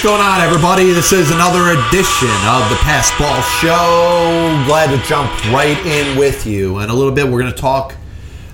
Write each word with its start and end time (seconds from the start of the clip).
What's 0.00 0.08
going 0.08 0.22
on, 0.22 0.40
everybody? 0.40 0.92
This 0.92 1.12
is 1.12 1.30
another 1.30 1.78
edition 1.78 2.30
of 2.46 2.70
the 2.70 2.76
Passball 2.76 3.42
Show. 3.60 4.64
Glad 4.66 4.96
to 4.96 5.06
jump 5.06 5.30
right 5.52 5.76
in 5.84 6.16
with 6.16 6.46
you. 6.46 6.78
And 6.78 6.90
a 6.90 6.94
little 6.94 7.12
bit, 7.12 7.26
we're 7.26 7.42
going 7.42 7.52
to 7.52 7.60
talk 7.60 7.94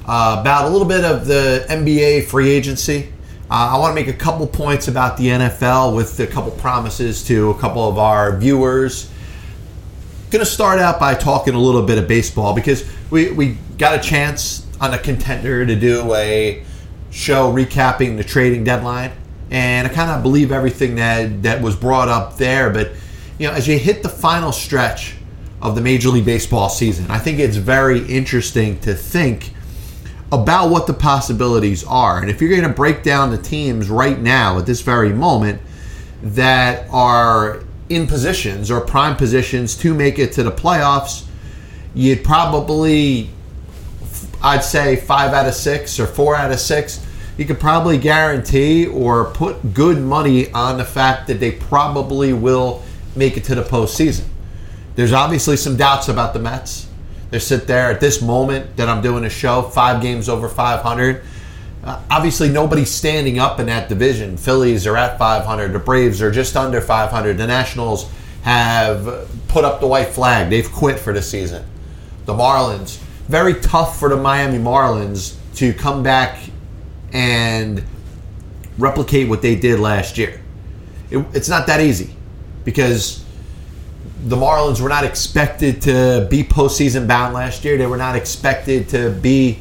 uh, 0.07 0.39
about 0.41 0.65
a 0.65 0.69
little 0.71 0.89
bit 0.89 1.05
of 1.05 1.29
the 1.29 1.65
NBA 1.69 2.27
free 2.27 2.51
agency. 2.51 3.13
Uh, 3.49 3.75
I 3.75 3.79
want 3.79 3.93
to 3.93 3.95
make 3.95 4.13
a 4.13 4.19
couple 4.19 4.45
points 4.49 4.89
about 4.89 5.19
the 5.19 5.29
NFL 5.29 5.95
with 5.95 6.19
a 6.19 6.27
couple 6.27 6.51
promises 6.51 7.23
to 7.29 7.51
a 7.51 7.55
couple 7.61 7.89
of 7.89 7.97
our 7.97 8.37
viewers. 8.37 9.09
Going 10.31 10.45
to 10.45 10.51
start 10.51 10.81
out 10.81 10.99
by 10.99 11.15
talking 11.15 11.55
a 11.55 11.61
little 11.61 11.83
bit 11.83 11.97
of 11.97 12.09
baseball 12.09 12.57
because 12.57 12.85
we, 13.09 13.31
we 13.31 13.57
got 13.79 13.97
a 13.97 14.03
chance 14.03 14.67
on 14.81 14.95
a 14.95 14.99
contender 14.99 15.65
to 15.65 15.77
do 15.77 16.13
a 16.13 16.65
show 17.13 17.53
recapping 17.53 18.17
the 18.17 18.25
trading 18.25 18.65
deadline 18.65 19.13
and 19.51 19.87
I 19.87 19.91
kind 19.91 20.11
of 20.11 20.23
believe 20.23 20.53
everything 20.53 20.97
that 20.97 21.43
that 21.43 21.63
was 21.63 21.77
brought 21.77 22.09
up 22.09 22.37
there. 22.37 22.71
But 22.71 22.93
you 23.39 23.47
know, 23.47 23.53
as 23.53 23.69
you 23.69 23.79
hit 23.79 24.03
the 24.03 24.09
final 24.09 24.53
stretch 24.53 25.15
of 25.63 25.75
the 25.75 25.81
Major 25.81 26.09
League 26.09 26.25
Baseball 26.25 26.69
season, 26.69 27.11
I 27.11 27.19
think 27.19 27.39
it's 27.39 27.57
very 27.57 28.05
interesting 28.07 28.79
to 28.81 28.95
think 28.95 29.53
about 30.33 30.71
what 30.71 30.87
the 30.87 30.95
possibilities 30.95 31.85
are. 31.85 32.21
And 32.21 32.31
if 32.31 32.41
you're 32.41 32.51
going 32.51 32.63
to 32.63 32.69
break 32.69 33.03
down 33.03 33.31
the 33.31 33.39
teams 33.39 33.89
right 33.89 34.19
now 34.19 34.59
at 34.59 34.67
this 34.67 34.81
very 34.81 35.13
moment 35.13 35.61
that 36.23 36.89
are 36.91 37.63
in 37.89 38.07
positions 38.07 38.71
or 38.71 38.81
prime 38.81 39.17
positions 39.17 39.77
to 39.77 39.95
make 39.95 40.19
it 40.19 40.33
to 40.33 40.43
the 40.43 40.51
playoffs, 40.51 41.25
you'd 41.95 42.25
probably, 42.25 43.31
I'd 44.43 44.65
say, 44.65 44.97
five 44.97 45.33
out 45.33 45.47
of 45.47 45.55
six 45.55 46.01
or 46.01 46.07
four 46.07 46.35
out 46.35 46.51
of 46.51 46.59
six 46.59 47.06
you 47.37 47.45
could 47.45 47.61
probably 47.61 47.99
guarantee 47.99 48.87
or 48.87 49.27
put 49.27 49.75
good 49.75 49.99
money 49.99 50.51
on 50.53 50.79
the 50.79 50.85
fact 50.85 51.27
that 51.27 51.39
they 51.39 51.53
probably 51.53 52.33
will 52.33 52.83
make 53.15 53.37
it 53.37 53.45
to 53.45 53.55
the 53.55 53.63
postseason. 53.63 54.25
There's 54.95 55.13
obviously 55.13 55.57
some 55.57 55.77
doubts 55.77 56.09
about 56.09 56.33
the 56.33 56.39
Mets. 56.39 56.89
They 57.31 57.39
sit 57.39 57.67
there 57.67 57.91
at 57.91 58.01
this 58.01 58.23
moment 58.23 58.77
that 58.77 58.89
I'm 58.89 59.03
doing 59.03 59.25
a 59.25 59.31
show, 59.31 59.63
five 59.63 60.01
games 60.01 60.29
over 60.29 60.49
500. 60.49 61.23
Uh, 61.85 62.03
obviously, 62.11 62.49
nobody's 62.49 62.91
standing 62.91 63.39
up 63.39 63.61
in 63.61 63.67
that 63.67 63.89
division. 63.89 64.37
Phillies 64.37 64.87
are 64.87 64.97
at 64.97 65.19
500. 65.19 65.73
The 65.73 65.79
Braves 65.79 66.23
are 66.23 66.31
just 66.31 66.57
under 66.57 66.81
500. 66.81 67.37
The 67.37 67.47
Nationals 67.47 68.11
have 68.43 69.29
put 69.49 69.65
up 69.65 69.81
the 69.81 69.87
white 69.87 70.09
flag. 70.09 70.49
They've 70.49 70.71
quit 70.71 70.99
for 70.99 71.13
the 71.13 71.21
season. 71.21 71.65
The 72.25 72.33
Marlins, 72.33 72.99
very 73.29 73.55
tough 73.55 73.99
for 73.99 74.09
the 74.09 74.17
Miami 74.17 74.59
Marlins 74.59 75.37
to 75.57 75.73
come 75.73 76.03
back 76.03 76.39
and 77.13 77.85
replicate 78.79 79.29
what 79.29 79.43
they 79.43 79.57
did 79.57 79.81
last 79.81 80.19
year. 80.19 80.41
It, 81.11 81.25
it's 81.33 81.49
not 81.49 81.67
that 81.69 81.81
easy 81.81 82.15
because 82.65 83.25
the 84.25 84.37
Marlins 84.37 84.81
were 84.81 84.89
not 84.89 85.05
expected 85.05 85.83
to 85.83 86.27
be 86.31 86.43
postseason 86.43 87.07
bound 87.07 87.35
last 87.35 87.65
year. 87.65 87.79
They 87.79 87.87
were 87.87 87.97
not 87.97 88.17
expected 88.17 88.89
to 88.91 89.11
be 89.11 89.59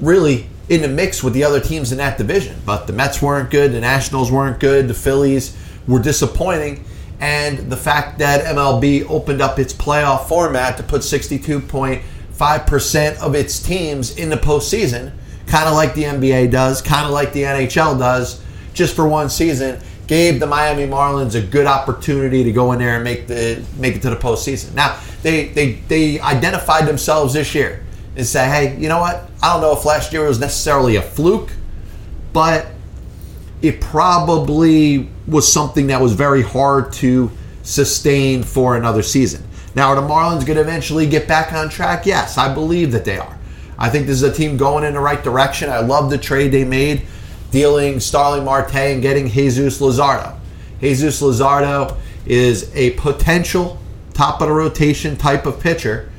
really 0.00 0.46
in 0.68 0.82
the 0.82 0.88
mix 0.88 1.24
with 1.24 1.32
the 1.32 1.44
other 1.44 1.60
teams 1.60 1.92
in 1.92 1.98
that 1.98 2.18
division. 2.18 2.56
But 2.66 2.86
the 2.86 2.92
Mets 2.92 3.22
weren't 3.22 3.50
good, 3.50 3.72
the 3.72 3.80
Nationals 3.80 4.30
weren't 4.30 4.60
good, 4.60 4.88
the 4.88 4.94
Phillies 4.94 5.56
were 5.86 6.00
disappointing. 6.00 6.84
And 7.20 7.70
the 7.70 7.76
fact 7.76 8.18
that 8.18 8.44
MLB 8.44 9.08
opened 9.08 9.40
up 9.40 9.58
its 9.58 9.72
playoff 9.72 10.28
format 10.28 10.76
to 10.76 10.84
put 10.84 11.00
62.5% 11.00 13.18
of 13.18 13.34
its 13.34 13.60
teams 13.60 14.16
in 14.16 14.28
the 14.28 14.36
postseason 14.36 15.12
kind 15.48 15.68
of 15.68 15.74
like 15.74 15.94
the 15.94 16.04
NBA 16.04 16.50
does, 16.50 16.80
kind 16.80 17.06
of 17.06 17.12
like 17.12 17.32
the 17.32 17.42
NHL 17.42 17.98
does, 17.98 18.42
just 18.74 18.94
for 18.94 19.08
one 19.08 19.28
season, 19.30 19.80
gave 20.06 20.40
the 20.40 20.46
Miami 20.46 20.86
Marlins 20.86 21.34
a 21.34 21.40
good 21.40 21.66
opportunity 21.66 22.44
to 22.44 22.52
go 22.52 22.72
in 22.72 22.78
there 22.78 22.94
and 22.94 23.04
make 23.04 23.26
the 23.26 23.62
make 23.78 23.96
it 23.96 24.02
to 24.02 24.10
the 24.10 24.16
postseason. 24.16 24.74
Now 24.74 25.00
they 25.22 25.48
they 25.48 25.72
they 25.88 26.20
identified 26.20 26.86
themselves 26.86 27.34
this 27.34 27.54
year 27.54 27.84
and 28.16 28.26
say, 28.26 28.48
hey, 28.48 28.76
you 28.78 28.88
know 28.88 29.00
what? 29.00 29.30
I 29.42 29.52
don't 29.52 29.62
know 29.62 29.72
if 29.72 29.84
last 29.84 30.12
year 30.12 30.26
was 30.26 30.40
necessarily 30.40 30.96
a 30.96 31.02
fluke, 31.02 31.50
but 32.32 32.66
it 33.62 33.80
probably 33.80 35.08
was 35.26 35.50
something 35.50 35.88
that 35.88 36.00
was 36.00 36.12
very 36.14 36.42
hard 36.42 36.92
to 36.94 37.30
sustain 37.62 38.42
for 38.42 38.76
another 38.76 39.02
season. 39.02 39.44
Now, 39.74 39.90
are 39.90 39.96
the 39.96 40.02
Marlins 40.02 40.46
going 40.46 40.56
to 40.56 40.60
eventually 40.60 41.06
get 41.06 41.28
back 41.28 41.52
on 41.52 41.68
track? 41.68 42.06
Yes, 42.06 42.38
I 42.38 42.52
believe 42.52 42.92
that 42.92 43.04
they 43.04 43.18
are. 43.18 43.37
I 43.78 43.88
think 43.88 44.06
this 44.06 44.16
is 44.16 44.22
a 44.24 44.32
team 44.32 44.56
going 44.56 44.84
in 44.84 44.94
the 44.94 45.00
right 45.00 45.22
direction. 45.22 45.70
I 45.70 45.78
love 45.78 46.10
the 46.10 46.18
trade 46.18 46.50
they 46.50 46.64
made, 46.64 47.06
dealing 47.50 48.00
Starling 48.00 48.44
Marte 48.44 48.74
and 48.74 49.02
getting 49.02 49.28
Jesus 49.28 49.80
Luzardo. 49.80 50.36
Jesus 50.80 51.22
Luzardo 51.22 51.96
is 52.26 52.74
a 52.74 52.90
potential 52.92 53.78
top 54.14 54.40
of 54.40 54.48
the 54.48 54.54
rotation 54.54 55.16
type 55.16 55.46
of 55.46 55.60
pitcher, 55.60 56.10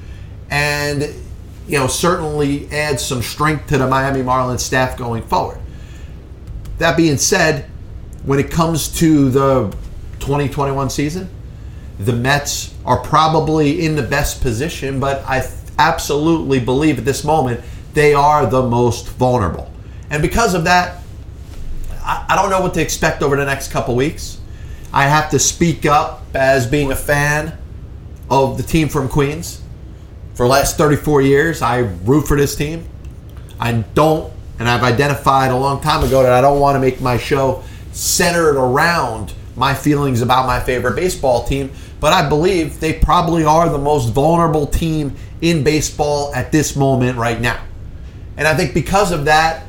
and 0.50 1.04
you 1.68 1.78
know 1.78 1.88
certainly 1.88 2.70
adds 2.72 3.04
some 3.04 3.22
strength 3.22 3.68
to 3.68 3.78
the 3.78 3.88
Miami 3.88 4.22
Marlins 4.22 4.62
staff 4.62 4.98
going 4.98 5.22
forward. 5.24 5.60
That 6.78 6.96
being 6.96 7.18
said, 7.18 7.70
when 8.24 8.40
it 8.40 8.50
comes 8.50 8.88
to 9.00 9.30
the 9.30 9.76
2021 10.20 10.90
season, 10.90 11.30
the 12.00 12.14
Mets 12.14 12.74
are 12.86 13.02
probably 13.02 13.86
in 13.86 13.98
the 13.98 14.04
best 14.04 14.42
position, 14.42 15.00
but 15.02 15.24
I 15.26 15.42
absolutely 15.80 16.60
believe 16.60 17.00
at 17.00 17.06
this 17.06 17.24
moment 17.24 17.62
they 17.94 18.14
are 18.14 18.46
the 18.46 18.62
most 18.62 19.08
vulnerable. 19.10 19.72
And 20.10 20.22
because 20.22 20.54
of 20.54 20.66
that, 20.66 21.02
I, 22.04 22.36
don't 22.36 22.50
know 22.50 22.62
what 22.62 22.74
to 22.76 22.82
expect 22.82 23.22
over 23.22 23.36
the 23.36 23.46
next 23.46 23.72
couple 23.72 23.96
weeks. 23.96 24.40
I 24.92 25.08
have 25.08 25.30
to 25.32 25.40
speak 25.40 25.86
up 25.86 26.24
as 26.34 26.66
being 26.66 26.92
a 26.92 26.96
fan 26.96 27.58
of 28.30 28.58
the 28.58 28.64
team 28.64 28.90
from 28.90 29.10
Queens. 29.10 29.62
For 30.34 30.44
the 30.44 30.50
last 30.50 30.78
34 30.78 31.22
years, 31.22 31.62
I 31.62 31.80
root 31.80 32.28
for 32.28 32.38
this 32.38 32.56
team. 32.56 32.88
I 33.60 33.74
don't, 33.74 34.32
and 34.58 34.70
I've 34.70 34.84
identified 34.84 35.52
a 35.52 35.58
long 35.58 35.82
time 35.82 36.04
ago 36.04 36.24
that 36.24 36.34
I 36.34 36.42
don't 36.42 36.60
want 36.60 36.76
to 36.76 36.80
make 36.80 37.02
my 37.02 37.18
show 37.18 37.64
centered 37.92 38.56
around 38.56 39.34
my 39.56 39.74
feelings 39.74 40.22
about 40.22 40.48
my 40.48 40.60
favorite 40.60 40.96
baseball 40.96 41.44
team, 41.44 41.72
but 42.00 42.14
I 42.14 42.28
believe 42.28 42.80
they 42.80 42.94
probably 42.94 43.44
are 43.44 43.70
the 43.70 43.78
most 43.78 44.10
vulnerable 44.10 44.68
team 44.68 45.16
in 45.42 45.64
baseball 45.64 46.34
at 46.34 46.52
this 46.52 46.76
moment 46.76 47.18
right 47.18 47.40
now. 47.40 47.62
And 48.38 48.48
I 48.48 48.56
think 48.56 48.74
because 48.74 49.12
of 49.12 49.26
that, 49.26 49.66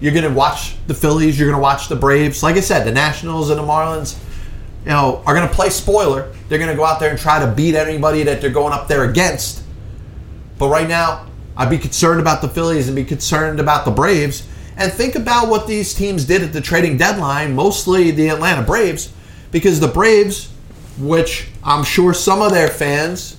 you're 0.00 0.12
going 0.12 0.24
to 0.24 0.34
watch 0.34 0.76
the 0.86 0.94
Phillies, 0.94 1.38
you're 1.38 1.48
going 1.48 1.58
to 1.58 1.62
watch 1.62 1.88
the 1.88 1.96
Braves. 1.96 2.42
Like 2.42 2.56
I 2.56 2.60
said, 2.60 2.84
the 2.84 2.92
Nationals 2.92 3.50
and 3.50 3.58
the 3.58 3.64
Marlins, 3.64 4.18
you 4.84 4.90
know, 4.90 5.22
are 5.26 5.34
going 5.34 5.48
to 5.48 5.54
play 5.54 5.70
spoiler. 5.70 6.32
They're 6.48 6.58
going 6.58 6.70
to 6.70 6.76
go 6.76 6.84
out 6.84 7.00
there 7.00 7.10
and 7.10 7.18
try 7.18 7.44
to 7.44 7.52
beat 7.52 7.74
anybody 7.74 8.22
that 8.24 8.40
they're 8.40 8.50
going 8.50 8.72
up 8.72 8.88
there 8.88 9.04
against. 9.04 9.62
But 10.58 10.68
right 10.68 10.88
now, 10.88 11.26
I'd 11.56 11.70
be 11.70 11.78
concerned 11.78 12.20
about 12.20 12.40
the 12.42 12.48
Phillies 12.48 12.88
and 12.88 12.94
be 12.94 13.04
concerned 13.04 13.58
about 13.58 13.84
the 13.84 13.90
Braves. 13.90 14.46
And 14.76 14.92
think 14.92 15.16
about 15.16 15.48
what 15.48 15.66
these 15.66 15.92
teams 15.92 16.24
did 16.24 16.42
at 16.42 16.52
the 16.52 16.60
trading 16.60 16.96
deadline, 16.96 17.54
mostly 17.54 18.12
the 18.12 18.28
Atlanta 18.28 18.62
Braves, 18.62 19.12
because 19.50 19.80
the 19.80 19.88
Braves, 19.88 20.52
which 20.98 21.48
I'm 21.62 21.84
sure 21.84 22.12
some 22.12 22.42
of 22.42 22.52
their 22.52 22.68
fans 22.68 23.36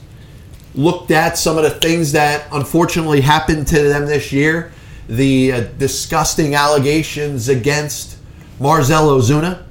looked 0.75 1.12
at 1.12 1.38
some 1.38 1.57
of 1.57 1.63
the 1.63 1.72
things 1.72 2.12
that 2.13 2.48
unfortunately 2.51 3.22
happened 3.22 3.68
to 3.68 3.84
them 3.84 4.06
this 4.06 4.31
year, 4.31 4.72
the 5.07 5.51
uh, 5.51 5.62
disgusting 5.78 6.56
allegations 6.56 7.50
against 7.50 8.18
Marcell 8.60 9.07
Ozuna, 9.07 9.63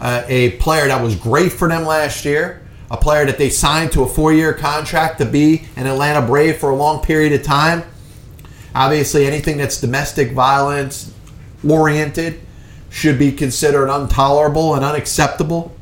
uh, 0.00 0.22
a 0.28 0.50
player 0.52 0.86
that 0.88 1.02
was 1.02 1.16
great 1.16 1.52
for 1.52 1.68
them 1.68 1.84
last 1.84 2.24
year, 2.24 2.62
a 2.90 2.96
player 2.96 3.24
that 3.26 3.38
they 3.38 3.50
signed 3.50 3.90
to 3.92 4.02
a 4.02 4.08
four-year 4.08 4.52
contract 4.52 5.18
to 5.18 5.24
be 5.24 5.64
an 5.76 5.86
Atlanta 5.86 6.24
Brave 6.24 6.58
for 6.58 6.70
a 6.70 6.76
long 6.76 7.02
period 7.02 7.32
of 7.32 7.42
time. 7.42 7.82
Obviously, 8.74 9.26
anything 9.26 9.56
that's 9.56 9.80
domestic 9.80 10.32
violence 10.32 11.12
oriented 11.66 12.40
should 12.90 13.18
be 13.18 13.32
considered 13.32 13.90
intolerable 13.90 14.74
and 14.74 14.84
unacceptable 14.84 15.75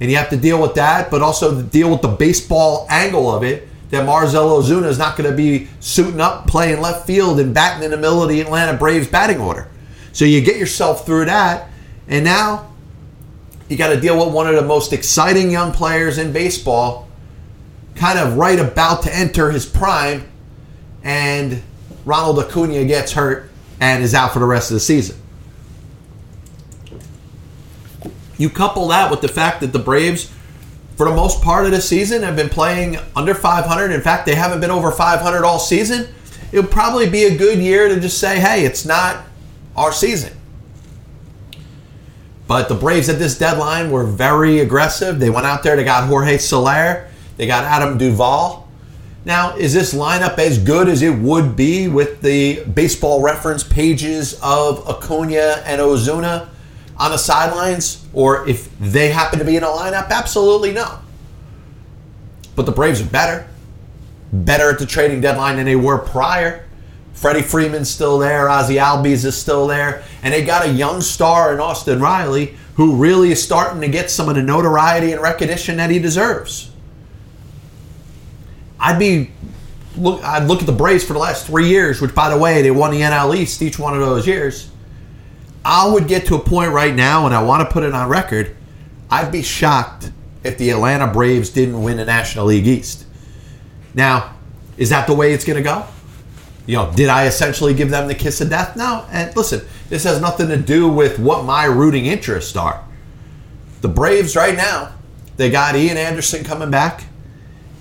and 0.00 0.10
you 0.10 0.16
have 0.16 0.30
to 0.30 0.36
deal 0.36 0.60
with 0.60 0.74
that, 0.74 1.10
but 1.10 1.22
also 1.22 1.62
deal 1.62 1.90
with 1.90 2.02
the 2.02 2.08
baseball 2.08 2.86
angle 2.90 3.34
of 3.34 3.42
it. 3.42 3.68
That 3.90 4.04
Marcell 4.04 4.60
Ozuna 4.60 4.86
is 4.86 4.98
not 4.98 5.16
going 5.16 5.30
to 5.30 5.36
be 5.36 5.68
suiting 5.78 6.20
up, 6.20 6.48
playing 6.48 6.80
left 6.80 7.06
field, 7.06 7.38
and 7.38 7.54
batting 7.54 7.84
in 7.84 7.92
the 7.92 7.96
middle 7.96 8.20
of 8.20 8.28
the 8.28 8.40
Atlanta 8.40 8.76
Braves 8.76 9.06
batting 9.06 9.40
order. 9.40 9.70
So 10.12 10.24
you 10.24 10.40
get 10.40 10.56
yourself 10.56 11.06
through 11.06 11.26
that, 11.26 11.70
and 12.08 12.24
now 12.24 12.72
you 13.68 13.76
got 13.76 13.90
to 13.90 14.00
deal 14.00 14.18
with 14.18 14.34
one 14.34 14.48
of 14.48 14.56
the 14.56 14.62
most 14.62 14.92
exciting 14.92 15.52
young 15.52 15.72
players 15.72 16.18
in 16.18 16.32
baseball, 16.32 17.08
kind 17.94 18.18
of 18.18 18.36
right 18.36 18.58
about 18.58 19.02
to 19.04 19.16
enter 19.16 19.52
his 19.52 19.66
prime, 19.66 20.26
and 21.04 21.62
Ronald 22.04 22.40
Acuna 22.40 22.84
gets 22.86 23.12
hurt 23.12 23.50
and 23.80 24.02
is 24.02 24.14
out 24.14 24.32
for 24.32 24.40
the 24.40 24.46
rest 24.46 24.70
of 24.70 24.74
the 24.74 24.80
season. 24.80 25.16
You 28.38 28.50
couple 28.50 28.88
that 28.88 29.10
with 29.10 29.20
the 29.20 29.28
fact 29.28 29.60
that 29.60 29.72
the 29.72 29.78
Braves, 29.78 30.30
for 30.96 31.08
the 31.08 31.14
most 31.14 31.42
part 31.42 31.64
of 31.64 31.72
the 31.72 31.80
season, 31.80 32.22
have 32.22 32.36
been 32.36 32.48
playing 32.48 32.98
under 33.14 33.34
500. 33.34 33.90
In 33.92 34.00
fact, 34.00 34.26
they 34.26 34.34
haven't 34.34 34.60
been 34.60 34.70
over 34.70 34.90
500 34.90 35.44
all 35.44 35.58
season. 35.58 36.08
It 36.52 36.60
would 36.60 36.70
probably 36.70 37.08
be 37.08 37.24
a 37.24 37.36
good 37.36 37.58
year 37.58 37.88
to 37.88 37.98
just 38.00 38.18
say, 38.18 38.38
hey, 38.38 38.64
it's 38.64 38.84
not 38.84 39.24
our 39.76 39.92
season. 39.92 40.32
But 42.46 42.68
the 42.68 42.74
Braves 42.74 43.08
at 43.08 43.18
this 43.18 43.36
deadline 43.36 43.90
were 43.90 44.04
very 44.04 44.60
aggressive. 44.60 45.18
They 45.18 45.30
went 45.30 45.46
out 45.46 45.62
there, 45.62 45.74
they 45.76 45.84
got 45.84 46.08
Jorge 46.08 46.38
Soler, 46.38 47.08
they 47.36 47.46
got 47.46 47.64
Adam 47.64 47.98
Duvall. 47.98 48.68
Now, 49.24 49.56
is 49.56 49.74
this 49.74 49.92
lineup 49.92 50.38
as 50.38 50.56
good 50.56 50.88
as 50.88 51.02
it 51.02 51.18
would 51.18 51.56
be 51.56 51.88
with 51.88 52.22
the 52.22 52.64
baseball 52.64 53.20
reference 53.20 53.64
pages 53.64 54.38
of 54.40 54.88
Acuna 54.88 55.62
and 55.66 55.80
Ozuna 55.80 56.48
on 56.98 57.10
the 57.10 57.18
sidelines? 57.18 58.04
Or 58.12 58.48
if 58.48 58.76
they 58.78 59.10
happen 59.10 59.38
to 59.38 59.44
be 59.44 59.56
in 59.56 59.62
a 59.62 59.66
lineup? 59.66 60.10
Absolutely 60.10 60.72
no. 60.72 60.98
But 62.54 62.66
the 62.66 62.72
Braves 62.72 63.00
are 63.00 63.06
better. 63.06 63.48
Better 64.32 64.70
at 64.70 64.78
the 64.78 64.86
trading 64.86 65.20
deadline 65.20 65.56
than 65.56 65.66
they 65.66 65.76
were 65.76 65.98
prior. 65.98 66.64
Freddie 67.12 67.42
Freeman's 67.42 67.88
still 67.88 68.18
there. 68.18 68.46
Ozzy 68.46 68.80
Albies 68.80 69.24
is 69.24 69.36
still 69.36 69.66
there. 69.66 70.04
And 70.22 70.34
they 70.34 70.44
got 70.44 70.66
a 70.66 70.70
young 70.70 71.00
star 71.00 71.54
in 71.54 71.60
Austin 71.60 72.00
Riley 72.00 72.56
who 72.74 72.96
really 72.96 73.32
is 73.32 73.42
starting 73.42 73.80
to 73.80 73.88
get 73.88 74.10
some 74.10 74.28
of 74.28 74.34
the 74.34 74.42
notoriety 74.42 75.12
and 75.12 75.22
recognition 75.22 75.78
that 75.78 75.90
he 75.90 75.98
deserves. 75.98 76.70
I'd 78.78 78.98
be 78.98 79.30
look 79.96 80.22
I'd 80.22 80.44
look 80.44 80.60
at 80.60 80.66
the 80.66 80.72
Braves 80.72 81.02
for 81.02 81.14
the 81.14 81.18
last 81.18 81.46
three 81.46 81.68
years, 81.68 82.00
which 82.02 82.14
by 82.14 82.28
the 82.28 82.36
way, 82.36 82.60
they 82.60 82.70
won 82.70 82.90
the 82.90 83.00
NL 83.00 83.34
East 83.34 83.62
each 83.62 83.78
one 83.78 83.94
of 83.94 84.00
those 84.00 84.26
years. 84.26 84.70
I 85.66 85.88
would 85.88 86.06
get 86.06 86.26
to 86.26 86.36
a 86.36 86.38
point 86.38 86.72
right 86.72 86.94
now, 86.94 87.26
and 87.26 87.34
I 87.34 87.42
want 87.42 87.68
to 87.68 87.72
put 87.72 87.82
it 87.82 87.92
on 87.92 88.08
record, 88.08 88.56
I'd 89.10 89.32
be 89.32 89.42
shocked 89.42 90.12
if 90.44 90.56
the 90.58 90.70
Atlanta 90.70 91.08
Braves 91.08 91.50
didn't 91.50 91.82
win 91.82 91.96
the 91.96 92.04
National 92.04 92.46
League 92.46 92.66
East. 92.66 93.04
Now, 93.92 94.36
is 94.76 94.90
that 94.90 95.06
the 95.06 95.14
way 95.14 95.32
it's 95.32 95.44
gonna 95.44 95.62
go? 95.62 95.86
you 96.66 96.76
know, 96.76 96.92
did 96.94 97.08
I 97.08 97.26
essentially 97.26 97.74
give 97.74 97.90
them 97.90 98.08
the 98.08 98.14
kiss 98.14 98.40
of 98.40 98.50
death? 98.50 98.76
No. 98.76 99.06
And 99.10 99.34
listen, 99.36 99.62
this 99.88 100.04
has 100.04 100.20
nothing 100.20 100.48
to 100.48 100.56
do 100.56 100.88
with 100.88 101.18
what 101.18 101.44
my 101.44 101.64
rooting 101.64 102.06
interests 102.06 102.56
are. 102.56 102.84
The 103.82 103.88
Braves 103.88 104.34
right 104.34 104.56
now, 104.56 104.92
they 105.36 105.48
got 105.48 105.76
Ian 105.76 105.96
Anderson 105.96 106.42
coming 106.42 106.70
back. 106.70 107.04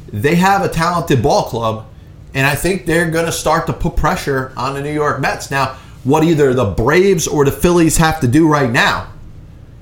They 0.08 0.36
have 0.36 0.64
a 0.64 0.70
talented 0.70 1.24
ball 1.24 1.44
club, 1.44 1.88
and 2.36 2.46
I 2.46 2.54
think 2.54 2.86
they're 2.86 3.10
going 3.10 3.26
to 3.26 3.32
start 3.32 3.66
to 3.68 3.74
put 3.74 3.96
pressure 3.96 4.54
on 4.56 4.76
the 4.76 4.82
New 4.82 4.94
York 4.94 5.20
Mets. 5.20 5.50
Now, 5.50 5.78
what 6.06 6.24
either 6.24 6.54
the 6.54 6.66
Braves 6.66 7.28
or 7.28 7.44
the 7.44 7.52
Phillies 7.52 7.98
have 7.98 8.22
to 8.22 8.28
do 8.28 8.48
right 8.48 8.72
now, 8.72 9.12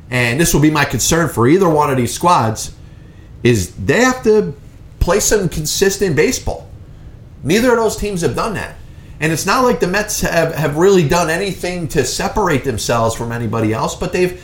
and 0.10 0.40
this 0.40 0.54
will 0.54 0.62
be 0.62 0.72
my 0.72 0.86
concern 0.86 1.30
for 1.30 1.48
either 1.48 1.70
one 1.70 1.92
of 1.92 1.98
these 1.98 2.14
squads, 2.14 2.74
is 3.44 3.76
they 3.76 4.02
have 4.02 4.24
to 4.24 4.56
play 5.00 5.20
some 5.20 5.50
consistent 5.50 6.16
baseball. 6.16 6.70
Neither 7.44 7.72
of 7.72 7.78
those 7.78 7.98
teams 7.98 8.22
have 8.22 8.36
done 8.36 8.54
that. 8.54 8.76
And 9.20 9.32
it's 9.32 9.46
not 9.46 9.64
like 9.64 9.80
the 9.80 9.88
Mets 9.88 10.22
have, 10.22 10.56
have 10.56 10.78
really 10.78 11.08
done 11.08 11.30
anything 11.30 11.88
to 11.90 12.04
separate 12.06 12.64
themselves 12.64 13.16
from 13.16 13.32
anybody 13.32 13.74
else, 13.74 13.96
but 13.96 14.12
they've 14.12 14.44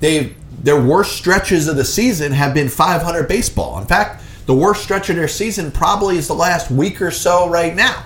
they've 0.00 0.34
their 0.62 0.80
worst 0.80 1.12
stretches 1.12 1.68
of 1.68 1.76
the 1.76 1.84
season 1.84 2.32
have 2.32 2.52
been 2.52 2.68
500 2.68 3.28
baseball. 3.28 3.78
In 3.78 3.86
fact, 3.86 4.22
the 4.46 4.54
worst 4.54 4.82
stretch 4.82 5.08
of 5.08 5.16
their 5.16 5.28
season 5.28 5.70
probably 5.70 6.16
is 6.16 6.26
the 6.26 6.34
last 6.34 6.70
week 6.70 7.00
or 7.00 7.10
so 7.10 7.48
right 7.48 7.74
now. 7.74 8.04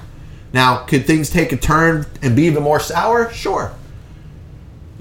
Now, 0.52 0.84
could 0.84 1.06
things 1.06 1.30
take 1.30 1.52
a 1.52 1.56
turn 1.56 2.06
and 2.20 2.36
be 2.36 2.42
even 2.42 2.62
more 2.62 2.80
sour? 2.80 3.32
Sure. 3.32 3.74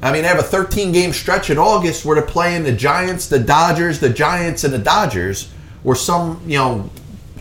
I 0.01 0.11
mean, 0.11 0.23
they 0.23 0.27
have 0.27 0.39
a 0.39 0.43
13 0.43 0.91
game 0.91 1.13
stretch 1.13 1.49
in 1.49 1.57
August 1.57 2.05
where 2.05 2.15
they're 2.15 2.25
playing 2.25 2.63
the 2.63 2.71
Giants, 2.71 3.27
the 3.27 3.39
Dodgers, 3.39 3.99
the 3.99 4.09
Giants, 4.09 4.63
and 4.63 4.73
the 4.73 4.79
Dodgers, 4.79 5.51
or 5.83 5.95
some, 5.95 6.41
you 6.45 6.57
know, 6.57 6.89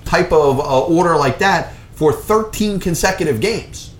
type 0.05 0.33
of 0.33 0.59
uh, 0.59 0.85
order 0.85 1.17
like 1.17 1.39
that 1.39 1.73
for 1.93 2.13
13 2.13 2.81
consecutive 2.81 3.41
games. 3.41 3.95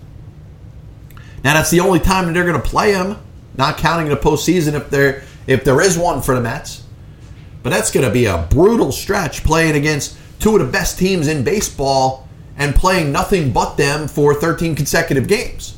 Now 1.43 1.53
that's 1.53 1.71
the 1.71 1.79
only 1.79 1.99
time 1.99 2.25
that 2.25 2.33
they're 2.33 2.45
going 2.45 2.61
to 2.61 2.67
play 2.67 2.91
them, 2.91 3.17
not 3.57 3.77
counting 3.77 4.09
the 4.09 4.17
postseason 4.17 4.73
if 4.73 4.89
there 4.89 5.23
if 5.47 5.63
there 5.63 5.81
is 5.81 5.97
one 5.97 6.21
for 6.21 6.35
the 6.35 6.41
Mets. 6.41 6.83
But 7.63 7.71
that's 7.71 7.91
going 7.91 8.05
to 8.05 8.11
be 8.11 8.25
a 8.25 8.47
brutal 8.49 8.91
stretch 8.91 9.43
playing 9.43 9.75
against 9.75 10.17
two 10.39 10.55
of 10.55 10.65
the 10.65 10.71
best 10.71 10.99
teams 10.99 11.27
in 11.27 11.43
baseball 11.43 12.27
and 12.61 12.75
playing 12.75 13.11
nothing 13.11 13.51
but 13.51 13.75
them 13.75 14.07
for 14.07 14.35
13 14.35 14.75
consecutive 14.75 15.27
games. 15.27 15.75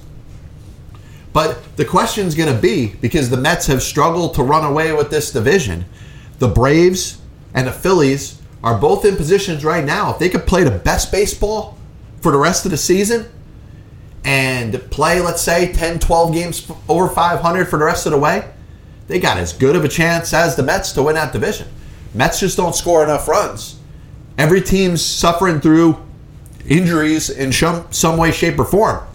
But 1.32 1.78
the 1.78 1.86
question 1.86 2.28
is 2.28 2.36
going 2.36 2.54
to 2.54 2.62
be 2.62 2.88
because 3.00 3.30
the 3.30 3.38
Mets 3.38 3.68
have 3.68 3.82
struggled 3.82 4.36
to 4.36 4.44
run 4.44 4.66
away 4.66 4.92
with 4.92 5.10
this 5.10 5.32
division, 5.32 5.86
the 6.40 6.50
Braves 6.50 7.22
and 7.54 7.68
the 7.68 7.72
Phillies 7.72 8.42
are 8.66 8.78
both 8.78 9.06
in 9.06 9.16
positions 9.16 9.64
right 9.64 9.86
now. 9.86 10.12
If 10.12 10.20
they 10.20 10.28
could 10.28 10.46
play 10.46 10.66
the 10.66 10.72
best 10.72 11.10
baseball 11.10 11.78
for 12.20 12.34
the 12.34 12.38
rest 12.38 12.66
of 12.66 12.72
the 12.72 12.78
season 12.78 13.32
and 14.26 14.74
play, 14.92 15.22
let's 15.22 15.42
say, 15.42 15.72
10, 15.72 16.00
12 16.00 16.34
games 16.34 16.70
over 16.90 17.08
500 17.08 17.70
for 17.70 17.80
the 17.80 17.86
rest 17.86 18.06
of 18.08 18.12
the 18.12 18.18
way, 18.18 18.52
they 19.08 19.22
got 19.22 19.38
as 19.38 19.54
good 19.54 19.78
of 19.78 19.86
a 19.86 19.90
chance 19.90 20.34
as 20.34 20.58
the 20.58 20.64
Mets 20.64 20.92
to 20.92 21.04
win 21.04 21.16
that 21.16 21.32
division. 21.32 21.70
Mets 22.14 22.42
just 22.42 22.58
don't 22.58 22.76
score 22.76 23.06
enough 23.06 23.30
runs. 23.30 23.80
Every 24.38 24.62
team's 24.62 25.02
suffering 25.02 25.62
through 25.62 25.98
injuries 26.68 27.30
in 27.30 27.52
some, 27.52 27.86
some 27.92 28.18
way, 28.18 28.32
shape, 28.32 28.58
or 28.60 28.66
form. 28.66 29.06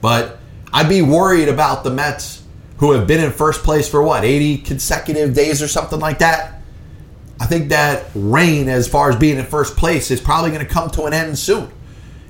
But 0.00 0.38
I'd 0.72 0.88
be 0.88 1.02
worried 1.02 1.48
about 1.48 1.84
the 1.84 1.90
Mets 1.90 2.42
who 2.78 2.92
have 2.92 3.06
been 3.06 3.22
in 3.22 3.30
first 3.30 3.62
place 3.62 3.88
for 3.88 4.02
what, 4.02 4.24
80 4.24 4.58
consecutive 4.58 5.34
days 5.34 5.62
or 5.62 5.68
something 5.68 5.98
like 5.98 6.18
that. 6.20 6.60
I 7.38 7.46
think 7.46 7.70
that 7.70 8.06
reign, 8.14 8.68
as 8.68 8.88
far 8.88 9.10
as 9.10 9.16
being 9.16 9.38
in 9.38 9.44
first 9.44 9.76
place, 9.76 10.10
is 10.10 10.20
probably 10.20 10.50
going 10.50 10.66
to 10.66 10.72
come 10.72 10.90
to 10.90 11.04
an 11.04 11.12
end 11.12 11.38
soon. 11.38 11.70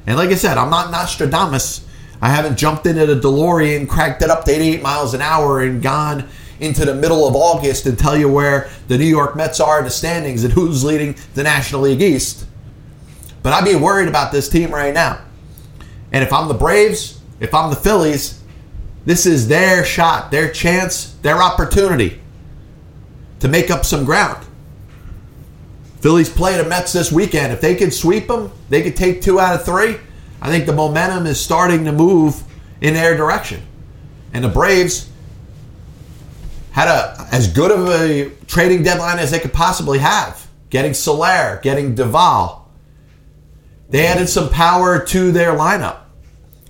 And 0.07 0.17
like 0.17 0.31
I 0.31 0.35
said, 0.35 0.57
I'm 0.57 0.71
not 0.71 0.91
Nostradamus. 0.91 1.87
I 2.23 2.31
haven't 2.31 2.59
jumped 2.59 2.87
into 2.87 3.07
the 3.07 3.21
DeLorean, 3.21 3.89
cranked 3.89 4.23
it 4.23 4.31
up 4.31 4.45
to 4.45 4.53
88 4.53 4.83
miles 4.83 5.15
an 5.15 5.23
hour, 5.23 5.61
and 5.61 5.83
gone 5.83 6.29
into 6.61 6.85
the 6.85 6.95
middle 6.95 7.27
of 7.27 7.35
August 7.35 7.87
and 7.87 7.99
tell 7.99 8.17
you 8.17 8.29
where 8.29 8.71
the 8.89 8.99
New 8.99 9.07
York 9.07 9.35
Mets 9.35 9.61
are 9.61 9.79
in 9.79 9.85
the 9.85 9.91
standings 9.91 10.45
and 10.45 10.53
who's 10.53 10.85
leading 10.85 11.17
the 11.35 11.43
National 11.43 11.83
League 11.83 12.03
East. 12.03 12.47
But 13.43 13.53
I'd 13.53 13.65
be 13.65 13.77
worried 13.77 14.09
about 14.09 14.33
this 14.33 14.49
team 14.49 14.71
right 14.71 14.93
now. 14.93 15.23
And 16.13 16.23
if 16.23 16.33
I'm 16.33 16.49
the 16.49 16.55
Braves, 16.55 17.21
if 17.39 17.55
I'm 17.55 17.71
the 17.71 17.77
Phillies, 17.77 18.43
this 19.05 19.27
is 19.27 19.49
their 19.49 19.85
shot, 19.85 20.31
their 20.31 20.51
chance, 20.51 21.15
their 21.23 21.43
opportunity 21.43 22.21
to 23.41 23.49
make 23.49 23.71
up 23.71 23.85
some 23.85 24.05
ground. 24.05 24.47
Phillies 26.01 26.29
play 26.29 26.57
the 26.57 26.69
Mets 26.69 26.93
this 26.93 27.13
weekend. 27.13 27.53
If 27.53 27.61
they 27.61 27.75
could 27.75 27.93
sweep 27.93 28.27
them, 28.27 28.51
they 28.69 28.83
could 28.83 28.97
take 28.97 29.23
two 29.23 29.41
out 29.41 29.55
of 29.55 29.65
three. 29.65 29.97
I 30.43 30.49
think 30.49 30.67
the 30.67 30.73
momentum 30.73 31.27
is 31.27 31.41
starting 31.41 31.85
to 31.85 31.93
move 31.93 32.43
in 32.81 32.95
their 32.95 33.17
direction. 33.17 33.63
And 34.33 34.45
the 34.45 34.49
Braves 34.49 35.11
had 36.73 36.89
a 36.89 37.29
as 37.33 37.49
good 37.49 37.71
of 37.71 37.89
a 37.89 38.31
trading 38.47 38.83
deadline 38.83 39.19
as 39.19 39.31
they 39.31 39.39
could 39.39 39.53
possibly 39.53 39.99
have. 39.99 40.49
Getting 40.71 40.95
Soler, 40.95 41.61
getting 41.63 41.95
Duvall. 41.95 42.60
They 43.91 44.07
added 44.07 44.29
some 44.29 44.49
power 44.49 45.05
to 45.07 45.33
their 45.33 45.53
lineup. 45.53 45.99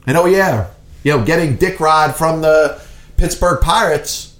And 0.07 0.17
oh 0.17 0.27
yeah, 0.27 0.71
you 1.03 1.17
know, 1.17 1.25
getting 1.25 1.57
Dick 1.57 1.79
Rod 1.81 2.17
from 2.17 2.41
the 2.41 2.83
Pittsburgh 3.17 3.61
Pirates 3.61 4.37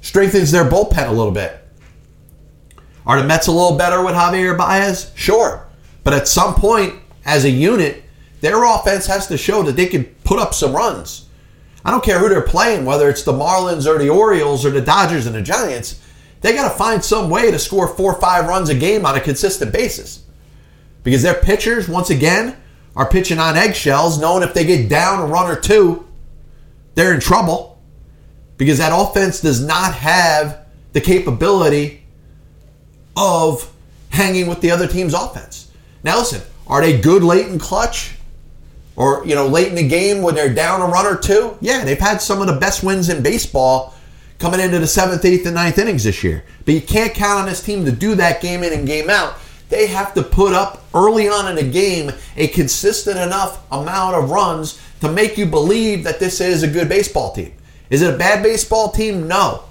strengthens 0.00 0.50
their 0.50 0.64
bullpen 0.64 1.08
a 1.08 1.12
little 1.12 1.32
bit. 1.32 1.58
Are 3.06 3.20
the 3.20 3.26
Mets 3.26 3.46
a 3.46 3.52
little 3.52 3.76
better 3.76 4.04
with 4.04 4.14
Javier 4.14 4.56
Baez? 4.56 5.10
Sure. 5.14 5.66
But 6.04 6.14
at 6.14 6.28
some 6.28 6.54
point, 6.54 6.94
as 7.24 7.44
a 7.44 7.50
unit, 7.50 8.04
their 8.40 8.64
offense 8.64 9.06
has 9.06 9.26
to 9.28 9.36
show 9.36 9.62
that 9.62 9.76
they 9.76 9.86
can 9.86 10.04
put 10.24 10.38
up 10.38 10.54
some 10.54 10.74
runs. 10.74 11.28
I 11.84 11.90
don't 11.90 12.04
care 12.04 12.18
who 12.18 12.28
they're 12.28 12.42
playing, 12.42 12.84
whether 12.84 13.08
it's 13.08 13.22
the 13.22 13.32
Marlins 13.32 13.86
or 13.86 13.98
the 13.98 14.08
Orioles 14.08 14.64
or 14.64 14.70
the 14.70 14.80
Dodgers 14.80 15.26
and 15.26 15.34
the 15.34 15.42
Giants. 15.42 16.00
They 16.40 16.54
got 16.54 16.70
to 16.70 16.78
find 16.78 17.04
some 17.04 17.30
way 17.30 17.50
to 17.50 17.58
score 17.58 17.88
four 17.88 18.14
or 18.14 18.20
five 18.20 18.46
runs 18.46 18.68
a 18.68 18.74
game 18.74 19.06
on 19.06 19.16
a 19.16 19.20
consistent 19.20 19.72
basis. 19.72 20.21
Because 21.02 21.22
their 21.22 21.34
pitchers, 21.34 21.88
once 21.88 22.10
again, 22.10 22.56
are 22.94 23.08
pitching 23.08 23.38
on 23.38 23.56
eggshells, 23.56 24.20
knowing 24.20 24.42
if 24.42 24.54
they 24.54 24.64
get 24.64 24.88
down 24.88 25.20
a 25.20 25.26
run 25.26 25.50
or 25.50 25.56
two, 25.56 26.06
they're 26.94 27.14
in 27.14 27.20
trouble. 27.20 27.82
Because 28.56 28.78
that 28.78 28.92
offense 28.94 29.40
does 29.40 29.64
not 29.64 29.94
have 29.94 30.66
the 30.92 31.00
capability 31.00 32.02
of 33.16 33.72
hanging 34.10 34.46
with 34.46 34.60
the 34.60 34.70
other 34.70 34.86
team's 34.86 35.14
offense. 35.14 35.70
Now, 36.04 36.18
listen, 36.18 36.42
are 36.66 36.80
they 36.80 37.00
good 37.00 37.24
late 37.24 37.46
in 37.46 37.58
clutch? 37.58 38.16
Or, 38.94 39.26
you 39.26 39.34
know, 39.34 39.46
late 39.46 39.68
in 39.68 39.74
the 39.74 39.88
game 39.88 40.20
when 40.20 40.34
they're 40.34 40.52
down 40.52 40.82
a 40.82 40.86
run 40.86 41.06
or 41.06 41.16
two? 41.16 41.56
Yeah, 41.60 41.82
they've 41.84 41.98
had 41.98 42.20
some 42.20 42.42
of 42.42 42.46
the 42.46 42.58
best 42.58 42.82
wins 42.82 43.08
in 43.08 43.22
baseball 43.22 43.94
coming 44.38 44.60
into 44.60 44.78
the 44.78 44.86
seventh, 44.86 45.24
eighth, 45.24 45.46
and 45.46 45.54
ninth 45.54 45.78
innings 45.78 46.04
this 46.04 46.22
year. 46.22 46.44
But 46.66 46.74
you 46.74 46.82
can't 46.82 47.14
count 47.14 47.40
on 47.40 47.46
this 47.46 47.62
team 47.62 47.86
to 47.86 47.92
do 47.92 48.14
that 48.16 48.42
game 48.42 48.62
in 48.62 48.72
and 48.72 48.86
game 48.86 49.08
out. 49.08 49.36
They 49.72 49.86
have 49.86 50.12
to 50.14 50.22
put 50.22 50.52
up 50.52 50.84
early 50.92 51.30
on 51.30 51.48
in 51.48 51.56
the 51.56 51.72
game 51.72 52.12
a 52.36 52.48
consistent 52.48 53.16
enough 53.16 53.64
amount 53.72 54.16
of 54.16 54.28
runs 54.28 54.78
to 55.00 55.10
make 55.10 55.38
you 55.38 55.46
believe 55.46 56.04
that 56.04 56.20
this 56.20 56.42
is 56.42 56.62
a 56.62 56.68
good 56.68 56.90
baseball 56.90 57.32
team. 57.32 57.54
Is 57.88 58.02
it 58.02 58.12
a 58.12 58.18
bad 58.18 58.42
baseball 58.42 58.90
team? 58.90 59.26
No. 59.26 59.64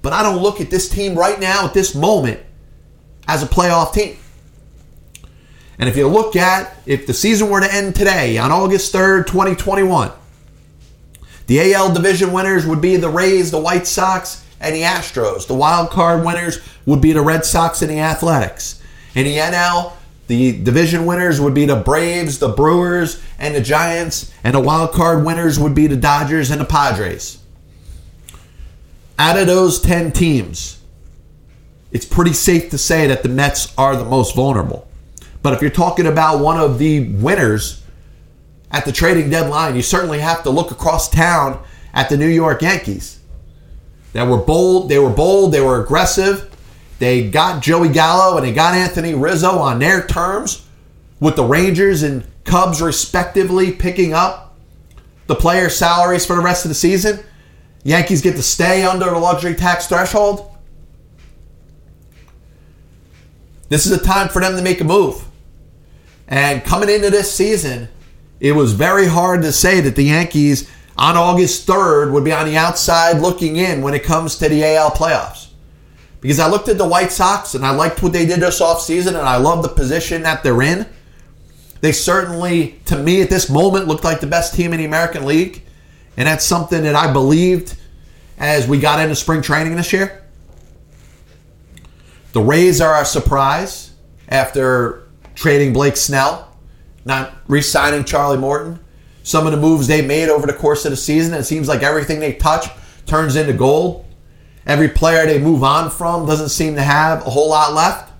But 0.00 0.14
I 0.14 0.22
don't 0.22 0.40
look 0.40 0.62
at 0.62 0.70
this 0.70 0.88
team 0.88 1.14
right 1.14 1.38
now 1.38 1.66
at 1.66 1.74
this 1.74 1.94
moment 1.94 2.40
as 3.28 3.42
a 3.42 3.46
playoff 3.46 3.92
team. 3.92 4.16
And 5.78 5.90
if 5.90 5.96
you 5.98 6.08
look 6.08 6.36
at 6.36 6.74
if 6.86 7.06
the 7.06 7.12
season 7.12 7.50
were 7.50 7.60
to 7.60 7.70
end 7.70 7.96
today 7.96 8.38
on 8.38 8.50
August 8.50 8.94
3rd, 8.94 9.26
2021, 9.26 10.10
the 11.48 11.74
AL 11.74 11.92
division 11.92 12.32
winners 12.32 12.64
would 12.66 12.80
be 12.80 12.96
the 12.96 13.10
Rays, 13.10 13.50
the 13.50 13.60
White 13.60 13.86
Sox, 13.86 14.42
and 14.58 14.74
the 14.74 14.84
Astros. 14.84 15.46
The 15.46 15.54
wild 15.54 15.90
card 15.90 16.24
winners 16.24 16.60
would 16.86 17.02
be 17.02 17.12
the 17.12 17.20
Red 17.20 17.44
Sox 17.44 17.82
and 17.82 17.90
the 17.90 18.00
Athletics. 18.00 18.80
In 19.14 19.24
the 19.24 19.36
NL, 19.36 19.92
the 20.26 20.62
division 20.62 21.06
winners 21.06 21.40
would 21.40 21.54
be 21.54 21.66
the 21.66 21.76
Braves, 21.76 22.38
the 22.38 22.48
Brewers, 22.48 23.22
and 23.38 23.54
the 23.54 23.60
Giants, 23.60 24.32
and 24.42 24.54
the 24.54 24.60
wild 24.60 24.92
card 24.92 25.24
winners 25.24 25.58
would 25.58 25.74
be 25.74 25.86
the 25.86 25.96
Dodgers 25.96 26.50
and 26.50 26.60
the 26.60 26.64
Padres. 26.64 27.38
Out 29.18 29.38
of 29.38 29.46
those 29.46 29.80
10 29.80 30.12
teams, 30.12 30.80
it's 31.92 32.06
pretty 32.06 32.32
safe 32.32 32.70
to 32.70 32.78
say 32.78 33.06
that 33.06 33.22
the 33.22 33.28
Mets 33.28 33.72
are 33.78 33.96
the 33.96 34.04
most 34.04 34.34
vulnerable. 34.34 34.88
But 35.42 35.52
if 35.52 35.60
you're 35.60 35.70
talking 35.70 36.06
about 36.06 36.40
one 36.40 36.58
of 36.58 36.78
the 36.78 37.08
winners 37.14 37.82
at 38.70 38.84
the 38.84 38.92
trading 38.92 39.30
deadline, 39.30 39.76
you 39.76 39.82
certainly 39.82 40.18
have 40.18 40.42
to 40.44 40.50
look 40.50 40.70
across 40.70 41.08
town 41.08 41.62
at 41.92 42.08
the 42.08 42.16
New 42.16 42.28
York 42.28 42.62
Yankees. 42.62 43.20
That 44.14 44.26
were 44.26 44.38
bold, 44.38 44.88
they 44.88 44.98
were 44.98 45.10
bold, 45.10 45.52
they 45.52 45.60
were 45.60 45.80
aggressive. 45.82 46.50
They 46.98 47.28
got 47.28 47.62
Joey 47.62 47.88
Gallo 47.88 48.36
and 48.36 48.46
they 48.46 48.52
got 48.52 48.74
Anthony 48.74 49.14
Rizzo 49.14 49.58
on 49.58 49.78
their 49.78 50.06
terms 50.06 50.66
with 51.20 51.36
the 51.36 51.44
Rangers 51.44 52.02
and 52.02 52.26
Cubs 52.44 52.80
respectively 52.80 53.72
picking 53.72 54.12
up 54.12 54.56
the 55.26 55.34
players' 55.34 55.76
salaries 55.76 56.26
for 56.26 56.36
the 56.36 56.42
rest 56.42 56.64
of 56.64 56.68
the 56.68 56.74
season. 56.74 57.20
Yankees 57.82 58.22
get 58.22 58.36
to 58.36 58.42
stay 58.42 58.84
under 58.84 59.06
the 59.06 59.18
luxury 59.18 59.54
tax 59.54 59.86
threshold. 59.86 60.50
This 63.68 63.86
is 63.86 63.92
a 63.92 64.02
time 64.02 64.28
for 64.28 64.40
them 64.40 64.56
to 64.56 64.62
make 64.62 64.80
a 64.80 64.84
move. 64.84 65.24
And 66.28 66.64
coming 66.64 66.88
into 66.88 67.10
this 67.10 67.32
season, 67.32 67.88
it 68.40 68.52
was 68.52 68.72
very 68.72 69.06
hard 69.06 69.42
to 69.42 69.52
say 69.52 69.80
that 69.80 69.96
the 69.96 70.04
Yankees 70.04 70.70
on 70.96 71.16
August 71.16 71.66
3rd 71.66 72.12
would 72.12 72.24
be 72.24 72.32
on 72.32 72.46
the 72.46 72.56
outside 72.56 73.20
looking 73.20 73.56
in 73.56 73.82
when 73.82 73.94
it 73.94 74.04
comes 74.04 74.36
to 74.36 74.48
the 74.48 74.64
AL 74.64 74.92
playoffs. 74.92 75.48
Because 76.24 76.40
I 76.40 76.48
looked 76.48 76.70
at 76.70 76.78
the 76.78 76.88
White 76.88 77.12
Sox 77.12 77.54
and 77.54 77.66
I 77.66 77.72
liked 77.72 78.02
what 78.02 78.14
they 78.14 78.24
did 78.24 78.40
this 78.40 78.58
offseason 78.62 79.08
and 79.08 79.18
I 79.18 79.36
love 79.36 79.62
the 79.62 79.68
position 79.68 80.22
that 80.22 80.42
they're 80.42 80.62
in. 80.62 80.86
They 81.82 81.92
certainly, 81.92 82.80
to 82.86 82.96
me 82.96 83.20
at 83.20 83.28
this 83.28 83.50
moment, 83.50 83.88
looked 83.88 84.04
like 84.04 84.20
the 84.20 84.26
best 84.26 84.54
team 84.54 84.72
in 84.72 84.78
the 84.78 84.86
American 84.86 85.26
League. 85.26 85.62
And 86.16 86.26
that's 86.26 86.42
something 86.42 86.82
that 86.84 86.94
I 86.94 87.12
believed 87.12 87.76
as 88.38 88.66
we 88.66 88.80
got 88.80 89.00
into 89.00 89.14
spring 89.14 89.42
training 89.42 89.76
this 89.76 89.92
year. 89.92 90.24
The 92.32 92.40
Rays 92.40 92.80
are 92.80 93.02
a 93.02 93.04
surprise 93.04 93.92
after 94.26 95.06
trading 95.34 95.74
Blake 95.74 95.98
Snell, 95.98 96.56
not 97.04 97.34
re 97.48 97.60
signing 97.60 98.04
Charlie 98.04 98.38
Morton. 98.38 98.80
Some 99.24 99.44
of 99.44 99.52
the 99.52 99.60
moves 99.60 99.88
they 99.88 100.00
made 100.00 100.30
over 100.30 100.46
the 100.46 100.54
course 100.54 100.86
of 100.86 100.90
the 100.90 100.96
season, 100.96 101.34
it 101.34 101.44
seems 101.44 101.68
like 101.68 101.82
everything 101.82 102.18
they 102.18 102.32
touch 102.32 102.68
turns 103.04 103.36
into 103.36 103.52
gold. 103.52 104.06
Every 104.66 104.88
player 104.88 105.26
they 105.26 105.38
move 105.38 105.62
on 105.62 105.90
from 105.90 106.26
doesn't 106.26 106.48
seem 106.48 106.74
to 106.76 106.82
have 106.82 107.26
a 107.26 107.30
whole 107.30 107.50
lot 107.50 107.74
left. 107.74 108.12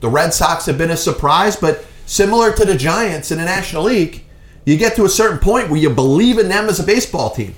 The 0.00 0.08
Red 0.08 0.34
Sox 0.34 0.66
have 0.66 0.78
been 0.78 0.90
a 0.90 0.96
surprise, 0.96 1.56
but 1.56 1.84
similar 2.06 2.52
to 2.52 2.64
the 2.64 2.76
Giants 2.76 3.30
in 3.30 3.38
the 3.38 3.44
National 3.44 3.84
League, 3.84 4.24
you 4.64 4.76
get 4.76 4.96
to 4.96 5.04
a 5.04 5.08
certain 5.08 5.38
point 5.38 5.68
where 5.68 5.80
you 5.80 5.90
believe 5.90 6.38
in 6.38 6.48
them 6.48 6.66
as 6.66 6.80
a 6.80 6.84
baseball 6.84 7.30
team. 7.30 7.54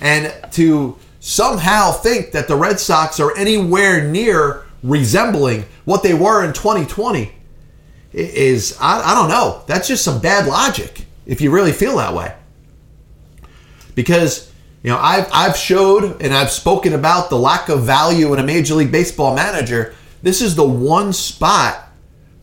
And 0.00 0.32
to 0.52 0.98
somehow 1.20 1.92
think 1.92 2.32
that 2.32 2.48
the 2.48 2.56
Red 2.56 2.80
Sox 2.80 3.20
are 3.20 3.36
anywhere 3.36 4.06
near 4.06 4.64
resembling 4.82 5.64
what 5.84 6.02
they 6.02 6.14
were 6.14 6.44
in 6.44 6.52
2020 6.52 7.32
is, 8.12 8.76
I, 8.80 9.12
I 9.12 9.14
don't 9.14 9.28
know, 9.28 9.62
that's 9.66 9.88
just 9.88 10.04
some 10.04 10.20
bad 10.20 10.46
logic 10.46 11.06
if 11.26 11.40
you 11.40 11.50
really 11.50 11.72
feel 11.72 11.96
that 11.96 12.14
way. 12.14 12.34
Because, 13.94 14.52
you 14.84 14.90
know, 14.90 14.98
I've, 14.98 15.26
I've 15.32 15.56
showed 15.56 16.20
and 16.20 16.34
I've 16.34 16.50
spoken 16.50 16.92
about 16.92 17.30
the 17.30 17.38
lack 17.38 17.70
of 17.70 17.84
value 17.84 18.34
in 18.34 18.38
a 18.38 18.42
Major 18.42 18.74
League 18.74 18.92
Baseball 18.92 19.34
manager. 19.34 19.94
This 20.22 20.42
is 20.42 20.54
the 20.54 20.68
one 20.68 21.14
spot 21.14 21.88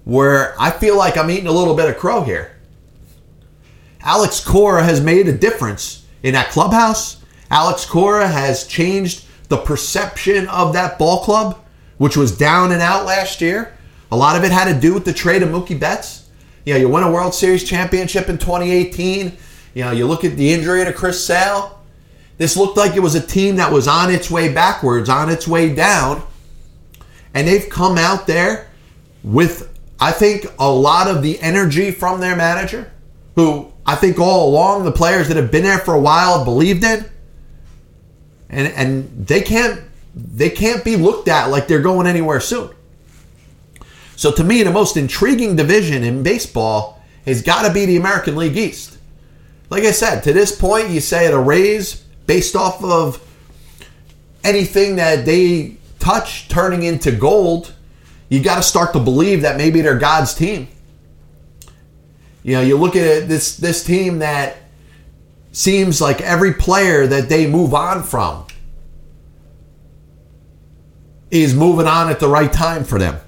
where 0.05 0.59
I 0.59 0.71
feel 0.71 0.97
like 0.97 1.17
I'm 1.17 1.29
eating 1.29 1.45
a 1.45 1.51
little 1.51 1.75
bit 1.75 1.87
of 1.87 1.99
crow 1.99 2.23
here. 2.23 2.57
Alex 4.01 4.43
Cora 4.43 4.83
has 4.83 4.99
made 4.99 5.27
a 5.27 5.37
difference 5.37 6.03
in 6.23 6.33
that 6.33 6.49
clubhouse. 6.49 7.21
Alex 7.51 7.85
Cora 7.85 8.27
has 8.27 8.65
changed 8.65 9.27
the 9.49 9.57
perception 9.57 10.47
of 10.47 10.73
that 10.73 10.97
ball 10.97 11.23
club, 11.23 11.63
which 11.99 12.17
was 12.17 12.35
down 12.35 12.71
and 12.71 12.81
out 12.81 13.05
last 13.05 13.39
year. 13.39 13.77
A 14.11 14.17
lot 14.17 14.35
of 14.35 14.43
it 14.43 14.51
had 14.51 14.73
to 14.73 14.79
do 14.79 14.95
with 14.95 15.05
the 15.05 15.13
trade 15.13 15.43
of 15.43 15.49
Mookie 15.49 15.79
Betts. 15.79 16.27
You 16.65 16.73
know, 16.73 16.79
you 16.79 16.89
win 16.89 17.03
a 17.03 17.11
World 17.11 17.35
Series 17.35 17.63
championship 17.63 18.29
in 18.29 18.39
2018. 18.39 19.37
You 19.75 19.83
know, 19.83 19.91
you 19.91 20.07
look 20.07 20.25
at 20.25 20.37
the 20.37 20.51
injury 20.51 20.83
to 20.83 20.91
Chris 20.91 21.23
Sale. 21.23 21.77
This 22.41 22.57
looked 22.57 22.75
like 22.75 22.95
it 22.95 23.01
was 23.01 23.13
a 23.13 23.21
team 23.21 23.57
that 23.57 23.71
was 23.71 23.87
on 23.87 24.09
its 24.09 24.31
way 24.31 24.51
backwards, 24.51 25.09
on 25.09 25.29
its 25.29 25.47
way 25.47 25.75
down. 25.75 26.23
And 27.35 27.47
they've 27.47 27.69
come 27.69 27.99
out 27.99 28.25
there 28.25 28.67
with, 29.23 29.71
I 29.99 30.11
think, 30.11 30.47
a 30.57 30.67
lot 30.67 31.07
of 31.07 31.21
the 31.21 31.39
energy 31.39 31.91
from 31.91 32.19
their 32.19 32.35
manager, 32.35 32.91
who 33.35 33.71
I 33.85 33.93
think 33.93 34.17
all 34.17 34.49
along 34.49 34.85
the 34.85 34.91
players 34.91 35.27
that 35.27 35.37
have 35.37 35.51
been 35.51 35.61
there 35.61 35.77
for 35.77 35.93
a 35.93 35.99
while 35.99 36.43
believed 36.43 36.83
in. 36.83 37.05
And 38.49 38.69
and 38.69 39.27
they 39.27 39.41
can't 39.41 39.79
they 40.15 40.49
can't 40.49 40.83
be 40.83 40.95
looked 40.95 41.27
at 41.27 41.51
like 41.51 41.67
they're 41.67 41.79
going 41.79 42.07
anywhere 42.07 42.39
soon. 42.39 42.71
So 44.15 44.31
to 44.31 44.43
me, 44.43 44.63
the 44.63 44.71
most 44.71 44.97
intriguing 44.97 45.57
division 45.57 46.03
in 46.03 46.23
baseball 46.23 47.03
has 47.27 47.43
got 47.43 47.67
to 47.67 47.71
be 47.71 47.85
the 47.85 47.97
American 47.97 48.35
League 48.35 48.57
East. 48.57 48.97
Like 49.69 49.83
I 49.83 49.91
said, 49.91 50.21
to 50.21 50.33
this 50.33 50.59
point, 50.59 50.89
you 50.89 51.01
say 51.01 51.27
the 51.27 51.37
Rays, 51.37 52.03
based 52.31 52.55
off 52.55 52.81
of 52.81 53.21
anything 54.41 54.95
that 54.95 55.25
they 55.25 55.75
touch 55.99 56.47
turning 56.47 56.83
into 56.83 57.11
gold, 57.11 57.73
you 58.29 58.41
got 58.41 58.55
to 58.55 58.63
start 58.63 58.93
to 58.93 58.99
believe 59.01 59.41
that 59.41 59.57
maybe 59.57 59.81
they're 59.81 59.99
God's 59.99 60.33
team. 60.33 60.69
You 62.41 62.53
know, 62.53 62.61
you 62.61 62.77
look 62.77 62.95
at 62.95 63.27
this 63.27 63.57
this 63.57 63.83
team 63.83 64.19
that 64.19 64.55
seems 65.51 65.99
like 65.99 66.21
every 66.21 66.53
player 66.53 67.05
that 67.05 67.27
they 67.27 67.47
move 67.47 67.73
on 67.73 68.01
from 68.01 68.45
is 71.31 71.53
moving 71.53 71.85
on 71.85 72.09
at 72.09 72.21
the 72.21 72.29
right 72.29 72.53
time 72.53 72.85
for 72.85 72.97
them. 72.97 73.19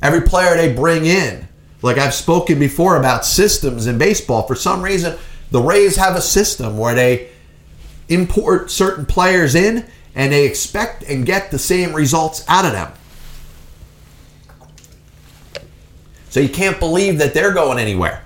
Every 0.00 0.22
player 0.22 0.56
they 0.56 0.72
bring 0.72 1.04
in, 1.04 1.46
like 1.82 1.98
I've 1.98 2.14
spoken 2.14 2.58
before 2.58 2.96
about 2.96 3.26
systems 3.26 3.86
in 3.86 3.98
baseball, 3.98 4.44
for 4.46 4.54
some 4.54 4.80
reason, 4.80 5.18
the 5.50 5.60
Rays 5.60 5.96
have 5.96 6.16
a 6.16 6.22
system 6.22 6.78
where 6.78 6.94
they 6.94 7.35
import 8.08 8.70
certain 8.70 9.06
players 9.06 9.54
in 9.54 9.86
and 10.14 10.32
they 10.32 10.46
expect 10.46 11.02
and 11.04 11.26
get 11.26 11.50
the 11.50 11.58
same 11.58 11.92
results 11.92 12.44
out 12.48 12.64
of 12.64 12.72
them. 12.72 12.92
So 16.30 16.40
you 16.40 16.48
can't 16.48 16.78
believe 16.78 17.18
that 17.18 17.34
they're 17.34 17.52
going 17.52 17.78
anywhere. 17.78 18.22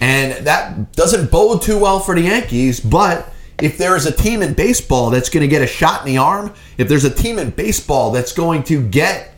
And 0.00 0.46
that 0.46 0.92
doesn't 0.92 1.30
bode 1.30 1.62
too 1.62 1.78
well 1.78 2.00
for 2.00 2.14
the 2.14 2.22
Yankees, 2.22 2.80
but 2.80 3.32
if 3.60 3.78
there 3.78 3.96
is 3.96 4.04
a 4.04 4.12
team 4.12 4.42
in 4.42 4.52
baseball 4.52 5.08
that's 5.08 5.30
going 5.30 5.40
to 5.40 5.48
get 5.48 5.62
a 5.62 5.66
shot 5.66 6.02
in 6.02 6.06
the 6.06 6.18
arm, 6.18 6.52
if 6.76 6.88
there's 6.88 7.04
a 7.04 7.10
team 7.10 7.38
in 7.38 7.50
baseball 7.50 8.10
that's 8.10 8.32
going 8.32 8.62
to 8.64 8.86
get 8.86 9.32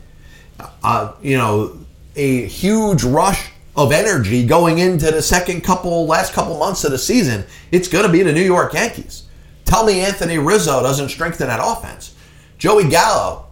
uh, 0.82 1.12
you 1.22 1.36
know, 1.36 1.78
a 2.16 2.46
huge 2.46 3.04
rush 3.04 3.50
of 3.78 3.92
energy 3.92 4.44
going 4.44 4.78
into 4.78 5.08
the 5.12 5.22
second 5.22 5.62
couple, 5.62 6.04
last 6.04 6.32
couple 6.32 6.58
months 6.58 6.82
of 6.82 6.90
the 6.90 6.98
season, 6.98 7.44
it's 7.70 7.86
going 7.86 8.04
to 8.04 8.10
be 8.10 8.24
the 8.24 8.32
New 8.32 8.42
York 8.42 8.74
Yankees. 8.74 9.28
Tell 9.64 9.86
me 9.86 10.00
Anthony 10.00 10.36
Rizzo 10.36 10.82
doesn't 10.82 11.10
strengthen 11.10 11.46
that 11.46 11.60
offense. 11.62 12.16
Joey 12.58 12.88
Gallo, 12.90 13.46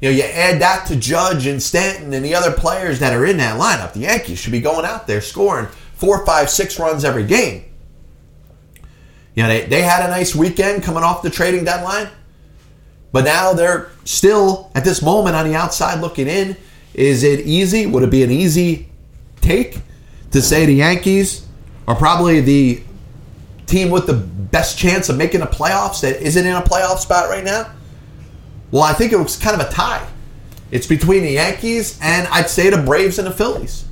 you 0.00 0.10
know, 0.10 0.16
you 0.16 0.24
add 0.24 0.60
that 0.60 0.86
to 0.86 0.96
Judge 0.96 1.46
and 1.46 1.62
Stanton 1.62 2.12
and 2.12 2.24
the 2.24 2.34
other 2.34 2.50
players 2.50 2.98
that 2.98 3.12
are 3.12 3.24
in 3.24 3.36
that 3.36 3.60
lineup. 3.60 3.92
The 3.92 4.00
Yankees 4.00 4.40
should 4.40 4.50
be 4.50 4.60
going 4.60 4.84
out 4.84 5.06
there 5.06 5.20
scoring 5.20 5.66
four, 5.94 6.26
five, 6.26 6.50
six 6.50 6.76
runs 6.80 7.04
every 7.04 7.24
game. 7.24 7.64
You 9.36 9.44
know, 9.44 9.48
they, 9.48 9.66
they 9.66 9.82
had 9.82 10.04
a 10.04 10.08
nice 10.08 10.34
weekend 10.34 10.82
coming 10.82 11.04
off 11.04 11.22
the 11.22 11.30
trading 11.30 11.64
deadline. 11.64 12.08
But 13.12 13.24
now 13.24 13.52
they're 13.52 13.92
still 14.04 14.72
at 14.74 14.84
this 14.84 15.02
moment 15.02 15.36
on 15.36 15.46
the 15.46 15.54
outside 15.54 16.00
looking 16.00 16.26
in. 16.26 16.56
Is 16.94 17.22
it 17.22 17.46
easy? 17.46 17.86
Would 17.86 18.02
it 18.02 18.10
be 18.10 18.24
an 18.24 18.32
easy 18.32 18.87
take 19.40 19.80
to 20.30 20.42
say 20.42 20.66
the 20.66 20.74
Yankees 20.74 21.46
are 21.86 21.94
probably 21.94 22.40
the 22.40 22.82
team 23.66 23.90
with 23.90 24.06
the 24.06 24.14
best 24.14 24.78
chance 24.78 25.08
of 25.08 25.16
making 25.16 25.40
the 25.40 25.46
playoffs 25.46 26.00
that 26.00 26.20
isn't 26.20 26.46
in 26.46 26.54
a 26.54 26.62
playoff 26.62 26.98
spot 26.98 27.28
right 27.28 27.44
now? 27.44 27.70
Well, 28.70 28.82
I 28.82 28.92
think 28.92 29.12
it 29.12 29.16
was 29.16 29.36
kind 29.36 29.60
of 29.60 29.66
a 29.66 29.70
tie. 29.70 30.06
It's 30.70 30.86
between 30.86 31.22
the 31.22 31.32
Yankees 31.32 31.98
and 32.02 32.26
I'd 32.28 32.50
say 32.50 32.70
the 32.70 32.78
Braves 32.78 33.18
and 33.18 33.26
the 33.26 33.32
Phillies. 33.32 33.86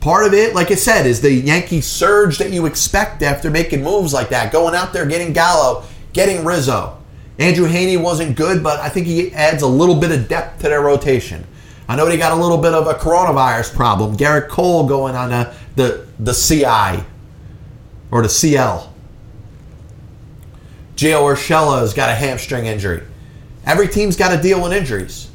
Part 0.00 0.26
of 0.26 0.32
it, 0.32 0.54
like 0.54 0.70
I 0.70 0.76
said, 0.76 1.06
is 1.06 1.20
the 1.20 1.30
Yankee 1.30 1.82
surge 1.82 2.38
that 2.38 2.50
you 2.50 2.64
expect 2.64 3.22
after 3.22 3.50
making 3.50 3.84
moves 3.84 4.14
like 4.14 4.30
that, 4.30 4.50
going 4.50 4.74
out 4.74 4.94
there, 4.94 5.04
getting 5.04 5.34
Gallo, 5.34 5.84
getting 6.14 6.44
Rizzo. 6.44 6.96
Andrew 7.38 7.68
Heaney 7.68 8.00
wasn't 8.00 8.36
good, 8.36 8.62
but 8.62 8.80
I 8.80 8.88
think 8.88 9.06
he 9.06 9.32
adds 9.32 9.62
a 9.62 9.66
little 9.66 9.94
bit 9.94 10.10
of 10.10 10.28
depth 10.28 10.62
to 10.62 10.68
their 10.68 10.80
rotation. 10.80 11.46
I 11.90 11.96
know 11.96 12.06
they 12.06 12.16
got 12.16 12.30
a 12.30 12.40
little 12.40 12.56
bit 12.56 12.72
of 12.72 12.86
a 12.86 12.94
coronavirus 12.94 13.74
problem. 13.74 14.16
Gerrit 14.16 14.48
Cole 14.48 14.86
going 14.86 15.16
on 15.16 15.30
the, 15.30 15.52
the, 15.74 16.06
the 16.20 16.32
CI 16.32 17.04
or 18.12 18.22
the 18.22 18.28
CL. 18.28 18.94
Gio 20.94 21.34
Urshela's 21.34 21.92
got 21.92 22.08
a 22.08 22.14
hamstring 22.14 22.66
injury. 22.66 23.02
Every 23.66 23.88
team's 23.88 24.14
got 24.14 24.32
to 24.32 24.40
deal 24.40 24.62
with 24.62 24.72
injuries. 24.72 25.32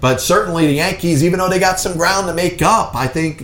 But 0.00 0.20
certainly 0.20 0.68
the 0.68 0.74
Yankees, 0.74 1.24
even 1.24 1.40
though 1.40 1.48
they 1.48 1.58
got 1.58 1.80
some 1.80 1.96
ground 1.96 2.28
to 2.28 2.32
make 2.32 2.62
up, 2.62 2.94
I 2.94 3.08
think, 3.08 3.40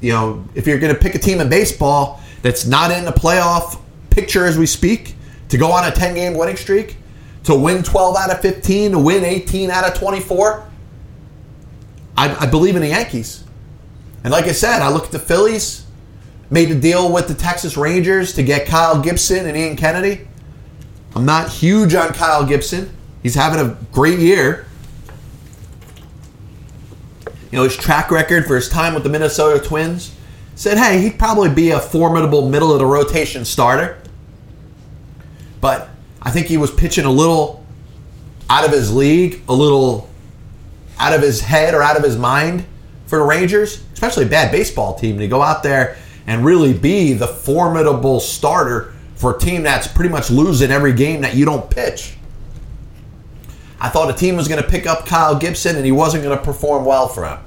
you 0.00 0.12
know, 0.12 0.44
if 0.54 0.68
you're 0.68 0.78
going 0.78 0.94
to 0.94 1.00
pick 1.00 1.16
a 1.16 1.18
team 1.18 1.40
in 1.40 1.48
baseball 1.48 2.20
that's 2.42 2.66
not 2.66 2.92
in 2.92 3.04
the 3.04 3.10
playoff 3.10 3.80
picture 4.10 4.46
as 4.46 4.56
we 4.56 4.66
speak, 4.66 5.16
to 5.48 5.58
go 5.58 5.72
on 5.72 5.84
a 5.88 5.90
10 5.90 6.14
game 6.14 6.34
winning 6.34 6.56
streak, 6.56 6.98
to 7.44 7.54
win 7.54 7.82
12 7.82 8.16
out 8.16 8.30
of 8.30 8.40
15, 8.40 8.92
to 8.92 8.98
win 8.98 9.24
18 9.24 9.70
out 9.70 9.84
of 9.84 9.94
24, 9.98 10.68
I, 12.16 12.34
I 12.34 12.46
believe 12.46 12.76
in 12.76 12.82
the 12.82 12.88
Yankees. 12.88 13.44
And 14.24 14.32
like 14.32 14.44
I 14.44 14.52
said, 14.52 14.82
I 14.82 14.90
look 14.90 15.04
at 15.04 15.10
the 15.10 15.18
Phillies, 15.18 15.86
made 16.50 16.70
a 16.70 16.78
deal 16.78 17.12
with 17.12 17.28
the 17.28 17.34
Texas 17.34 17.76
Rangers 17.76 18.34
to 18.34 18.42
get 18.42 18.66
Kyle 18.66 19.00
Gibson 19.00 19.46
and 19.46 19.56
Ian 19.56 19.76
Kennedy. 19.76 20.28
I'm 21.14 21.26
not 21.26 21.50
huge 21.50 21.94
on 21.94 22.12
Kyle 22.12 22.46
Gibson. 22.46 22.90
He's 23.22 23.34
having 23.34 23.60
a 23.60 23.76
great 23.92 24.18
year. 24.18 24.66
You 27.50 27.58
know, 27.58 27.64
his 27.64 27.76
track 27.76 28.10
record 28.10 28.46
for 28.46 28.56
his 28.56 28.68
time 28.68 28.94
with 28.94 29.02
the 29.02 29.08
Minnesota 29.08 29.62
Twins 29.62 30.14
said, 30.54 30.78
hey, 30.78 31.00
he'd 31.02 31.18
probably 31.18 31.50
be 31.50 31.70
a 31.70 31.80
formidable 31.80 32.48
middle 32.48 32.72
of 32.72 32.78
the 32.78 32.86
rotation 32.86 33.44
starter. 33.44 33.98
But 35.60 35.88
I 36.22 36.30
think 36.30 36.46
he 36.46 36.56
was 36.56 36.70
pitching 36.70 37.04
a 37.04 37.10
little 37.10 37.64
out 38.48 38.64
of 38.64 38.70
his 38.70 38.94
league, 38.94 39.42
a 39.48 39.54
little 39.54 40.08
out 40.98 41.12
of 41.12 41.20
his 41.20 41.40
head 41.40 41.74
or 41.74 41.82
out 41.82 41.96
of 41.96 42.04
his 42.04 42.16
mind 42.16 42.64
for 43.06 43.18
the 43.18 43.24
Rangers, 43.24 43.82
especially 43.92 44.24
a 44.24 44.28
bad 44.28 44.52
baseball 44.52 44.94
team, 44.94 45.18
to 45.18 45.28
go 45.28 45.42
out 45.42 45.62
there 45.62 45.96
and 46.26 46.44
really 46.44 46.72
be 46.72 47.12
the 47.12 47.26
formidable 47.26 48.20
starter 48.20 48.94
for 49.16 49.36
a 49.36 49.38
team 49.38 49.62
that's 49.62 49.86
pretty 49.86 50.10
much 50.10 50.30
losing 50.30 50.70
every 50.70 50.92
game 50.92 51.20
that 51.22 51.34
you 51.34 51.44
don't 51.44 51.68
pitch. 51.70 52.16
I 53.80 53.88
thought 53.88 54.08
a 54.08 54.12
team 54.14 54.36
was 54.36 54.46
going 54.46 54.62
to 54.62 54.68
pick 54.68 54.86
up 54.86 55.06
Kyle 55.06 55.36
Gibson 55.36 55.76
and 55.76 55.84
he 55.84 55.90
wasn't 55.90 56.22
going 56.22 56.38
to 56.38 56.44
perform 56.44 56.84
well 56.84 57.08
for 57.08 57.26
him. 57.26 57.38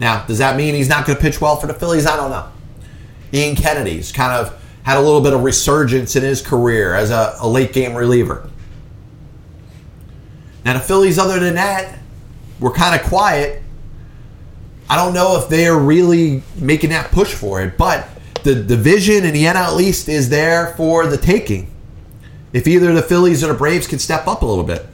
Now, 0.00 0.24
does 0.26 0.38
that 0.38 0.56
mean 0.56 0.74
he's 0.74 0.88
not 0.88 1.06
going 1.06 1.16
to 1.16 1.22
pitch 1.22 1.40
well 1.40 1.56
for 1.56 1.68
the 1.68 1.74
Phillies? 1.74 2.06
I 2.06 2.16
don't 2.16 2.30
know. 2.30 2.50
Ian 3.32 3.54
Kennedy's 3.54 4.10
kind 4.10 4.32
of 4.32 4.59
had 4.90 4.98
a 4.98 5.00
little 5.00 5.20
bit 5.20 5.32
of 5.32 5.44
resurgence 5.44 6.16
in 6.16 6.24
his 6.24 6.42
career 6.42 6.94
as 6.94 7.12
a, 7.12 7.36
a 7.38 7.48
late 7.48 7.72
game 7.72 7.94
reliever. 7.94 8.50
Now, 10.64 10.72
the 10.72 10.80
Phillies, 10.80 11.16
other 11.16 11.38
than 11.38 11.54
that, 11.54 12.00
were 12.58 12.72
kind 12.72 13.00
of 13.00 13.06
quiet. 13.06 13.62
I 14.88 14.96
don't 14.96 15.14
know 15.14 15.38
if 15.38 15.48
they're 15.48 15.78
really 15.78 16.42
making 16.56 16.90
that 16.90 17.12
push 17.12 17.32
for 17.32 17.62
it, 17.62 17.78
but 17.78 18.08
the 18.42 18.56
division 18.56 19.24
in 19.24 19.32
the 19.32 19.44
NL 19.44 19.80
East 19.80 20.08
is 20.08 20.28
there 20.28 20.74
for 20.74 21.06
the 21.06 21.16
taking. 21.16 21.70
If 22.52 22.66
either 22.66 22.92
the 22.92 23.02
Phillies 23.02 23.44
or 23.44 23.46
the 23.46 23.54
Braves 23.54 23.86
can 23.86 24.00
step 24.00 24.26
up 24.26 24.42
a 24.42 24.44
little 24.44 24.64
bit. 24.64 24.84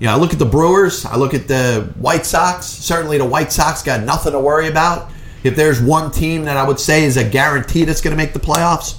You 0.00 0.06
know, 0.06 0.14
I 0.14 0.16
look 0.16 0.32
at 0.32 0.40
the 0.40 0.44
Brewers, 0.44 1.06
I 1.06 1.16
look 1.16 1.34
at 1.34 1.46
the 1.46 1.92
White 1.94 2.26
Sox. 2.26 2.66
Certainly, 2.66 3.18
the 3.18 3.24
White 3.24 3.52
Sox 3.52 3.80
got 3.84 4.02
nothing 4.02 4.32
to 4.32 4.40
worry 4.40 4.66
about. 4.66 5.11
If 5.44 5.56
there's 5.56 5.80
one 5.80 6.10
team 6.10 6.44
that 6.44 6.56
I 6.56 6.66
would 6.66 6.78
say 6.78 7.04
is 7.04 7.16
a 7.16 7.28
guarantee 7.28 7.84
that's 7.84 8.00
going 8.00 8.16
to 8.16 8.22
make 8.22 8.32
the 8.32 8.40
playoffs, 8.40 8.98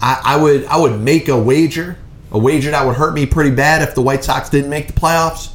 I, 0.00 0.20
I 0.24 0.36
would 0.36 0.64
I 0.66 0.76
would 0.76 1.00
make 1.00 1.28
a 1.28 1.38
wager, 1.38 1.96
a 2.30 2.38
wager 2.38 2.70
that 2.70 2.84
would 2.84 2.96
hurt 2.96 3.14
me 3.14 3.26
pretty 3.26 3.50
bad 3.50 3.82
if 3.82 3.94
the 3.94 4.02
White 4.02 4.24
Sox 4.24 4.48
didn't 4.48 4.70
make 4.70 4.86
the 4.86 4.92
playoffs. 4.92 5.52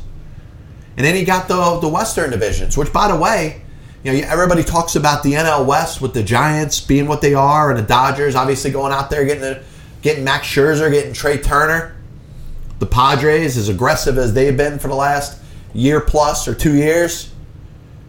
And 0.95 1.05
then 1.05 1.15
he 1.15 1.25
got 1.25 1.47
the 1.47 1.79
the 1.79 1.89
Western 1.89 2.31
divisions, 2.31 2.77
which, 2.77 2.93
by 2.93 3.07
the 3.07 3.17
way, 3.17 3.63
you 4.03 4.11
know, 4.11 4.27
everybody 4.27 4.63
talks 4.63 4.95
about 4.95 5.23
the 5.23 5.33
NL 5.33 5.65
West 5.65 6.01
with 6.01 6.13
the 6.13 6.23
Giants 6.23 6.81
being 6.81 7.07
what 7.07 7.21
they 7.21 7.33
are, 7.33 7.69
and 7.69 7.79
the 7.79 7.83
Dodgers 7.83 8.35
obviously 8.35 8.69
going 8.69 8.91
out 8.91 9.09
there 9.09 9.25
getting 9.25 9.41
the, 9.41 9.63
getting 10.01 10.23
Max 10.23 10.45
Scherzer, 10.45 10.91
getting 10.91 11.13
Trea 11.13 11.37
Turner. 11.37 11.95
The 12.79 12.85
Padres, 12.85 13.55
as 13.55 13.69
aggressive 13.69 14.17
as 14.17 14.33
they've 14.33 14.55
been 14.55 14.77
for 14.77 14.89
the 14.89 14.95
last 14.95 15.41
year 15.73 16.01
plus 16.01 16.49
or 16.49 16.53
two 16.53 16.73
years, 16.73 17.32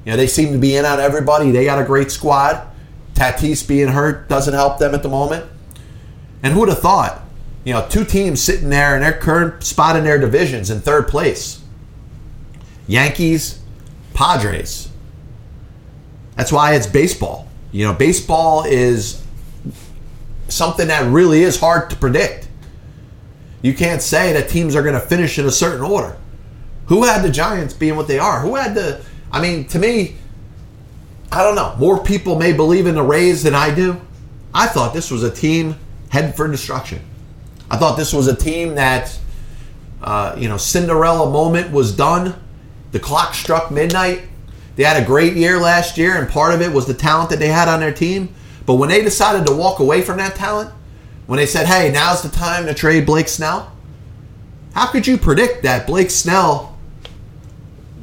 you 0.05 0.13
know, 0.13 0.17
they 0.17 0.27
seem 0.27 0.53
to 0.53 0.59
be 0.59 0.77
in 0.77 0.85
on 0.85 1.01
everybody. 1.01 1.51
They 1.51 1.65
got 1.65 1.81
a 1.81 1.85
great 1.85 2.11
squad. 2.11 2.67
Tatis 3.15 3.67
being 3.67 3.89
hurt 3.89 4.29
doesn't 4.29 4.55
help 4.55 4.79
them 4.79 4.95
at 4.95 5.03
the 5.03 5.09
moment. 5.09 5.47
And 6.43 6.53
who 6.53 6.61
would 6.61 6.69
have 6.69 6.81
thought? 6.81 7.23
You 7.65 7.73
know, 7.73 7.87
two 7.89 8.05
teams 8.05 8.43
sitting 8.43 8.69
there 8.69 8.95
in 8.95 9.03
their 9.03 9.13
current 9.13 9.65
spot 9.65 9.97
in 9.97 10.05
their 10.05 10.19
divisions 10.19 10.71
in 10.71 10.81
third 10.81 11.09
place. 11.09 11.63
Yankees, 12.87 13.61
Padres. 14.13 14.91
That's 16.37 16.53
why 16.53 16.75
it's 16.75 16.87
baseball. 16.87 17.49
You 17.73 17.87
know, 17.87 17.95
baseball 17.95 18.65
is 18.65 19.23
something 20.49 20.89
that 20.89 21.11
really 21.11 21.43
is 21.43 21.59
hard 21.59 21.89
to 21.91 21.97
predict. 21.97 22.49
You 23.63 23.73
can't 23.73 24.03
say 24.03 24.35
that 24.35 24.51
teams 24.51 24.77
are 24.77 24.83
going 24.83 24.95
to 24.95 25.01
finish 25.01 25.39
in 25.39 25.47
a 25.47 25.51
certain 25.51 25.81
order. 25.81 26.17
Who 26.87 27.05
had 27.05 27.23
the 27.23 27.31
Giants 27.31 27.73
being 27.73 27.97
what 27.97 28.09
they 28.09 28.19
are? 28.19 28.41
Who 28.41 28.57
had 28.57 28.75
the. 28.75 29.03
I 29.35 29.41
mean, 29.41 29.67
to 29.67 29.81
me, 29.81 30.15
I 31.33 31.43
don't 31.43 31.57
know. 31.57 31.75
More 31.77 32.01
people 32.05 32.39
may 32.39 32.53
believe 32.53 32.87
in 32.87 32.95
the 32.95 33.03
Rays 33.03 33.43
than 33.43 33.53
I 33.53 33.75
do. 33.75 34.01
I 34.55 34.69
thought 34.69 34.95
this 34.95 35.11
was 35.11 35.25
a 35.25 35.31
team 35.31 35.75
headed 36.09 36.37
for 36.37 36.47
destruction. 36.47 37.01
I 37.69 37.77
thought 37.77 37.97
this 37.97 38.13
was 38.13 38.29
a 38.29 38.37
team 38.37 38.77
that, 38.77 39.19
uh, 40.01 40.37
you 40.39 40.49
know, 40.49 40.57
Cinderella 40.57 41.29
moment 41.29 41.73
was 41.73 41.91
done. 41.91 42.41
The 42.93 43.01
clock 43.01 43.35
struck 43.35 43.73
midnight. 43.73 44.23
They 44.77 44.85
had 44.85 45.03
a 45.03 45.05
great 45.05 45.33
year 45.33 45.59
last 45.59 45.99
year, 45.99 46.17
and 46.17 46.31
part 46.31 46.55
of 46.55 46.63
it 46.63 46.73
was 46.73 46.87
the 46.87 46.95
talent 46.95 47.31
that 47.31 47.41
they 47.41 47.49
had 47.49 47.67
on 47.67 47.81
their 47.81 47.93
team. 47.93 48.33
But 48.67 48.75
when 48.75 48.89
they 48.89 49.03
decided 49.03 49.49
to 49.49 49.53
walk 49.53 49.81
away 49.81 50.03
from 50.03 50.19
that 50.19 50.37
talent, 50.37 50.71
when 51.27 51.39
they 51.39 51.47
said, 51.47 51.67
hey, 51.67 51.91
now's 51.91 52.23
the 52.23 52.29
time 52.29 52.67
to 52.67 52.75
trade 52.75 53.05
Blake 53.05 53.27
Snell, 53.27 53.73
how 54.75 54.87
could 54.87 55.09
you 55.09 55.19
predict 55.19 55.65
that 55.65 55.89
Blake 55.89 56.11
Snell 56.11 56.74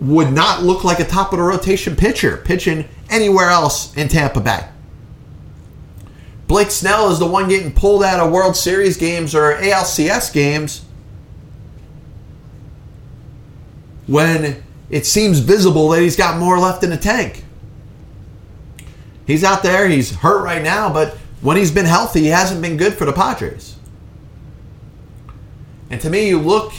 would 0.02 0.34
not 0.34 0.64
look 0.64 0.84
like 0.84 1.00
a 1.00 1.06
top 1.06 1.32
of 1.32 1.38
the 1.38 1.44
rotation 1.44 1.96
pitcher 1.96 2.38
pitching 2.38 2.88
anywhere 3.10 3.50
else 3.50 3.96
in 3.96 4.10
Tampa 4.10 4.42
Bay? 4.42 4.68
Blake 6.48 6.72
Snell 6.72 7.10
is 7.12 7.20
the 7.20 7.28
one 7.28 7.48
getting 7.48 7.72
pulled 7.72 8.04
out 8.04 8.20
of 8.20 8.30
World 8.30 8.58
Series 8.58 8.98
games 8.98 9.34
or 9.34 9.54
ALCS 9.54 10.34
games 10.34 10.84
when 14.08 14.62
it 14.90 15.06
seems 15.06 15.40
visible 15.40 15.88
that 15.90 16.02
he's 16.02 16.18
got 16.18 16.38
more 16.38 16.60
left 16.60 16.84
in 16.84 16.90
the 16.90 16.98
tank. 16.98 17.46
He's 19.26 19.46
out 19.46 19.64
there, 19.64 19.88
he's 19.88 20.14
hurt 20.14 20.44
right 20.44 20.62
now, 20.62 20.92
but 20.92 21.14
when 21.40 21.56
he's 21.56 21.72
been 21.72 21.86
healthy, 21.86 22.22
he 22.22 22.28
hasn't 22.28 22.62
been 22.62 22.76
good 22.76 22.96
for 22.96 23.06
the 23.06 23.14
Padres. 23.14 23.78
And 25.90 26.02
to 26.02 26.10
me, 26.10 26.28
you 26.28 26.40
look 26.40 26.74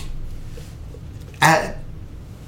at 1.40 1.78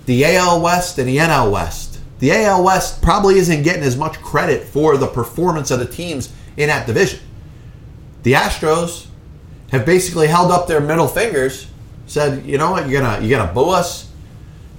the 0.07 0.25
AL 0.25 0.61
West 0.61 0.99
and 0.99 1.09
the 1.09 1.17
NL 1.17 1.51
West. 1.51 2.01
The 2.19 2.33
AL 2.33 2.65
West 2.65 3.03
probably 3.03 3.39
isn't 3.39 3.63
getting 3.63 3.83
as 3.83 3.97
much 3.97 4.21
credit 4.23 4.65
for 4.65 4.97
the 4.97 5.07
performance 5.07 5.71
of 5.71 5.79
the 5.79 5.87
teams 5.87 6.33
in 6.57 6.69
that 6.69 6.87
division. 6.87 7.21
The 8.23 8.33
Astros 8.33 9.07
have 9.71 9.85
basically 9.85 10.29
held 10.29 10.51
up 10.51 10.67
their 10.67 10.81
middle 10.81 11.09
fingers, 11.09 11.67
said, 12.07 12.47
"You 12.47 12.59
know 12.59 12.71
what? 12.71 12.89
You're 12.89 13.03
gonna 13.03 13.25
you're 13.25 13.39
gonna 13.39 13.53
boo 13.53 13.71
us. 13.71 14.07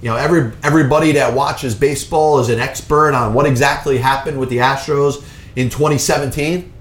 You 0.00 0.10
know, 0.10 0.16
every 0.16 0.52
everybody 0.62 1.12
that 1.12 1.34
watches 1.34 1.74
baseball 1.74 2.38
is 2.40 2.48
an 2.48 2.58
expert 2.58 3.14
on 3.14 3.34
what 3.34 3.46
exactly 3.46 3.98
happened 3.98 4.38
with 4.38 4.48
the 4.48 4.58
Astros 4.58 5.22
in 5.54 5.70
2017." 5.70 6.72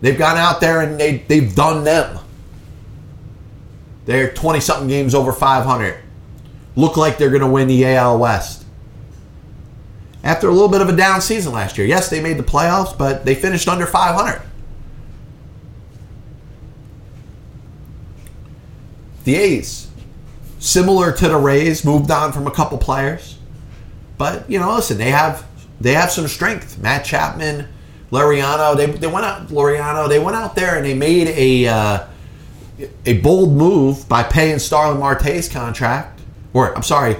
They've 0.00 0.16
gone 0.16 0.36
out 0.36 0.60
there 0.60 0.80
and 0.80 0.98
they, 0.98 1.18
they've 1.28 1.54
done 1.54 1.84
them. 1.84 2.19
They're 4.06 4.32
20 4.32 4.60
something 4.60 4.88
games 4.88 5.14
over 5.14 5.32
500. 5.32 5.96
Look 6.76 6.96
like 6.96 7.18
they're 7.18 7.30
going 7.30 7.42
to 7.42 7.48
win 7.48 7.68
the 7.68 7.84
AL 7.86 8.18
West. 8.18 8.64
After 10.22 10.48
a 10.48 10.52
little 10.52 10.68
bit 10.68 10.80
of 10.80 10.88
a 10.88 10.96
down 10.96 11.20
season 11.20 11.52
last 11.52 11.78
year. 11.78 11.86
Yes, 11.86 12.10
they 12.10 12.20
made 12.22 12.36
the 12.36 12.42
playoffs, 12.42 12.96
but 12.96 13.24
they 13.24 13.34
finished 13.34 13.68
under 13.68 13.86
500. 13.86 14.42
The 19.24 19.36
A's, 19.36 19.88
similar 20.58 21.12
to 21.12 21.28
the 21.28 21.36
Rays, 21.36 21.84
moved 21.84 22.10
on 22.10 22.32
from 22.32 22.46
a 22.46 22.50
couple 22.50 22.78
players. 22.78 23.38
But, 24.18 24.50
you 24.50 24.58
know, 24.58 24.74
listen, 24.74 24.98
they 24.98 25.10
have 25.10 25.46
they 25.80 25.94
have 25.94 26.10
some 26.10 26.28
strength. 26.28 26.78
Matt 26.78 27.04
Chapman, 27.04 27.66
Laureano, 28.10 28.76
they, 28.76 28.86
they 28.86 29.06
went 29.06 29.24
out 29.24 29.48
Laureano, 29.48 30.08
they 30.08 30.18
went 30.18 30.36
out 30.36 30.54
there 30.54 30.76
and 30.76 30.84
they 30.84 30.94
made 30.94 31.28
a 31.28 31.66
uh, 31.66 32.06
a 33.06 33.18
bold 33.18 33.52
move 33.52 34.08
by 34.08 34.22
paying 34.22 34.58
Starling 34.58 35.00
Marte's 35.00 35.48
contract, 35.48 36.20
or 36.52 36.74
I'm 36.74 36.82
sorry, 36.82 37.16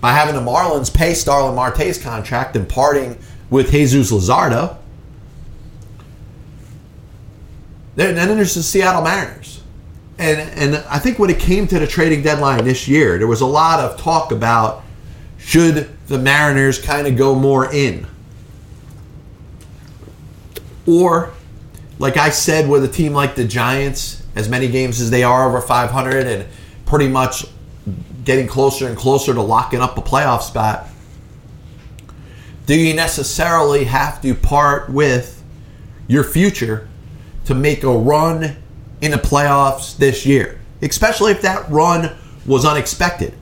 by 0.00 0.12
having 0.12 0.34
the 0.34 0.40
Marlins 0.40 0.92
pay 0.92 1.14
Starling 1.14 1.54
Marte's 1.54 2.02
contract 2.02 2.56
and 2.56 2.68
parting 2.68 3.18
with 3.50 3.70
Jesus 3.70 4.10
Luzardo. 4.10 4.76
Then 7.96 8.14
there's 8.14 8.54
the 8.54 8.62
Seattle 8.62 9.02
Mariners. 9.02 9.62
And, 10.18 10.40
and 10.58 10.76
I 10.88 10.98
think 10.98 11.18
when 11.18 11.30
it 11.30 11.38
came 11.38 11.66
to 11.68 11.78
the 11.78 11.86
trading 11.86 12.22
deadline 12.22 12.64
this 12.64 12.88
year, 12.88 13.18
there 13.18 13.26
was 13.26 13.40
a 13.40 13.46
lot 13.46 13.80
of 13.80 13.98
talk 13.98 14.32
about 14.32 14.82
should 15.38 15.90
the 16.06 16.18
Mariners 16.18 16.78
kind 16.78 17.06
of 17.06 17.16
go 17.16 17.34
more 17.34 17.72
in 17.72 18.06
or 20.86 21.32
like 21.98 22.16
I 22.16 22.30
said, 22.30 22.68
with 22.68 22.84
a 22.84 22.88
team 22.88 23.12
like 23.12 23.34
the 23.34 23.44
Giants, 23.44 24.23
as 24.34 24.48
many 24.48 24.68
games 24.68 25.00
as 25.00 25.10
they 25.10 25.22
are 25.22 25.48
over 25.48 25.60
500 25.60 26.26
and 26.26 26.46
pretty 26.86 27.08
much 27.08 27.46
getting 28.24 28.46
closer 28.46 28.88
and 28.88 28.96
closer 28.96 29.34
to 29.34 29.40
locking 29.40 29.80
up 29.80 29.96
a 29.98 30.02
playoff 30.02 30.42
spot, 30.42 30.88
do 32.66 32.74
you 32.74 32.94
necessarily 32.94 33.84
have 33.84 34.22
to 34.22 34.34
part 34.34 34.88
with 34.88 35.42
your 36.08 36.24
future 36.24 36.88
to 37.44 37.54
make 37.54 37.82
a 37.82 37.92
run 37.92 38.56
in 39.00 39.10
the 39.10 39.18
playoffs 39.18 39.96
this 39.96 40.24
year? 40.24 40.58
Especially 40.80 41.32
if 41.32 41.42
that 41.42 41.68
run 41.70 42.14
was 42.46 42.64
unexpected. 42.64 43.34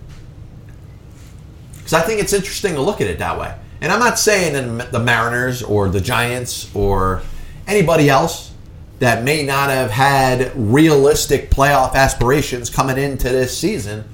Because 1.77 1.93
I 1.93 2.01
think 2.01 2.21
it's 2.21 2.33
interesting 2.33 2.75
to 2.75 2.81
look 2.81 3.01
at 3.01 3.07
it 3.07 3.19
that 3.19 3.39
way. 3.39 3.55
And 3.81 3.93
I'm 3.93 3.99
not 3.99 4.19
saying 4.19 4.79
the 4.79 5.01
Mariners 5.01 5.63
or 5.63 5.89
the 5.89 6.01
Giants 6.01 6.73
or 6.75 7.23
anybody 7.67 8.09
else 8.09 8.52
that 9.03 9.25
may 9.25 9.43
not 9.43 9.69
have 9.69 9.91
had 9.91 10.53
realistic 10.55 11.51
playoff 11.51 11.97
aspirations 11.97 12.71
coming 12.71 12.97
into 12.97 13.29
this 13.29 13.59
season 13.59 14.05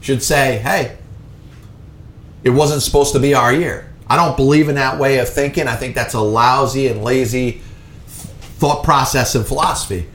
should 0.00 0.22
say, 0.22 0.58
hey, 0.58 0.96
it 2.44 2.50
wasn't 2.50 2.80
supposed 2.80 3.12
to 3.12 3.18
be 3.18 3.34
our 3.34 3.52
year. 3.52 3.92
I 4.08 4.14
don't 4.14 4.36
believe 4.36 4.68
in 4.68 4.76
that 4.76 5.00
way 5.00 5.18
of 5.18 5.28
thinking. 5.28 5.66
I 5.66 5.74
think 5.74 5.96
that's 5.96 6.14
a 6.14 6.20
lousy 6.20 6.86
and 6.86 7.02
lazy 7.02 7.60
thought 8.06 8.84
process 8.84 9.34
and 9.34 9.44
philosophy. 9.44 10.08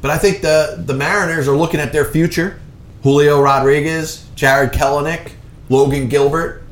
But 0.00 0.10
I 0.10 0.18
think 0.18 0.42
the, 0.42 0.82
the 0.84 0.94
Mariners 0.94 1.46
are 1.46 1.56
looking 1.56 1.78
at 1.78 1.92
their 1.92 2.06
future. 2.06 2.58
Julio 3.04 3.40
Rodriguez, 3.40 4.26
Jarred 4.34 4.72
Kelenic, 4.72 5.30
Logan 5.68 6.08
Gilbert, 6.08 6.64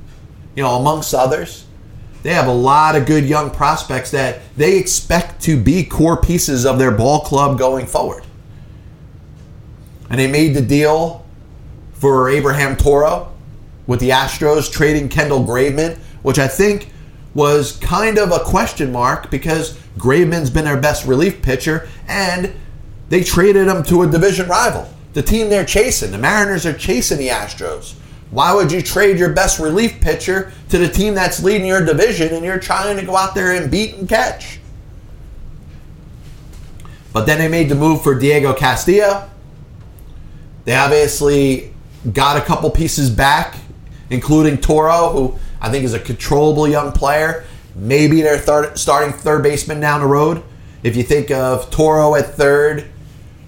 you 0.56 0.64
know, 0.64 0.74
amongst 0.74 1.14
others. 1.14 1.64
They 2.26 2.34
have 2.34 2.48
a 2.48 2.52
lot 2.52 2.96
of 2.96 3.06
good 3.06 3.24
young 3.24 3.52
prospects 3.52 4.10
that 4.10 4.40
they 4.56 4.78
expect 4.78 5.42
to 5.42 5.56
be 5.56 5.84
core 5.84 6.20
pieces 6.20 6.66
of 6.66 6.76
their 6.76 6.90
ball 6.90 7.20
club 7.20 7.56
going 7.56 7.86
forward. 7.86 8.24
And 10.10 10.18
they 10.18 10.26
made 10.26 10.54
the 10.54 10.60
deal 10.60 11.24
for 11.92 12.28
Abraham 12.28 12.76
Toro 12.76 13.32
with 13.86 14.00
the 14.00 14.10
Astros 14.10 14.72
trading 14.72 15.08
Kendall 15.08 15.44
Graveman, 15.44 15.98
which 16.22 16.40
I 16.40 16.48
think 16.48 16.90
was 17.32 17.76
kind 17.76 18.18
of 18.18 18.32
a 18.32 18.40
question 18.40 18.90
mark 18.90 19.30
because 19.30 19.78
Graveman's 19.96 20.50
been 20.50 20.64
their 20.64 20.80
best 20.80 21.06
relief 21.06 21.40
pitcher 21.42 21.88
and 22.08 22.52
they 23.08 23.22
traded 23.22 23.68
him 23.68 23.84
to 23.84 24.02
a 24.02 24.06
division 24.08 24.48
rival. 24.48 24.92
The 25.12 25.22
team 25.22 25.48
they're 25.48 25.64
chasing, 25.64 26.10
the 26.10 26.18
Mariners 26.18 26.66
are 26.66 26.76
chasing 26.76 27.18
the 27.18 27.28
Astros. 27.28 27.94
Why 28.30 28.52
would 28.52 28.72
you 28.72 28.82
trade 28.82 29.18
your 29.18 29.32
best 29.32 29.58
relief 29.58 30.00
pitcher 30.00 30.52
to 30.70 30.78
the 30.78 30.88
team 30.88 31.14
that's 31.14 31.42
leading 31.42 31.66
your 31.66 31.84
division 31.84 32.34
and 32.34 32.44
you're 32.44 32.58
trying 32.58 32.96
to 32.96 33.04
go 33.04 33.16
out 33.16 33.34
there 33.34 33.52
and 33.52 33.70
beat 33.70 33.94
and 33.94 34.08
catch? 34.08 34.58
But 37.12 37.24
then 37.24 37.38
they 37.38 37.48
made 37.48 37.68
the 37.68 37.74
move 37.74 38.02
for 38.02 38.18
Diego 38.18 38.52
Castillo. 38.52 39.30
They 40.64 40.74
obviously 40.74 41.72
got 42.12 42.36
a 42.36 42.40
couple 42.40 42.68
pieces 42.70 43.10
back, 43.10 43.56
including 44.10 44.58
Toro, 44.58 45.10
who 45.10 45.38
I 45.60 45.70
think 45.70 45.84
is 45.84 45.94
a 45.94 46.00
controllable 46.00 46.66
young 46.66 46.92
player. 46.92 47.44
Maybe 47.76 48.22
third, 48.22 48.76
starting 48.76 49.12
third 49.12 49.42
baseman 49.44 49.80
down 49.80 50.00
the 50.00 50.06
road. 50.06 50.42
If 50.82 50.96
you 50.96 51.04
think 51.04 51.30
of 51.30 51.70
Toro 51.70 52.16
at 52.16 52.34
third, 52.34 52.90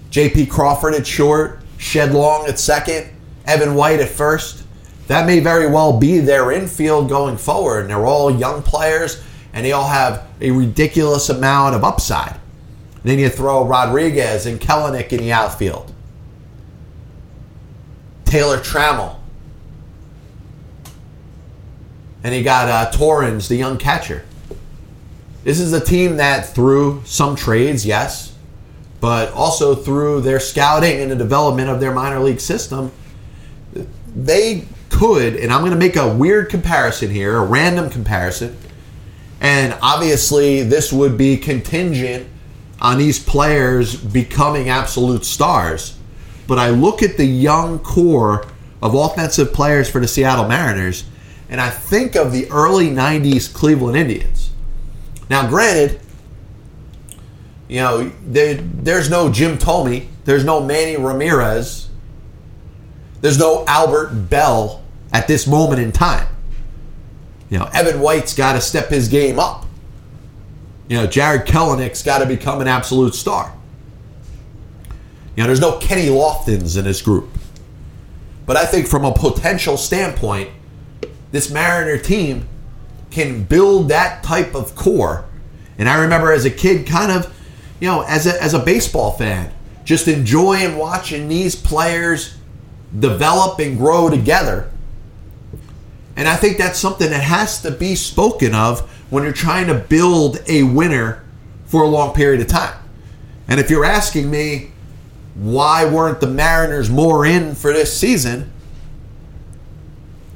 J.P. 0.09 0.47
Crawford 0.47 0.93
at 0.93 1.05
short, 1.05 1.61
Shed 1.77 2.13
Long 2.13 2.47
at 2.47 2.57
second, 2.57 3.09
Evan 3.45 3.75
White 3.75 3.99
at 3.99 4.09
first 4.09 4.63
that 5.09 5.25
may 5.25 5.39
very 5.39 5.67
well 5.67 5.97
be 5.99 6.19
their 6.19 6.51
infield 6.51 7.09
going 7.09 7.35
forward. 7.35 7.81
And 7.81 7.89
they're 7.89 8.05
all 8.05 8.29
young 8.29 8.61
players 8.61 9.19
and 9.53 9.65
they 9.65 9.71
all 9.71 9.87
have 9.87 10.27
a 10.39 10.51
ridiculous 10.51 11.29
amount 11.29 11.73
of 11.73 11.83
upside. 11.83 12.33
And 12.33 13.03
then 13.03 13.17
you 13.17 13.27
throw 13.27 13.65
Rodriguez 13.65 14.45
and 14.45 14.61
Kelenic 14.61 15.11
in 15.11 15.17
the 15.17 15.31
outfield. 15.31 15.91
Taylor 18.25 18.59
Trammell. 18.59 19.15
And 22.23 22.35
you 22.35 22.43
got 22.43 22.69
uh, 22.69 22.91
Torrens, 22.95 23.47
the 23.47 23.55
young 23.55 23.79
catcher. 23.79 24.23
This 25.43 25.59
is 25.59 25.73
a 25.73 25.83
team 25.83 26.17
that 26.17 26.53
through 26.53 27.01
some 27.05 27.35
trades, 27.35 27.83
yes, 27.83 28.35
but 29.01 29.33
also 29.33 29.73
through 29.73 30.21
their 30.21 30.39
scouting 30.39 31.01
and 31.01 31.09
the 31.09 31.15
development 31.15 31.67
of 31.67 31.79
their 31.79 31.95
minor 31.95 32.19
league 32.19 32.41
system, 32.41 32.91
they 34.15 34.67
could, 34.99 35.37
and 35.37 35.53
I'm 35.53 35.61
going 35.61 35.71
to 35.71 35.77
make 35.77 35.95
a 35.95 36.13
weird 36.13 36.49
comparison 36.49 37.09
here, 37.09 37.37
a 37.37 37.45
random 37.45 37.89
comparison, 37.89 38.57
and 39.39 39.73
obviously 39.81 40.61
this 40.63 40.91
would 40.91 41.17
be 41.17 41.37
contingent 41.37 42.27
on 42.81 42.97
these 42.97 43.17
players 43.17 43.95
becoming 43.95 44.67
absolute 44.67 45.23
stars. 45.23 45.97
But 46.47 46.59
I 46.59 46.71
look 46.71 47.01
at 47.01 47.15
the 47.15 47.25
young 47.25 47.79
core 47.79 48.45
of 48.81 48.93
offensive 48.93 49.53
players 49.53 49.89
for 49.89 50.01
the 50.01 50.07
Seattle 50.07 50.49
Mariners, 50.49 51.05
and 51.49 51.61
I 51.61 51.69
think 51.69 52.17
of 52.17 52.33
the 52.33 52.51
early 52.51 52.89
90s 52.89 53.53
Cleveland 53.53 53.95
Indians. 53.95 54.49
Now, 55.29 55.47
granted, 55.47 56.01
you 57.69 57.77
know, 57.77 58.11
there, 58.25 58.55
there's 58.55 59.09
no 59.09 59.31
Jim 59.31 59.57
Thome, 59.57 60.09
there's 60.25 60.43
no 60.43 60.61
Manny 60.61 60.97
Ramirez, 60.97 61.87
there's 63.21 63.39
no 63.39 63.63
Albert 63.65 64.29
Belle 64.29 64.78
at 65.13 65.27
this 65.27 65.47
moment 65.47 65.81
in 65.81 65.91
time. 65.91 66.27
You 67.49 67.59
know, 67.59 67.69
Evan 67.73 67.99
White's 67.99 68.35
got 68.35 68.53
to 68.53 68.61
step 68.61 68.89
his 68.89 69.07
game 69.07 69.39
up. 69.39 69.65
You 70.87 70.97
know, 70.97 71.07
Jarred 71.07 71.47
Kelenic's 71.47 72.03
got 72.03 72.19
to 72.19 72.25
become 72.25 72.61
an 72.61 72.67
absolute 72.67 73.15
star. 73.15 73.55
You 75.35 75.43
know, 75.43 75.47
there's 75.47 75.61
no 75.61 75.77
Kenny 75.77 76.07
Loftons 76.07 76.77
in 76.77 76.83
this 76.83 77.01
group. 77.01 77.29
But 78.45 78.57
I 78.57 78.65
think 78.65 78.87
from 78.87 79.05
a 79.05 79.13
potential 79.13 79.77
standpoint, 79.77 80.49
this 81.31 81.51
Mariner 81.51 81.97
team 81.97 82.47
can 83.11 83.43
build 83.43 83.89
that 83.89 84.23
type 84.23 84.55
of 84.55 84.75
core. 84.75 85.25
And 85.77 85.87
I 85.87 86.01
remember 86.01 86.31
as 86.31 86.45
a 86.45 86.51
kid, 86.51 86.87
kind 86.87 87.11
of, 87.11 87.33
you 87.79 87.87
know, 87.87 88.01
as 88.01 88.27
a, 88.27 88.41
as 88.41 88.53
a 88.53 88.59
baseball 88.59 89.11
fan, 89.11 89.53
just 89.83 90.07
enjoying 90.07 90.77
watching 90.77 91.27
these 91.27 91.55
players 91.55 92.35
develop 92.97 93.59
and 93.59 93.77
grow 93.77 94.09
together. 94.09 94.69
And 96.19 96.27
I 96.27 96.35
think 96.35 96.57
that's 96.57 96.77
something 96.77 97.09
that 97.11 97.23
has 97.23 97.61
to 97.61 97.71
be 97.71 97.95
spoken 97.95 98.53
of 98.53 98.81
when 99.09 99.23
you're 99.23 99.31
trying 99.31 99.67
to 99.67 99.73
build 99.73 100.37
a 100.49 100.63
winner 100.63 101.23
for 101.63 101.81
a 101.81 101.87
long 101.87 102.13
period 102.13 102.41
of 102.41 102.47
time. 102.47 102.77
And 103.47 103.57
if 103.57 103.69
you're 103.69 103.85
asking 103.85 104.29
me, 104.29 104.71
why 105.33 105.85
weren't 105.85 106.19
the 106.19 106.27
Mariners 106.27 106.89
more 106.89 107.25
in 107.25 107.55
for 107.55 107.71
this 107.71 107.97
season? 107.97 108.51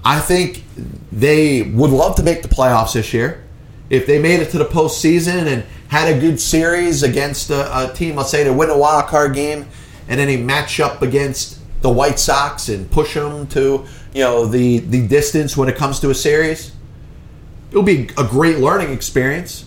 I 0.06 0.22
think 0.22 0.64
they 1.12 1.64
would 1.64 1.92
love 1.92 2.16
to 2.16 2.24
make 2.24 2.44
the 2.44 2.48
playoffs 2.48 2.94
this 2.94 3.14
year. 3.14 3.44
If 3.90 4.06
they 4.06 4.22
made 4.22 4.40
it 4.40 4.52
to 4.52 4.58
the 4.58 4.66
postseason 4.66 5.48
and 5.48 5.66
had 5.90 6.08
a 6.08 6.18
good 6.18 6.40
series 6.40 7.04
against 7.04 7.50
a, 7.50 7.90
a 7.90 7.94
team, 7.94 8.16
let's 8.16 8.32
say 8.32 8.46
they 8.46 8.52
win 8.52 8.70
a 8.70 8.78
wild 8.78 9.08
card 9.08 9.36
game, 9.36 9.68
and 10.08 10.18
then 10.18 10.28
they 10.28 10.38
match 10.38 10.80
up 10.80 11.02
against 11.02 11.60
the 11.82 11.92
White 11.92 12.20
Sox 12.20 12.70
and 12.70 12.90
push 12.90 13.16
them 13.16 13.48
to 13.48 13.86
you 14.14 14.22
know 14.22 14.46
the 14.46 14.80
the 14.80 15.08
distance 15.08 15.58
when 15.58 15.70
it 15.70 15.76
comes 15.76 16.00
to 16.02 16.10
a 16.10 16.16
series. 16.16 16.72
It'll 17.72 17.84
be 17.84 18.10
a 18.18 18.24
great 18.24 18.60
learning 18.60 18.92
experience. 18.92 19.66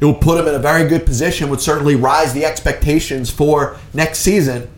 It 0.00 0.04
will 0.04 0.14
put 0.14 0.36
them 0.36 0.46
in 0.46 0.54
a 0.54 0.58
very 0.58 0.86
good 0.88 1.06
position. 1.06 1.48
Would 1.48 1.60
certainly 1.60 1.96
rise 1.96 2.34
the 2.34 2.44
expectations 2.44 3.30
for 3.30 3.78
next 3.94 4.18
season. 4.18 4.70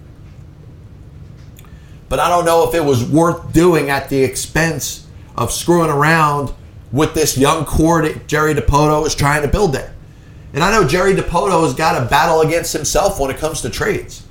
But 2.08 2.20
I 2.20 2.28
don't 2.28 2.44
know 2.44 2.68
if 2.68 2.74
it 2.74 2.84
was 2.84 3.04
worth 3.04 3.52
doing 3.52 3.90
at 3.90 4.08
the 4.08 4.22
expense 4.22 5.06
of 5.36 5.50
screwing 5.52 5.90
around 5.90 6.54
with 6.92 7.14
this 7.14 7.36
young 7.36 7.64
core 7.64 8.02
that 8.02 8.28
Jerry 8.28 8.54
Dipoto 8.54 9.04
is 9.04 9.14
trying 9.14 9.42
to 9.42 9.48
build 9.48 9.72
there. 9.72 9.92
And 10.52 10.62
I 10.62 10.70
know 10.70 10.86
Jerry 10.86 11.14
Dipoto 11.14 11.64
has 11.64 11.74
got 11.74 12.00
a 12.00 12.06
battle 12.06 12.42
against 12.42 12.72
himself 12.72 13.18
when 13.18 13.30
it 13.30 13.38
comes 13.38 13.60
to 13.62 13.70
trades. 13.70 14.24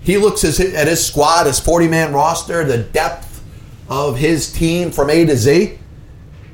He 0.00 0.16
looks 0.16 0.42
at 0.44 0.88
his 0.88 1.06
squad, 1.06 1.46
his 1.46 1.60
40 1.60 1.88
man 1.88 2.14
roster, 2.14 2.64
the 2.64 2.78
depth 2.78 3.29
of 3.90 4.16
his 4.16 4.50
team 4.52 4.92
from 4.92 5.10
A 5.10 5.26
to 5.26 5.36
Z, 5.36 5.76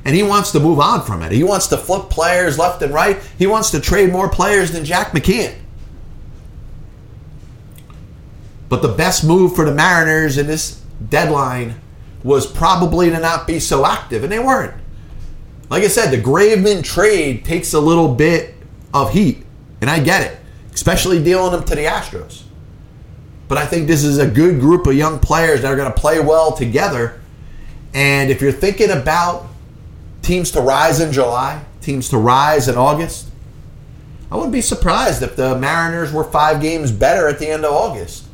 and 0.04 0.16
he 0.16 0.22
wants 0.22 0.52
to 0.52 0.60
move 0.60 0.80
on 0.80 1.02
from 1.02 1.22
it. 1.22 1.30
He 1.30 1.44
wants 1.44 1.66
to 1.68 1.76
flip 1.76 2.08
players 2.08 2.58
left 2.58 2.80
and 2.82 2.94
right. 2.94 3.18
He 3.38 3.46
wants 3.46 3.70
to 3.72 3.80
trade 3.80 4.10
more 4.10 4.28
players 4.28 4.72
than 4.72 4.84
Jack 4.84 5.08
McKeon. 5.08 5.54
But 8.68 8.82
the 8.82 8.88
best 8.88 9.22
move 9.22 9.54
for 9.54 9.64
the 9.64 9.74
Mariners 9.74 10.38
in 10.38 10.46
this 10.46 10.82
deadline 11.08 11.80
was 12.24 12.50
probably 12.50 13.10
to 13.10 13.20
not 13.20 13.46
be 13.46 13.60
so 13.60 13.84
active, 13.84 14.24
and 14.24 14.32
they 14.32 14.38
weren't. 14.38 14.74
Like 15.68 15.82
I 15.82 15.88
said, 15.88 16.10
the 16.10 16.20
Graveman 16.20 16.82
trade 16.82 17.44
takes 17.44 17.74
a 17.74 17.80
little 17.80 18.14
bit 18.14 18.54
of 18.94 19.12
heat, 19.12 19.44
and 19.80 19.90
I 19.90 20.00
get 20.00 20.22
it, 20.22 20.38
especially 20.72 21.22
dealing 21.22 21.52
them 21.52 21.64
to 21.64 21.74
the 21.74 21.84
Astros. 21.84 22.42
But 23.48 23.58
I 23.58 23.66
think 23.66 23.86
this 23.86 24.02
is 24.02 24.18
a 24.18 24.26
good 24.26 24.58
group 24.58 24.86
of 24.86 24.94
young 24.94 25.18
players 25.18 25.62
that 25.62 25.72
are 25.72 25.76
going 25.76 25.92
to 25.92 25.98
play 25.98 26.18
well 26.20 26.52
together. 26.52 27.20
And 27.96 28.30
if 28.30 28.42
you're 28.42 28.52
thinking 28.52 28.90
about 28.90 29.46
teams 30.20 30.50
to 30.50 30.60
rise 30.60 31.00
in 31.00 31.12
July, 31.12 31.64
teams 31.80 32.10
to 32.10 32.18
rise 32.18 32.68
in 32.68 32.76
August, 32.76 33.30
I 34.30 34.34
wouldn't 34.34 34.52
be 34.52 34.60
surprised 34.60 35.22
if 35.22 35.34
the 35.34 35.58
Mariners 35.58 36.12
were 36.12 36.22
five 36.22 36.60
games 36.60 36.92
better 36.92 37.26
at 37.26 37.38
the 37.38 37.48
end 37.48 37.64
of 37.64 37.72
August. 37.72 38.26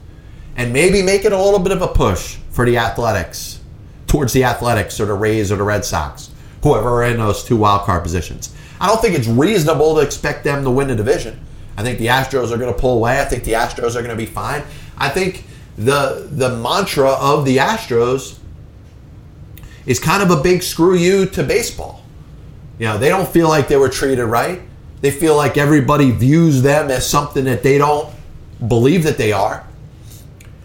And 0.57 0.73
maybe 0.73 1.01
make 1.01 1.25
it 1.25 1.33
a 1.33 1.41
little 1.41 1.61
bit 1.61 1.71
of 1.71 1.81
a 1.81 1.87
push 1.87 2.39
for 2.51 2.67
the 2.67 2.77
Athletics, 2.77 3.61
towards 4.09 4.33
the 4.33 4.43
Athletics 4.43 4.99
or 4.99 5.05
the 5.05 5.15
Rays 5.15 5.53
or 5.53 5.57
the 5.57 5.63
Red 5.63 5.85
Sox, 5.85 6.31
whoever 6.65 6.89
are 6.89 7.05
in 7.05 7.19
those 7.19 7.45
two 7.45 7.57
wild 7.57 7.83
card 7.83 8.03
positions. 8.03 8.53
I 8.81 8.89
don't 8.89 9.01
think 9.01 9.17
it's 9.17 9.29
reasonable 9.29 9.95
to 9.95 10.01
expect 10.01 10.43
them 10.43 10.65
to 10.65 10.71
win 10.71 10.89
the 10.89 10.97
division. 10.97 11.39
I 11.77 11.85
think 11.85 12.01
the 12.01 12.09
Astros 12.09 12.51
are 12.51 12.59
going 12.59 12.75
to 12.75 12.79
pull 12.79 12.97
away. 12.97 13.21
I 13.21 13.27
think 13.27 13.45
the 13.45 13.53
Astros 13.53 13.95
are 13.95 14.03
going 14.03 14.09
to 14.09 14.17
be 14.17 14.27
fine. 14.27 14.65
I 14.99 15.09
think 15.09 15.45
the 15.77 16.27
the 16.33 16.57
mantra 16.57 17.11
of 17.11 17.45
the 17.45 17.59
Astros 17.59 18.41
is 19.87 19.99
kind 19.99 20.23
of 20.23 20.31
a 20.31 20.43
big 20.43 20.63
screw 20.63 20.95
you 20.95 21.27
to 21.27 21.43
baseball. 21.43 22.05
You 22.79 22.87
know, 22.87 22.99
they 22.99 23.09
don't 23.09 23.29
feel 23.29 23.49
like 23.49 23.69
they 23.69 23.77
were 23.77 23.89
treated 23.89 24.25
right. 24.25 24.61
They 25.01 25.11
feel 25.11 25.37
like 25.37 25.57
everybody 25.57 26.11
views 26.11 26.63
them 26.63 26.91
as 26.91 27.09
something 27.09 27.45
that 27.45 27.63
they 27.63 27.79
don't 27.79 28.13
believe 28.67 29.03
that 29.05 29.19
they 29.19 29.33
are. 29.33 29.67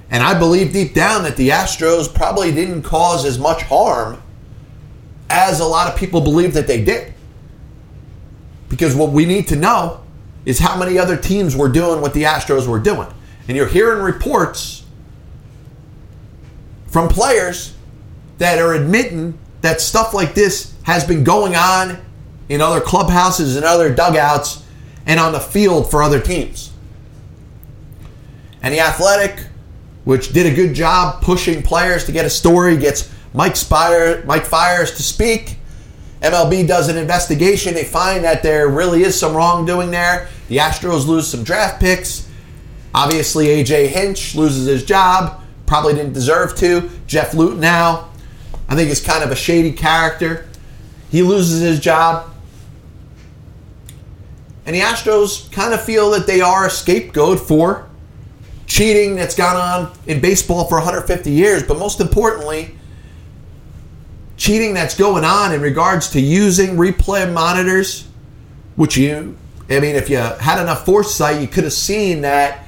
And 0.09 0.23
I 0.23 0.37
believe 0.37 0.71
deep 0.71 0.93
down 0.93 1.23
that 1.23 1.35
the 1.35 1.49
Astros 1.49 2.13
probably 2.13 2.51
didn't 2.51 2.83
cause 2.83 3.25
as 3.25 3.37
much 3.37 3.63
harm 3.63 4.21
as 5.29 5.59
a 5.59 5.65
lot 5.65 5.91
of 5.91 5.99
people 5.99 6.21
believe 6.21 6.53
that 6.53 6.67
they 6.67 6.83
did. 6.83 7.13
Because 8.69 8.95
what 8.95 9.11
we 9.11 9.25
need 9.25 9.47
to 9.49 9.55
know 9.55 10.03
is 10.45 10.59
how 10.59 10.77
many 10.77 10.97
other 10.97 11.17
teams 11.17 11.55
were 11.55 11.67
doing 11.67 11.99
what 12.01 12.13
the 12.13 12.23
Astros 12.23 12.67
were 12.67 12.79
doing. 12.79 13.07
And 13.47 13.57
you're 13.57 13.67
hearing 13.67 14.01
reports 14.01 14.85
from 16.87 17.09
players 17.09 17.73
that 18.37 18.59
are 18.59 18.73
admitting 18.73 19.37
that 19.61 19.81
stuff 19.81 20.13
like 20.13 20.33
this 20.33 20.73
has 20.83 21.03
been 21.03 21.23
going 21.23 21.55
on 21.55 21.99
in 22.49 22.61
other 22.61 22.79
clubhouses 22.79 23.55
and 23.55 23.65
other 23.65 23.93
dugouts 23.93 24.63
and 25.05 25.19
on 25.19 25.31
the 25.31 25.39
field 25.39 25.89
for 25.89 26.03
other 26.03 26.19
teams. 26.19 26.71
And 28.61 28.73
the 28.73 28.79
Athletic, 28.79 29.47
which 30.03 30.33
did 30.33 30.45
a 30.45 30.55
good 30.55 30.73
job 30.73 31.21
pushing 31.21 31.61
players 31.61 32.05
to 32.05 32.11
get 32.11 32.25
a 32.25 32.29
story, 32.29 32.77
gets 32.77 33.11
Mike 33.33 33.55
Spire, 33.55 34.23
Mike 34.25 34.45
Fiers 34.45 34.95
to 34.95 35.03
speak. 35.03 35.57
MLB 36.21 36.67
does 36.67 36.89
an 36.89 36.97
investigation. 36.97 37.73
They 37.73 37.83
find 37.83 38.23
that 38.23 38.41
there 38.41 38.67
really 38.67 39.03
is 39.03 39.19
some 39.19 39.35
wrongdoing 39.35 39.91
there. 39.91 40.29
The 40.47 40.57
Astros 40.57 41.05
lose 41.05 41.27
some 41.27 41.43
draft 41.43 41.79
picks. 41.79 42.27
Obviously, 42.93 43.47
AJ 43.47 43.87
Hinch 43.87 44.33
loses 44.33 44.65
his 44.65 44.83
job. 44.83 45.43
Probably 45.65 45.93
didn't 45.93 46.13
deserve 46.13 46.55
to. 46.57 46.89
Jeff 47.05 47.33
Luhnow 47.33 48.07
I 48.69 48.75
think 48.75 48.89
is 48.89 49.01
kind 49.01 49.23
of 49.23 49.31
a 49.31 49.35
shady 49.35 49.71
character. 49.71 50.47
He 51.09 51.23
loses 51.23 51.61
his 51.61 51.79
job. 51.79 52.29
And 54.65 54.75
the 54.75 54.81
Astros 54.81 55.49
kind 55.51 55.73
of 55.73 55.81
feel 55.81 56.11
that 56.11 56.27
they 56.27 56.41
are 56.41 56.67
a 56.67 56.69
scapegoat 56.69 57.39
for 57.39 57.87
cheating 58.65 59.15
that's 59.15 59.33
gone 59.33 59.55
on 59.55 59.97
in 60.07 60.19
baseball 60.19 60.65
for 60.65 60.75
150 60.75 61.31
years. 61.31 61.63
But 61.63 61.79
most 61.79 62.01
importantly, 62.01 62.75
cheating 64.35 64.73
that's 64.73 64.95
going 64.95 65.23
on 65.23 65.53
in 65.53 65.61
regards 65.61 66.09
to 66.11 66.21
using 66.21 66.75
replay 66.75 67.31
monitors, 67.31 68.07
which 68.75 68.97
you, 68.97 69.37
I 69.69 69.79
mean, 69.79 69.95
if 69.95 70.09
you 70.09 70.17
had 70.17 70.61
enough 70.61 70.85
foresight, 70.85 71.41
you 71.41 71.47
could 71.47 71.63
have 71.63 71.73
seen 71.73 72.21
that 72.21 72.67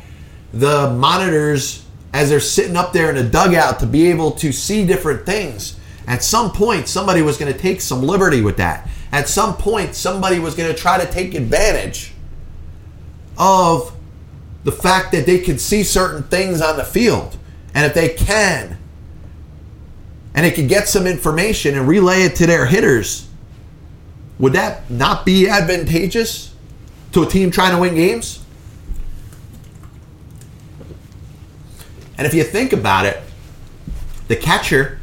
the 0.53 0.89
monitors, 0.91 1.85
as 2.13 2.29
they're 2.29 2.39
sitting 2.39 2.77
up 2.77 2.93
there 2.93 3.09
in 3.09 3.17
a 3.17 3.29
dugout, 3.29 3.79
to 3.79 3.85
be 3.85 4.07
able 4.07 4.31
to 4.31 4.53
see 4.53 4.87
different 4.87 5.25
things 5.25 5.78
at 6.09 6.23
some 6.23 6.51
point, 6.51 6.87
somebody 6.87 7.21
was 7.21 7.37
going 7.37 7.53
to 7.53 7.57
take 7.57 7.81
some 7.81 8.01
liberty 8.01 8.41
with 8.41 8.57
that. 8.57 8.89
At 9.11 9.29
some 9.29 9.55
point, 9.55 9.93
somebody 9.93 10.39
was 10.39 10.55
going 10.55 10.73
to 10.73 10.75
try 10.75 10.99
to 10.99 11.09
take 11.09 11.35
advantage 11.35 12.13
of 13.37 13.95
the 14.63 14.71
fact 14.71 15.11
that 15.11 15.27
they 15.27 15.37
could 15.39 15.61
see 15.61 15.83
certain 15.83 16.23
things 16.23 16.61
on 16.61 16.77
the 16.77 16.83
field. 16.83 17.37
And 17.75 17.85
if 17.85 17.93
they 17.93 18.09
can, 18.09 18.79
and 20.33 20.43
they 20.43 20.49
can 20.49 20.67
get 20.67 20.87
some 20.87 21.05
information 21.05 21.77
and 21.77 21.87
relay 21.87 22.23
it 22.23 22.35
to 22.37 22.47
their 22.47 22.65
hitters, 22.65 23.29
would 24.39 24.53
that 24.53 24.89
not 24.89 25.27
be 25.27 25.47
advantageous 25.47 26.55
to 27.11 27.21
a 27.21 27.27
team 27.27 27.51
trying 27.51 27.75
to 27.75 27.79
win 27.79 27.93
games? 27.93 28.43
And 32.17 32.25
if 32.25 32.33
you 32.33 32.43
think 32.43 32.73
about 32.73 33.05
it, 33.05 33.21
the 34.27 34.35
catcher 34.35 34.98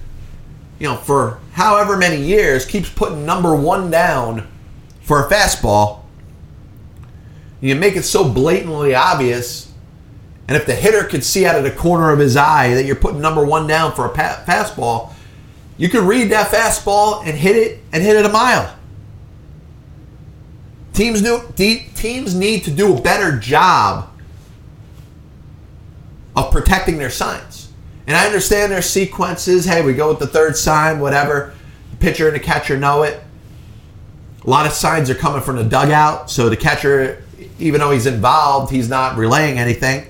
you 0.78 0.88
know, 0.88 0.96
for 0.96 1.38
however 1.52 1.96
many 1.96 2.20
years, 2.20 2.66
keeps 2.66 2.90
putting 2.90 3.24
number 3.24 3.54
one 3.54 3.90
down 3.90 4.46
for 5.00 5.24
a 5.24 5.30
fastball. 5.30 6.02
You 7.60 7.74
make 7.74 7.96
it 7.96 8.02
so 8.02 8.28
blatantly 8.28 8.94
obvious, 8.94 9.72
and 10.46 10.56
if 10.56 10.66
the 10.66 10.74
hitter 10.74 11.04
could 11.04 11.24
see 11.24 11.46
out 11.46 11.56
of 11.56 11.64
the 11.64 11.70
corner 11.70 12.10
of 12.10 12.18
his 12.18 12.36
eye 12.36 12.74
that 12.74 12.84
you're 12.84 12.96
putting 12.96 13.20
number 13.20 13.44
one 13.44 13.66
down 13.66 13.92
for 13.92 14.06
a 14.06 14.10
pa- 14.10 14.42
fastball, 14.46 15.12
you 15.78 15.88
could 15.88 16.04
read 16.04 16.30
that 16.30 16.48
fastball 16.48 17.26
and 17.26 17.36
hit 17.36 17.56
it 17.56 17.80
and 17.92 18.02
hit 18.02 18.16
it 18.16 18.26
a 18.26 18.28
mile. 18.28 18.74
Teams, 20.92 21.20
do, 21.20 21.42
teams 21.54 22.34
need 22.34 22.64
to 22.64 22.70
do 22.70 22.96
a 22.96 23.00
better 23.00 23.38
job 23.38 24.10
of 26.34 26.50
protecting 26.50 26.98
their 26.98 27.10
signs. 27.10 27.55
And 28.06 28.16
I 28.16 28.26
understand 28.26 28.70
there's 28.70 28.88
sequences. 28.88 29.64
Hey, 29.64 29.82
we 29.82 29.92
go 29.94 30.08
with 30.10 30.18
the 30.18 30.26
third 30.26 30.56
sign, 30.56 31.00
whatever. 31.00 31.54
The 31.90 31.96
pitcher 31.96 32.26
and 32.26 32.36
the 32.36 32.40
catcher 32.40 32.76
know 32.76 33.02
it. 33.02 33.20
A 34.44 34.50
lot 34.50 34.66
of 34.66 34.72
signs 34.72 35.10
are 35.10 35.14
coming 35.14 35.42
from 35.42 35.56
the 35.56 35.64
dugout, 35.64 36.30
so 36.30 36.48
the 36.48 36.56
catcher, 36.56 37.24
even 37.58 37.80
though 37.80 37.90
he's 37.90 38.06
involved, 38.06 38.72
he's 38.72 38.88
not 38.88 39.16
relaying 39.16 39.58
anything. 39.58 40.06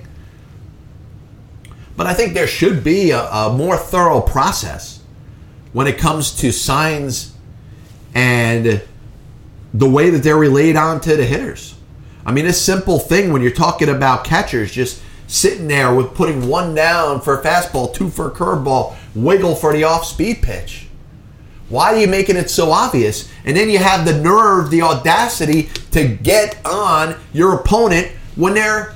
But 1.95 2.05
I 2.05 2.13
think 2.13 2.35
there 2.35 2.45
should 2.45 2.83
be 2.83 3.09
a, 3.09 3.23
a 3.23 3.51
more 3.51 3.77
thorough 3.77 4.21
process 4.21 5.01
when 5.73 5.87
it 5.87 5.97
comes 5.97 6.37
to 6.37 6.51
signs 6.51 7.35
and 8.13 8.83
the 9.73 9.89
way 9.89 10.11
that 10.11 10.19
they're 10.23 10.37
relayed 10.37 10.75
on 10.75 11.01
to 11.01 11.15
the 11.15 11.25
hitters. 11.25 11.75
I 12.25 12.31
mean, 12.31 12.45
a 12.45 12.53
simple 12.53 12.99
thing 12.99 13.31
when 13.31 13.41
you're 13.41 13.51
talking 13.51 13.89
about 13.89 14.23
catchers, 14.23 14.71
just 14.71 15.01
sitting 15.27 15.67
there 15.67 15.93
with 15.93 16.15
putting 16.15 16.47
one 16.47 16.73
down 16.73 17.21
for 17.21 17.39
a 17.39 17.43
fastball, 17.43 17.93
two 17.93 18.09
for 18.09 18.27
a 18.29 18.31
curveball, 18.31 18.95
wiggle 19.13 19.55
for 19.55 19.73
the 19.73 19.83
off 19.83 20.05
speed 20.05 20.41
pitch. 20.41 20.87
Why 21.69 21.93
are 21.93 21.99
you 21.99 22.07
making 22.07 22.37
it 22.37 22.49
so 22.49 22.71
obvious? 22.71 23.29
And 23.43 23.55
then 23.55 23.69
you 23.69 23.77
have 23.77 24.05
the 24.05 24.17
nerve, 24.17 24.71
the 24.71 24.81
audacity 24.81 25.63
to 25.91 26.07
get 26.07 26.65
on 26.65 27.17
your 27.33 27.55
opponent 27.55 28.11
when 28.35 28.53
they're 28.53 28.95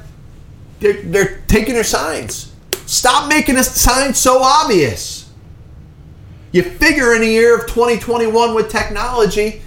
they're, 0.80 1.02
they're 1.04 1.42
taking 1.48 1.76
their 1.76 1.84
signs. 1.84 2.52
Stop 2.88 3.30
making 3.30 3.56
the 3.56 3.64
signs 3.64 4.18
so 4.18 4.42
obvious. 4.42 5.30
You 6.52 6.64
figure 6.64 7.14
in 7.14 7.22
the 7.22 7.28
year 7.28 7.56
of 7.56 7.68
2021 7.68 8.56
with 8.56 8.70
technology 8.70 9.62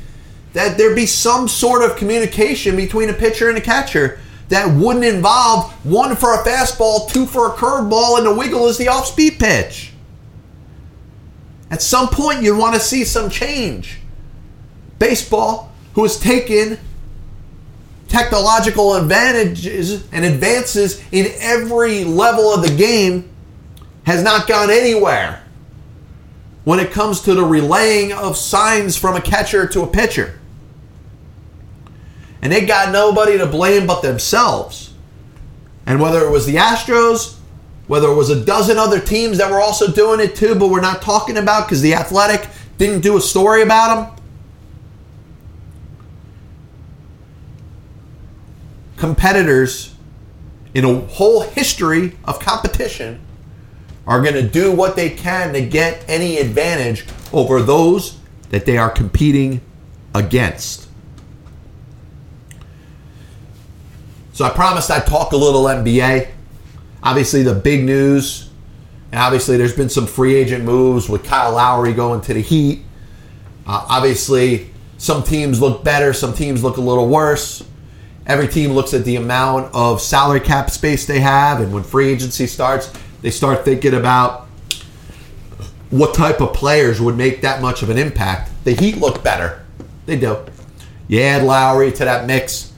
that 0.55 0.77
there 0.77 0.94
be 0.94 1.07
some 1.07 1.46
sort 1.46 1.88
of 1.88 1.96
communication 1.96 2.74
between 2.77 3.11
a 3.11 3.12
pitcher 3.12 3.48
and 3.48 3.57
a 3.57 3.61
catcher 3.61 4.18
that 4.55 4.73
wouldn't 4.73 5.05
involve 5.05 5.73
one 5.85 6.14
for 6.17 6.35
a 6.35 6.45
fastball, 6.45 7.11
two 7.11 7.27
for 7.27 7.49
a 7.49 7.51
curveball, 7.51 8.19
and 8.19 8.27
the 8.27 8.35
wiggle 8.35 8.67
is 8.69 8.79
the 8.79 8.88
off 8.88 9.07
speed 9.07 9.38
pitch. 9.38 9.93
At 11.71 11.83
some 11.83 12.09
point, 12.09 12.43
you 12.43 12.57
want 12.57 12.75
to 12.75 12.81
see 12.81 13.05
some 13.05 13.31
change. 13.31 13.99
Baseball, 14.99 15.73
who 15.95 16.05
has 16.05 16.19
taken 16.19 16.79
technological 18.07 18.95
advantages 18.95 20.07
and 20.12 20.25
advances 20.25 21.03
in 21.11 21.33
every 21.40 22.05
level 22.05 22.55
of 22.55 22.62
the 22.62 22.75
game, 22.77 23.29
has 24.05 24.23
not 24.23 24.47
gone 24.47 24.71
anywhere 24.71 25.43
when 26.62 26.79
it 26.79 26.93
comes 26.93 27.23
to 27.23 27.35
the 27.35 27.45
relaying 27.45 28.12
of 28.12 28.37
signs 28.37 28.97
from 28.97 29.17
a 29.17 29.21
catcher 29.21 29.67
to 29.67 29.83
a 29.83 29.87
pitcher 29.87 30.38
and 32.45 32.53
they 32.53 32.67
got 32.67 32.93
nobody 32.93 33.39
to 33.39 33.47
blame 33.47 33.87
but 33.87 34.03
themselves. 34.03 34.93
And 35.87 35.99
whether 35.99 36.23
it 36.23 36.31
was 36.31 36.45
the 36.45 36.57
Astros, 36.57 37.39
whether 37.87 38.07
it 38.09 38.15
was 38.15 38.29
a 38.29 38.45
dozen 38.45 38.77
other 38.77 39.01
teams 39.01 39.39
that 39.39 39.51
were 39.51 39.61
also 39.61 39.91
doing 39.91 40.21
it 40.21 40.37
too, 40.37 40.55
but 40.55 40.69
we're 40.69 40.83
not 40.83 41.01
talking 41.01 41.39
about 41.39 41.67
because 41.67 41.81
the 41.81 41.95
Athletic 41.95 42.47
didn't 42.77 43.01
do 43.01 43.17
a 43.17 43.21
story 43.21 43.63
about 43.63 43.95
them. 43.95 44.25
Competitors 48.99 49.95
in 50.75 50.85
a 50.85 50.95
whole 51.01 51.41
history 51.41 52.15
of 52.25 52.41
competition 52.41 53.21
are 54.07 54.21
going 54.21 54.35
to 54.35 54.47
do 54.47 54.71
what 54.71 54.97
they 54.97 55.09
can 55.09 55.55
to 55.55 55.65
get 55.65 56.05
any 56.09 56.37
advantage 56.37 57.07
over 57.33 57.63
those 57.63 58.19
that 58.51 58.67
they 58.67 58.77
are 58.77 58.91
competing 58.91 59.63
against. 60.15 60.84
So 64.35 64.44
I 64.44 64.51
promised 64.51 64.90
I'd 64.90 65.07
talk 65.07 65.31
a 65.31 65.37
little 65.37 65.62
NBA. 65.62 66.29
Obviously, 67.05 67.44
the 67.44 67.55
big 67.55 67.85
news, 67.85 68.51
and 69.12 69.20
obviously, 69.20 69.57
there's 69.57 69.77
been 69.77 69.88
some 69.88 70.09
free 70.09 70.35
agent 70.35 70.64
moves 70.64 71.09
with 71.09 71.23
Kyle 71.23 71.53
Lowry 71.53 71.92
going 71.92 72.20
to 72.23 72.35
the 72.35 72.40
Heat. 72.40 72.83
Uh, 73.64 73.87
obviously, 73.88 74.70
some 74.99 75.23
teams 75.23 75.61
look 75.61 75.85
better, 75.85 76.12
some 76.12 76.35
teams 76.35 76.64
look 76.64 76.79
a 76.79 76.81
little 76.81 77.09
worse. 77.09 77.62
every 78.27 78.49
team 78.49 78.73
looks 78.73 78.92
at 78.92 79.05
the 79.05 79.14
amount 79.14 79.73
of 79.73 80.01
salary 80.01 80.40
cap 80.40 80.68
space 80.68 81.07
they 81.07 81.20
have, 81.20 81.61
and 81.61 81.73
when 81.73 81.85
free 81.85 82.09
agency 82.09 82.49
starts, 82.49 82.92
they 83.23 83.31
start 83.31 83.64
thinking 83.64 83.94
about 83.94 84.49
what 85.90 86.12
type 86.12 86.40
of 86.40 86.53
players 86.53 87.01
would 87.01 87.16
make 87.16 87.42
that 87.42 87.62
much 87.62 87.85
of 87.85 87.88
an 87.88 87.99
impact. 87.99 88.51
The 88.64 88.73
Heat 88.73 88.97
look 88.97 89.23
better. 89.23 89.64
They 90.07 90.16
do. 90.16 90.44
You 91.07 91.20
add 91.20 91.44
Lowry 91.44 91.92
to 91.92 92.05
that 92.05 92.27
mix. 92.27 92.74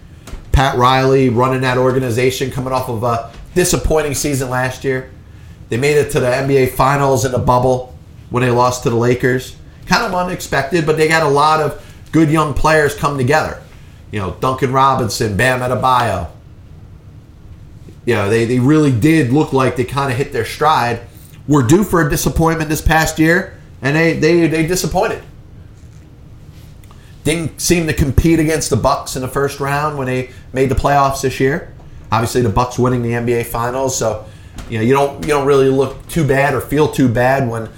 Pat 0.57 0.79
Riley 0.79 1.29
running 1.29 1.61
that 1.61 1.77
organization 1.77 2.51
coming 2.51 2.73
off 2.73 2.89
of 2.89 3.03
a 3.03 3.31
disappointing 3.55 4.15
season 4.15 4.49
last 4.49 4.85
year. 4.85 5.11
They 5.69 5.77
made 5.77 5.99
it 5.99 6.11
to 6.13 6.21
the 6.21 6.29
NBA 6.29 6.71
Finals 6.71 7.27
in 7.27 7.33
the 7.33 7.39
bubble 7.39 7.95
when 8.31 8.43
they 8.43 8.51
lost 8.51 8.83
to 8.85 8.89
the 8.89 8.97
Lakers. 8.97 9.55
Kind 9.85 10.07
of 10.07 10.15
unexpected, 10.15 10.87
but 10.87 10.97
they 10.97 11.09
got 11.09 11.23
a 11.23 11.29
lot 11.29 11.61
of 11.61 11.85
good 12.11 12.31
young 12.31 12.55
players 12.55 12.95
come 12.95 13.19
together. 13.19 13.63
You 14.11 14.21
know, 14.21 14.35
Duncan 14.41 14.73
Robinson, 14.73 15.37
Bam 15.37 15.61
Adebayo. 15.61 16.31
You 18.07 18.15
know, 18.15 18.31
they, 18.31 18.47
they 18.47 18.59
really 18.59 18.99
did 18.99 19.35
look 19.35 19.53
like 19.53 19.77
they 19.77 19.85
kind 19.85 20.11
of 20.11 20.17
hit 20.17 20.33
their 20.33 20.47
stride. 20.47 21.03
Were 21.47 21.65
due 21.65 21.85
for 21.85 22.07
a 22.07 22.09
disappointment 22.09 22.71
this 22.71 22.81
past 22.81 23.19
year, 23.19 23.61
and 23.83 23.95
they, 23.95 24.19
they, 24.19 24.47
they 24.47 24.67
disappointed. 24.67 25.23
Didn't 27.27 27.61
seem 27.61 27.89
to 27.89 27.93
compete 27.93 28.39
against 28.39 28.71
the 28.71 28.77
Bucks 28.77 29.17
in 29.17 29.23
the 29.23 29.27
first 29.27 29.59
round 29.59 29.99
when 29.99 30.07
they 30.07 30.31
made 30.53 30.69
the 30.69 30.77
playoffs 30.77 31.23
this 31.23 31.41
year. 31.41 31.75
Obviously, 32.13 32.41
the 32.41 32.49
Bucks 32.49 32.79
winning 32.79 33.03
the 33.03 33.11
NBA 33.11 33.47
Finals, 33.47 33.99
so 33.99 34.25
you 34.71 34.79
know 34.79 34.85
you 34.85 34.93
don't 34.93 35.25
you 35.25 35.31
don't 35.31 35.45
really 35.45 35.69
look 35.69 36.07
too 36.07 36.25
bad 36.25 36.55
or 36.55 36.61
feel 36.61 36.87
too 36.87 37.09
bad 37.09 37.49
when 37.51 37.69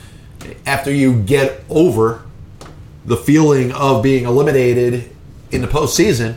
after 0.67 0.93
you 0.93 1.23
get 1.23 1.65
over 1.71 2.27
the 3.07 3.17
feeling 3.17 3.73
of 3.73 4.03
being 4.03 4.27
eliminated 4.27 5.09
in 5.51 5.63
the 5.63 5.67
postseason. 5.67 6.37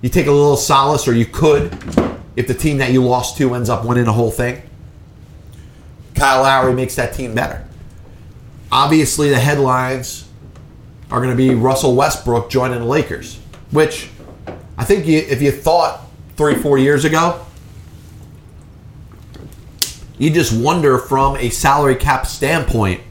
You 0.00 0.08
take 0.08 0.28
a 0.28 0.32
little 0.32 0.56
solace, 0.56 1.06
or 1.06 1.12
you 1.12 1.26
could, 1.26 1.70
if 2.34 2.48
the 2.48 2.54
team 2.54 2.78
that 2.78 2.92
you 2.92 3.04
lost 3.04 3.36
to 3.36 3.54
ends 3.54 3.68
up 3.68 3.84
winning 3.84 4.04
the 4.04 4.14
whole 4.14 4.30
thing. 4.30 4.62
Kyle 6.14 6.44
Lowry 6.44 6.72
makes 6.72 6.94
that 6.94 7.12
team 7.12 7.34
better. 7.34 7.62
Obviously, 8.72 9.28
the 9.28 9.38
headlines 9.38 10.30
are 11.12 11.20
going 11.20 11.30
to 11.30 11.36
be 11.36 11.54
Russell 11.54 11.94
Westbrook 11.94 12.48
joining 12.48 12.78
the 12.78 12.86
Lakers, 12.86 13.38
which 13.70 14.08
I 14.78 14.84
think 14.84 15.06
you, 15.06 15.18
if 15.18 15.42
you 15.42 15.52
thought 15.52 16.06
three, 16.38 16.54
four 16.54 16.78
years 16.78 17.04
ago, 17.04 17.44
you 20.16 20.30
just 20.30 20.58
wonder 20.58 20.96
from 20.96 21.36
a 21.36 21.50
salary 21.50 21.96
cap 21.96 22.26
standpoint 22.26 23.02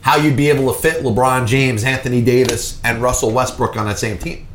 how 0.00 0.16
you'd 0.16 0.34
be 0.36 0.48
able 0.48 0.72
to 0.72 0.80
fit 0.80 1.04
LeBron 1.04 1.46
James, 1.46 1.84
Anthony 1.84 2.22
Davis, 2.22 2.80
and 2.82 3.02
Russell 3.02 3.32
Westbrook 3.32 3.76
on 3.76 3.84
that 3.84 3.98
same 3.98 4.16
team. 4.16 4.46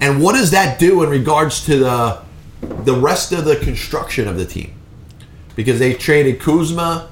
And 0.00 0.22
what 0.22 0.34
does 0.34 0.52
that 0.52 0.78
do 0.78 1.02
in 1.02 1.10
regards 1.10 1.64
to 1.66 1.76
the 1.76 2.22
the 2.84 2.94
rest 2.94 3.32
of 3.32 3.44
the 3.44 3.56
construction 3.56 4.28
of 4.28 4.36
the 4.36 4.44
team? 4.44 4.72
Because 5.56 5.80
they 5.80 5.92
traded 5.92 6.40
Kuzma 6.40 7.10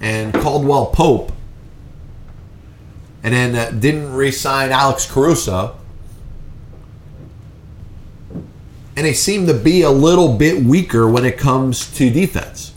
and 0.00 0.32
Caldwell 0.32 0.86
Pope 0.86 1.32
and 3.28 3.54
then 3.54 3.54
uh, 3.54 3.78
didn't 3.78 4.14
re-sign 4.14 4.70
Alex 4.70 5.04
Caruso. 5.04 5.76
And 8.96 9.04
they 9.04 9.12
seem 9.12 9.46
to 9.46 9.52
be 9.52 9.82
a 9.82 9.90
little 9.90 10.34
bit 10.34 10.64
weaker 10.64 11.06
when 11.06 11.26
it 11.26 11.36
comes 11.36 11.92
to 11.96 12.08
defense. 12.08 12.72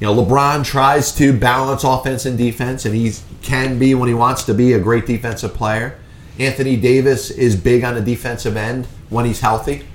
You 0.00 0.06
know, 0.06 0.14
LeBron 0.14 0.64
tries 0.64 1.14
to 1.16 1.38
balance 1.38 1.84
offense 1.84 2.24
and 2.24 2.38
defense, 2.38 2.86
and 2.86 2.94
he 2.94 3.12
can 3.42 3.78
be 3.78 3.94
when 3.94 4.08
he 4.08 4.14
wants 4.14 4.44
to 4.44 4.54
be 4.54 4.72
a 4.72 4.78
great 4.78 5.04
defensive 5.04 5.52
player. 5.52 5.98
Anthony 6.38 6.76
Davis 6.76 7.30
is 7.30 7.56
big 7.56 7.84
on 7.84 7.94
the 7.94 8.00
defensive 8.00 8.56
end 8.56 8.86
when 9.10 9.26
he's 9.26 9.40
healthy. 9.40 9.86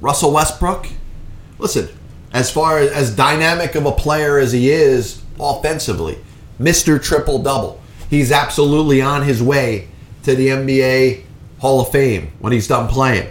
Russell 0.00 0.32
Westbrook, 0.32 0.86
listen, 1.58 1.88
as 2.32 2.48
far 2.48 2.78
as, 2.78 2.92
as 2.92 3.16
dynamic 3.16 3.74
of 3.74 3.86
a 3.86 3.92
player 3.92 4.38
as 4.38 4.52
he 4.52 4.70
is 4.70 5.20
offensively, 5.40 6.20
Mr. 6.60 7.02
Triple 7.02 7.38
Double. 7.38 7.80
He's 8.10 8.30
absolutely 8.30 9.00
on 9.00 9.22
his 9.22 9.42
way 9.42 9.88
to 10.24 10.34
the 10.34 10.48
NBA 10.48 11.24
Hall 11.58 11.80
of 11.80 11.90
Fame 11.90 12.32
when 12.38 12.52
he's 12.52 12.68
done 12.68 12.86
playing. 12.86 13.28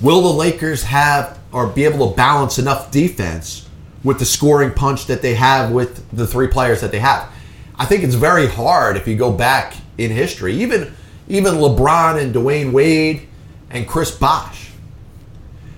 Will 0.00 0.22
the 0.22 0.32
Lakers 0.32 0.82
have 0.84 1.38
or 1.52 1.68
be 1.68 1.84
able 1.84 2.10
to 2.10 2.16
balance 2.16 2.58
enough 2.58 2.90
defense 2.90 3.68
with 4.02 4.18
the 4.18 4.24
scoring 4.24 4.72
punch 4.72 5.06
that 5.06 5.22
they 5.22 5.34
have 5.34 5.70
with 5.70 6.08
the 6.10 6.26
three 6.26 6.48
players 6.48 6.80
that 6.80 6.90
they 6.90 6.98
have? 6.98 7.32
I 7.76 7.84
think 7.84 8.02
it's 8.02 8.14
very 8.14 8.48
hard 8.48 8.96
if 8.96 9.06
you 9.06 9.16
go 9.16 9.32
back 9.32 9.74
in 9.96 10.10
history. 10.10 10.54
Even 10.54 10.92
even 11.28 11.54
LeBron 11.54 12.20
and 12.20 12.34
Dwyane 12.34 12.72
Wade 12.72 13.28
and 13.70 13.86
Chris 13.86 14.10
Bosh. 14.10 14.70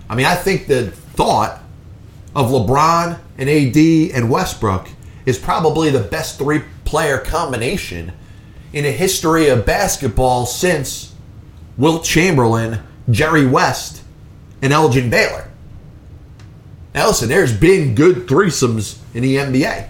I 0.09 0.15
mean, 0.15 0.27
I 0.27 0.37
think 0.37 0.67
the 0.67 0.91
thought 0.91 1.61
of 2.35 2.51
LeBron 2.51 3.19
and 3.41 3.49
AD 3.49 3.77
and 4.15 4.31
Westbrook 4.31 4.89
is 5.25 5.39
probably 5.39 5.91
the 5.91 5.99
best 5.99 6.39
three 6.39 6.63
player 6.85 7.19
combination 7.19 8.13
in 8.73 8.85
the 8.85 8.93
history 8.93 9.49
of 9.49 9.65
basketball 9.65 10.45
since 10.45 11.15
Wilt 11.79 12.05
Chamberlain, 12.05 12.81
Jerry 13.11 13.47
West, 13.47 14.03
and 14.61 14.73
Elgin 14.73 15.09
Baylor. 15.09 15.51
Now, 16.95 17.09
listen, 17.09 17.29
there's 17.29 17.57
been 17.57 17.95
good 17.95 18.29
threesomes 18.29 18.99
in 19.15 19.23
the 19.23 19.37
NBA. 19.37 19.89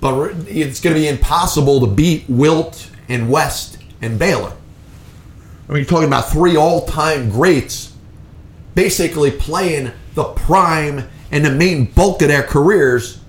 But 0.00 0.34
it's 0.48 0.80
going 0.80 0.96
to 0.96 1.00
be 1.00 1.06
impossible 1.06 1.80
to 1.80 1.86
beat 1.86 2.24
Wilt 2.28 2.90
and 3.08 3.30
West 3.30 3.78
and 4.00 4.18
Baylor. 4.18 4.52
I 5.68 5.72
mean, 5.72 5.82
you're 5.82 5.84
talking 5.84 6.08
about 6.08 6.30
three 6.30 6.56
all 6.56 6.86
time 6.86 7.30
greats 7.30 7.94
basically 8.74 9.30
playing 9.30 9.92
the 10.14 10.24
prime 10.24 11.08
and 11.30 11.44
the 11.44 11.50
main 11.50 11.86
bulk 11.86 12.22
of 12.22 12.28
their 12.28 12.42
careers 12.42 13.20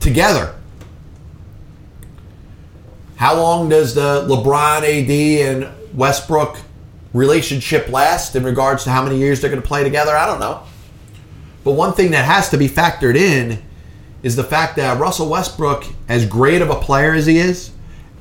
together. 0.00 0.54
How 3.16 3.34
long 3.34 3.68
does 3.68 3.94
the 3.94 4.24
LeBron, 4.28 4.82
AD, 4.82 5.10
and 5.10 5.96
Westbrook 5.96 6.58
relationship 7.12 7.88
last 7.88 8.36
in 8.36 8.44
regards 8.44 8.84
to 8.84 8.90
how 8.90 9.02
many 9.02 9.18
years 9.18 9.40
they're 9.40 9.50
going 9.50 9.60
to 9.60 9.66
play 9.66 9.82
together? 9.82 10.16
I 10.16 10.26
don't 10.26 10.38
know. 10.38 10.62
But 11.64 11.72
one 11.72 11.92
thing 11.92 12.12
that 12.12 12.24
has 12.24 12.50
to 12.50 12.56
be 12.56 12.68
factored 12.68 13.16
in 13.16 13.62
is 14.22 14.36
the 14.36 14.44
fact 14.44 14.76
that 14.76 14.98
Russell 15.00 15.28
Westbrook, 15.28 15.84
as 16.08 16.24
great 16.26 16.62
of 16.62 16.70
a 16.70 16.76
player 16.76 17.12
as 17.12 17.26
he 17.26 17.38
is, 17.38 17.72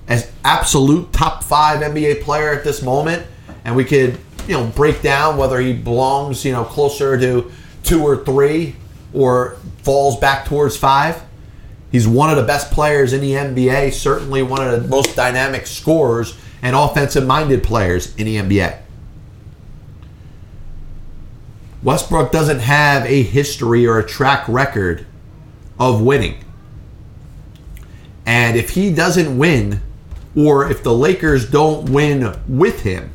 as 0.07 0.31
absolute 0.43 1.13
top 1.13 1.43
five 1.43 1.81
NBA 1.81 2.21
player 2.23 2.51
at 2.51 2.63
this 2.63 2.81
moment, 2.81 3.25
and 3.65 3.75
we 3.75 3.83
could 3.83 4.17
you 4.47 4.53
know 4.53 4.65
break 4.67 5.01
down 5.01 5.37
whether 5.37 5.59
he 5.59 5.73
belongs 5.73 6.43
you 6.45 6.51
know 6.51 6.63
closer 6.63 7.19
to 7.19 7.51
two 7.83 8.03
or 8.03 8.23
three 8.23 8.75
or 9.13 9.57
falls 9.83 10.19
back 10.19 10.45
towards 10.45 10.75
five. 10.75 11.23
He's 11.91 12.07
one 12.07 12.29
of 12.29 12.35
the 12.35 12.43
best 12.43 12.71
players 12.71 13.13
in 13.13 13.21
the 13.21 13.31
NBA, 13.31 13.93
certainly 13.93 14.43
one 14.43 14.67
of 14.67 14.83
the 14.83 14.87
most 14.87 15.15
dynamic 15.15 15.65
scorers 15.65 16.37
and 16.61 16.75
offensive 16.75 17.25
minded 17.25 17.63
players 17.63 18.13
in 18.17 18.25
the 18.25 18.35
NBA. 18.35 18.79
Westbrook 21.83 22.31
doesn't 22.31 22.59
have 22.59 23.05
a 23.05 23.23
history 23.23 23.87
or 23.87 23.99
a 23.99 24.05
track 24.05 24.45
record 24.49 25.05
of 25.79 26.01
winning. 26.01 26.43
And 28.25 28.57
if 28.57 28.71
he 28.71 28.93
doesn't 28.93 29.37
win, 29.37 29.81
or 30.35 30.69
if 30.69 30.83
the 30.83 30.93
Lakers 30.93 31.49
don't 31.49 31.89
win 31.89 32.37
with 32.47 32.81
him, 32.81 33.11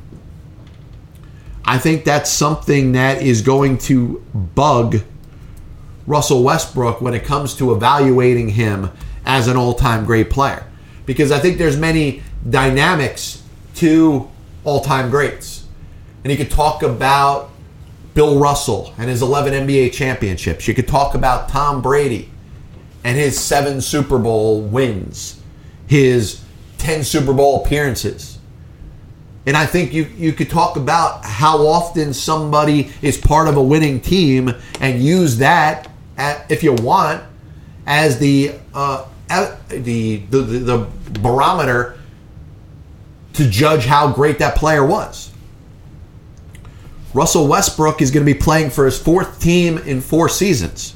I 1.64 1.78
think 1.78 2.04
that's 2.04 2.30
something 2.30 2.92
that 2.92 3.22
is 3.22 3.42
going 3.42 3.78
to 3.78 4.18
bug 4.34 4.98
Russell 6.06 6.42
Westbrook 6.42 7.00
when 7.00 7.14
it 7.14 7.24
comes 7.24 7.54
to 7.56 7.72
evaluating 7.72 8.50
him 8.50 8.90
as 9.24 9.46
an 9.46 9.56
all-time 9.56 10.04
great 10.04 10.30
player 10.30 10.66
because 11.06 11.30
I 11.30 11.38
think 11.38 11.58
there's 11.58 11.76
many 11.76 12.22
dynamics 12.48 13.42
to 13.76 14.28
all-time 14.64 15.10
greats. 15.10 15.66
And 16.24 16.30
you 16.30 16.36
could 16.36 16.50
talk 16.50 16.82
about 16.82 17.50
Bill 18.14 18.38
Russell 18.38 18.92
and 18.98 19.08
his 19.08 19.22
11 19.22 19.66
NBA 19.66 19.92
championships. 19.92 20.68
You 20.68 20.74
could 20.74 20.88
talk 20.88 21.14
about 21.14 21.48
Tom 21.48 21.80
Brady 21.82 22.30
and 23.04 23.16
his 23.16 23.38
7 23.38 23.80
Super 23.80 24.18
Bowl 24.18 24.60
wins, 24.60 25.40
his 25.86 26.42
10 26.78 27.04
Super 27.04 27.32
Bowl 27.32 27.64
appearances. 27.64 28.32
And 29.47 29.57
I 29.57 29.66
think 29.66 29.93
you, 29.93 30.05
you 30.16 30.32
could 30.32 30.51
talk 30.51 30.76
about 30.76 31.24
how 31.24 31.66
often 31.66 32.14
somebody 32.14 32.93
is 33.03 33.18
part 33.18 33.49
of 33.49 33.57
a 33.57 33.62
winning 33.62 34.01
team 34.01 34.55
and 34.80 35.03
use 35.03 35.38
that, 35.38 35.90
at, 36.16 36.49
if 36.51 36.62
you 36.62 36.74
want, 36.74 37.22
as 37.86 38.18
the, 38.18 38.55
uh, 38.72 39.07
the, 39.68 40.18
the, 40.30 40.40
the 40.40 40.88
barometer 41.20 41.99
to 43.32 43.49
judge 43.49 43.84
how 43.84 44.12
great 44.12 44.38
that 44.38 44.55
player 44.55 44.86
was. 44.86 45.32
Russell 47.14 47.49
Westbrook 47.49 48.01
is 48.01 48.11
going 48.11 48.24
to 48.24 48.32
be 48.32 48.38
playing 48.38 48.70
for 48.70 48.84
his 48.84 48.99
fourth 48.99 49.40
team 49.40 49.78
in 49.78 50.01
four 50.01 50.28
seasons 50.28 50.95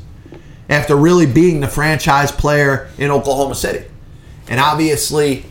after 0.69 0.97
really 0.97 1.27
being 1.27 1.61
the 1.61 1.69
franchise 1.69 2.33
player 2.33 2.91
in 2.99 3.11
Oklahoma 3.11 3.55
City. 3.55 3.87
And 4.49 4.61
obviously, 4.61 5.45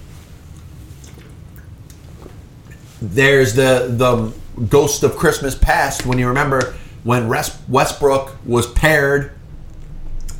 there's 3.14 3.53
the 3.53 3.88
the 3.89 4.34
ghost 4.68 5.03
of 5.03 5.16
Christmas 5.18 5.56
past 5.56 6.06
when 6.06 6.18
you 6.18 6.28
remember 6.28 6.76
when 7.03 7.28
Westbrook 7.28 8.36
was 8.45 8.72
paired 8.72 9.32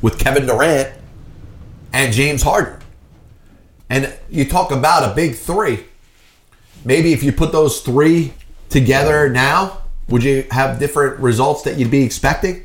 with 0.02 0.18
Kevin 0.18 0.46
Durant 0.46 0.92
and 1.92 2.12
James 2.12 2.42
Harden. 2.42 2.78
And 3.88 4.12
you 4.28 4.44
talk 4.44 4.72
about 4.72 5.10
a 5.10 5.14
big 5.14 5.36
three. 5.36 5.84
Maybe 6.84 7.12
if 7.12 7.22
you 7.22 7.32
put 7.32 7.52
those 7.52 7.80
three 7.80 8.32
together 8.68 9.28
now, 9.28 9.82
would 10.08 10.24
you 10.24 10.46
have 10.50 10.78
different 10.78 11.20
results 11.20 11.62
that 11.62 11.78
you'd 11.78 11.90
be 11.90 12.02
expecting? 12.02 12.64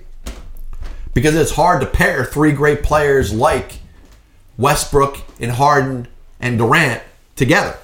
Because 1.14 1.36
it's 1.36 1.52
hard 1.52 1.82
to 1.82 1.88
pair 1.88 2.26
three 2.26 2.52
great 2.52 2.84
players 2.84 3.34
like 3.34 3.80
Westbrook 4.58 5.20
and 5.39 5.52
Harden 5.52 6.08
and 6.39 6.58
Durant 6.58 7.04
together. 7.36 7.78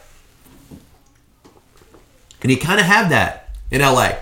And 2.48 2.56
you 2.56 2.62
kind 2.62 2.80
of 2.80 2.86
have 2.86 3.10
that 3.10 3.50
in 3.72 3.82
LA. 3.82 4.14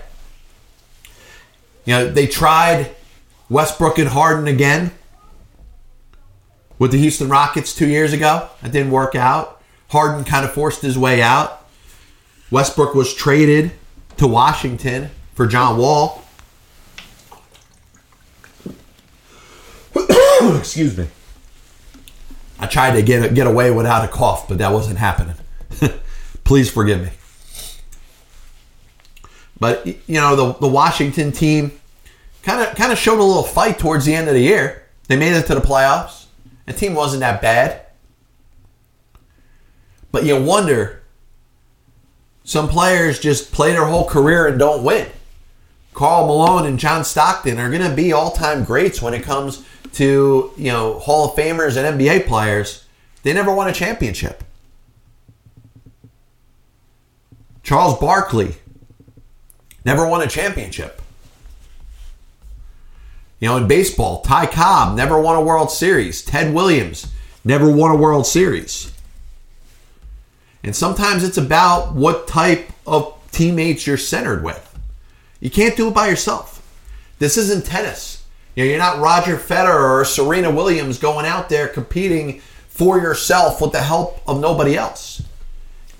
You 1.84 1.92
know, 1.92 2.10
they 2.10 2.26
tried 2.26 2.90
Westbrook 3.48 4.00
and 4.00 4.08
Harden 4.08 4.48
again 4.48 4.90
with 6.76 6.90
the 6.90 6.98
Houston 6.98 7.28
Rockets 7.28 7.72
two 7.72 7.86
years 7.86 8.12
ago. 8.12 8.48
It 8.64 8.72
didn't 8.72 8.90
work 8.90 9.14
out. 9.14 9.62
Harden 9.90 10.24
kind 10.24 10.44
of 10.44 10.52
forced 10.52 10.82
his 10.82 10.98
way 10.98 11.22
out. 11.22 11.68
Westbrook 12.50 12.96
was 12.96 13.14
traded 13.14 13.70
to 14.16 14.26
Washington 14.26 15.10
for 15.34 15.46
John 15.46 15.78
Wall. 15.78 16.24
Excuse 20.58 20.98
me. 20.98 21.06
I 22.58 22.66
tried 22.66 22.96
to 22.96 23.02
get 23.02 23.34
get 23.34 23.46
away 23.46 23.70
without 23.70 24.04
a 24.04 24.08
cough, 24.08 24.48
but 24.48 24.58
that 24.58 24.72
wasn't 24.72 24.98
happening. 24.98 25.36
Please 26.42 26.68
forgive 26.68 27.02
me. 27.02 27.10
But 29.58 29.86
you 29.86 30.20
know 30.20 30.36
the 30.36 30.52
the 30.54 30.68
Washington 30.68 31.32
team 31.32 31.72
kind 32.42 32.60
of 32.60 32.74
kind 32.76 32.92
of 32.92 32.98
showed 32.98 33.18
a 33.18 33.24
little 33.24 33.42
fight 33.42 33.78
towards 33.78 34.04
the 34.04 34.14
end 34.14 34.28
of 34.28 34.34
the 34.34 34.42
year. 34.42 34.84
They 35.08 35.16
made 35.16 35.32
it 35.32 35.46
to 35.46 35.54
the 35.54 35.60
playoffs. 35.60 36.26
The 36.66 36.72
team 36.72 36.94
wasn't 36.94 37.20
that 37.20 37.40
bad. 37.40 37.86
But 40.10 40.24
you 40.24 40.40
wonder 40.42 41.02
some 42.44 42.68
players 42.68 43.18
just 43.18 43.52
play 43.52 43.72
their 43.72 43.86
whole 43.86 44.06
career 44.06 44.46
and 44.46 44.58
don't 44.58 44.84
win. 44.84 45.08
Karl 45.94 46.26
Malone 46.26 46.66
and 46.66 46.78
John 46.78 47.04
Stockton 47.04 47.58
are 47.58 47.70
going 47.70 47.82
to 47.82 47.94
be 47.96 48.12
all-time 48.12 48.64
greats 48.64 49.00
when 49.00 49.14
it 49.14 49.22
comes 49.22 49.64
to, 49.94 50.52
you 50.56 50.70
know, 50.70 50.98
Hall 50.98 51.30
of 51.30 51.36
Famers 51.36 51.76
and 51.76 51.98
NBA 51.98 52.26
players. 52.26 52.84
They 53.22 53.32
never 53.32 53.52
won 53.52 53.68
a 53.68 53.72
championship. 53.72 54.44
Charles 57.62 57.98
Barkley 57.98 58.56
never 59.86 60.06
won 60.06 60.20
a 60.20 60.26
championship. 60.26 61.00
You 63.38 63.48
know, 63.48 63.56
in 63.56 63.68
baseball, 63.68 64.20
Ty 64.22 64.46
Cobb 64.46 64.96
never 64.96 65.20
won 65.20 65.36
a 65.36 65.40
World 65.40 65.70
Series. 65.70 66.24
Ted 66.24 66.52
Williams 66.52 67.06
never 67.44 67.70
won 67.70 67.92
a 67.92 67.96
World 67.96 68.26
Series. 68.26 68.92
And 70.64 70.74
sometimes 70.74 71.22
it's 71.22 71.38
about 71.38 71.94
what 71.94 72.26
type 72.26 72.68
of 72.86 73.14
teammates 73.30 73.86
you're 73.86 73.96
centered 73.96 74.42
with. 74.42 74.62
You 75.38 75.50
can't 75.50 75.76
do 75.76 75.88
it 75.88 75.94
by 75.94 76.08
yourself. 76.08 76.60
This 77.20 77.36
isn't 77.36 77.64
tennis. 77.66 78.24
You 78.56 78.64
know, 78.64 78.70
you're 78.70 78.78
not 78.78 78.98
Roger 78.98 79.36
Federer 79.36 80.00
or 80.00 80.04
Serena 80.04 80.50
Williams 80.50 80.98
going 80.98 81.26
out 81.26 81.48
there 81.48 81.68
competing 81.68 82.40
for 82.68 82.98
yourself 82.98 83.60
with 83.60 83.70
the 83.70 83.82
help 83.82 84.20
of 84.26 84.40
nobody 84.40 84.76
else. 84.76 85.22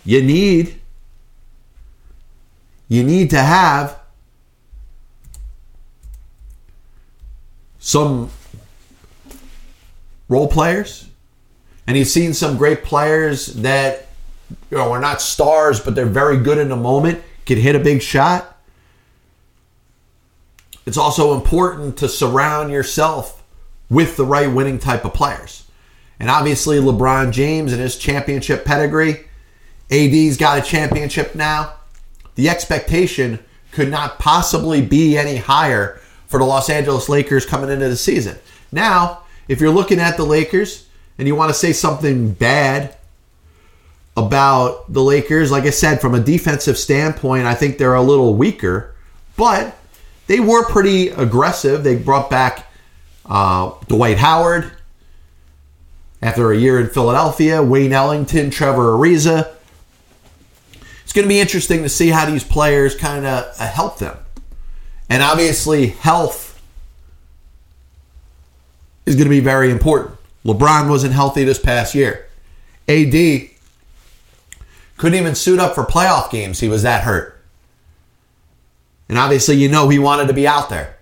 You 0.05 0.22
need 0.22 0.80
you 2.89 3.03
need 3.03 3.30
to 3.30 3.39
have 3.39 3.99
some 7.78 8.30
role 10.28 10.49
players, 10.49 11.09
and 11.87 11.97
you've 11.97 12.09
seen 12.09 12.34
some 12.34 12.57
great 12.57 12.82
players 12.82 13.47
that 13.55 14.09
you 14.70 14.76
know 14.76 14.93
are 14.93 15.01
not 15.01 15.20
stars, 15.20 15.80
but 15.80 15.95
they're 15.95 16.07
very 16.07 16.39
good 16.39 16.59
in 16.59 16.68
the 16.68 16.76
moment, 16.76 17.22
can 17.45 17.59
hit 17.59 17.76
a 17.76 17.80
big 17.80 18.03
shot. 18.03 18.59
It's 20.84 20.97
also 20.97 21.34
important 21.34 21.97
to 21.99 22.09
surround 22.09 22.70
yourself 22.70 23.43
with 23.91 24.16
the 24.16 24.24
right 24.24 24.51
winning 24.51 24.78
type 24.78 25.05
of 25.05 25.14
players. 25.14 25.64
And 26.18 26.30
obviously, 26.30 26.78
LeBron 26.78 27.32
James 27.32 27.72
and 27.72 27.80
his 27.80 27.99
championship 27.99 28.64
pedigree, 28.64 29.26
AD's 29.91 30.37
got 30.37 30.59
a 30.59 30.62
championship 30.62 31.34
now. 31.34 31.74
The 32.37 32.49
expectation 32.49 33.41
could 33.72 33.91
not 33.91 34.18
possibly 34.18 34.80
be 34.80 35.18
any 35.18 35.37
higher 35.37 36.01
for 36.28 36.39
the 36.39 36.47
Los 36.47 36.70
Angeles 36.70 37.09
Lakers 37.09 37.45
coming 37.45 37.70
into 37.70 37.89
the 37.89 37.97
season. 37.97 38.39
Now, 38.72 39.22
if 39.49 39.61
you're 39.61 39.70
looking 39.70 40.01
at 40.01 40.16
the 40.16 40.24
Lakers 40.24 40.89
and 41.18 41.26
you 41.26 41.34
want 41.34 41.51
to 41.51 41.55
say 41.55 41.72
something 41.72 42.32
bad 42.32 42.97
about 44.16 44.93
the 44.93 45.03
Lakers, 45.03 45.51
like 45.51 45.64
I 45.64 45.70
said, 45.70 46.01
from 46.01 46.14
a 46.14 46.20
defensive 46.20 46.78
standpoint, 46.78 47.47
I 47.47 47.55
think 47.55 47.78
they're 47.78 47.95
a 47.95 48.03
little 48.03 48.34
weaker, 48.34 48.95
but 49.37 49.76
they 50.26 50.41
were 50.41 50.64
pretty 50.64 51.09
aggressive. 51.09 51.84
They 51.84 51.97
brought 51.97 52.30
back 52.30 52.66
uh, 53.26 53.72
Dwight 53.89 54.18
Howard 54.18 54.72
after 56.22 56.51
a 56.51 56.57
year 56.57 56.80
in 56.80 56.89
Philadelphia, 56.89 57.62
Wayne 57.62 57.93
Ellington, 57.93 58.51
Trevor 58.51 58.93
Ariza. 58.93 59.55
Going 61.16 61.24
to 61.24 61.30
be 61.30 61.40
interesting 61.40 61.82
to 61.82 61.88
see 61.88 62.10
how 62.10 62.26
these 62.26 62.44
players 62.44 62.94
kind 62.94 63.24
of 63.24 63.46
uh, 63.58 63.66
help 63.66 63.98
them. 63.98 64.18
And 65.08 65.22
obviously, 65.22 65.86
health 65.86 66.60
is 69.06 69.14
going 69.14 69.24
to 69.24 69.30
be 69.30 69.40
very 69.40 69.70
important. 69.70 70.14
LeBron 70.44 70.90
wasn't 70.90 71.14
healthy 71.14 71.42
this 71.42 71.58
past 71.58 71.94
year. 71.94 72.26
AD 72.86 73.48
couldn't 74.98 75.18
even 75.18 75.34
suit 75.34 75.58
up 75.58 75.74
for 75.74 75.84
playoff 75.84 76.30
games. 76.30 76.60
He 76.60 76.68
was 76.68 76.82
that 76.82 77.04
hurt. 77.04 77.42
And 79.08 79.16
obviously, 79.16 79.56
you 79.56 79.70
know 79.70 79.88
he 79.88 79.98
wanted 79.98 80.26
to 80.26 80.34
be 80.34 80.46
out 80.46 80.68
there. 80.68 80.98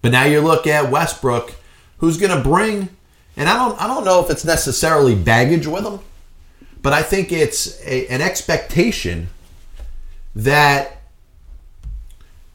But 0.00 0.12
now 0.12 0.24
you 0.24 0.40
look 0.40 0.66
at 0.66 0.90
Westbrook, 0.90 1.56
who's 1.98 2.16
going 2.16 2.34
to 2.34 2.42
bring, 2.42 2.88
and 3.36 3.50
I 3.50 3.56
don't, 3.56 3.78
I 3.82 3.86
don't 3.86 4.06
know 4.06 4.24
if 4.24 4.30
it's 4.30 4.46
necessarily 4.46 5.14
baggage 5.14 5.66
with 5.66 5.84
him, 5.84 6.00
but 6.82 6.92
I 6.92 7.02
think 7.02 7.32
it's 7.32 7.80
a, 7.84 8.06
an 8.08 8.20
expectation 8.20 9.28
that 10.34 11.00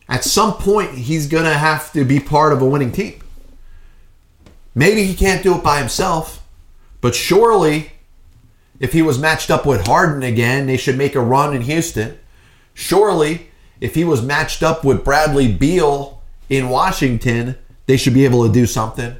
at 0.07 0.23
some 0.23 0.53
point, 0.53 0.91
he's 0.91 1.27
going 1.27 1.45
to 1.45 1.53
have 1.53 1.91
to 1.93 2.05
be 2.05 2.19
part 2.19 2.53
of 2.53 2.61
a 2.61 2.65
winning 2.65 2.91
team. 2.91 3.21
Maybe 4.75 5.03
he 5.03 5.15
can't 5.15 5.41
do 5.41 5.55
it 5.55 5.63
by 5.63 5.79
himself, 5.79 6.45
but 7.01 7.15
surely, 7.15 7.93
if 8.79 8.93
he 8.93 9.01
was 9.01 9.17
matched 9.17 9.49
up 9.49 9.65
with 9.65 9.87
Harden 9.87 10.21
again, 10.21 10.67
they 10.67 10.77
should 10.77 10.97
make 10.97 11.15
a 11.15 11.21
run 11.21 11.55
in 11.55 11.61
Houston. 11.63 12.19
Surely, 12.73 13.49
if 13.79 13.95
he 13.95 14.03
was 14.03 14.21
matched 14.21 14.61
up 14.61 14.83
with 14.83 15.03
Bradley 15.03 15.51
Beal 15.51 16.21
in 16.49 16.69
Washington, 16.69 17.57
they 17.85 17.97
should 17.97 18.13
be 18.13 18.25
able 18.25 18.45
to 18.45 18.53
do 18.53 18.65
something. 18.65 19.15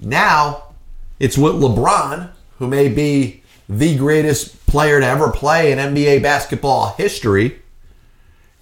Now, 0.00 0.74
it's 1.18 1.38
with 1.38 1.54
LeBron, 1.54 2.30
who 2.58 2.66
may 2.66 2.88
be 2.88 3.42
the 3.68 3.96
greatest 3.96 4.66
player 4.66 5.00
to 5.00 5.06
ever 5.06 5.30
play 5.30 5.72
in 5.72 5.78
NBA 5.78 6.22
basketball 6.22 6.94
history 6.96 7.60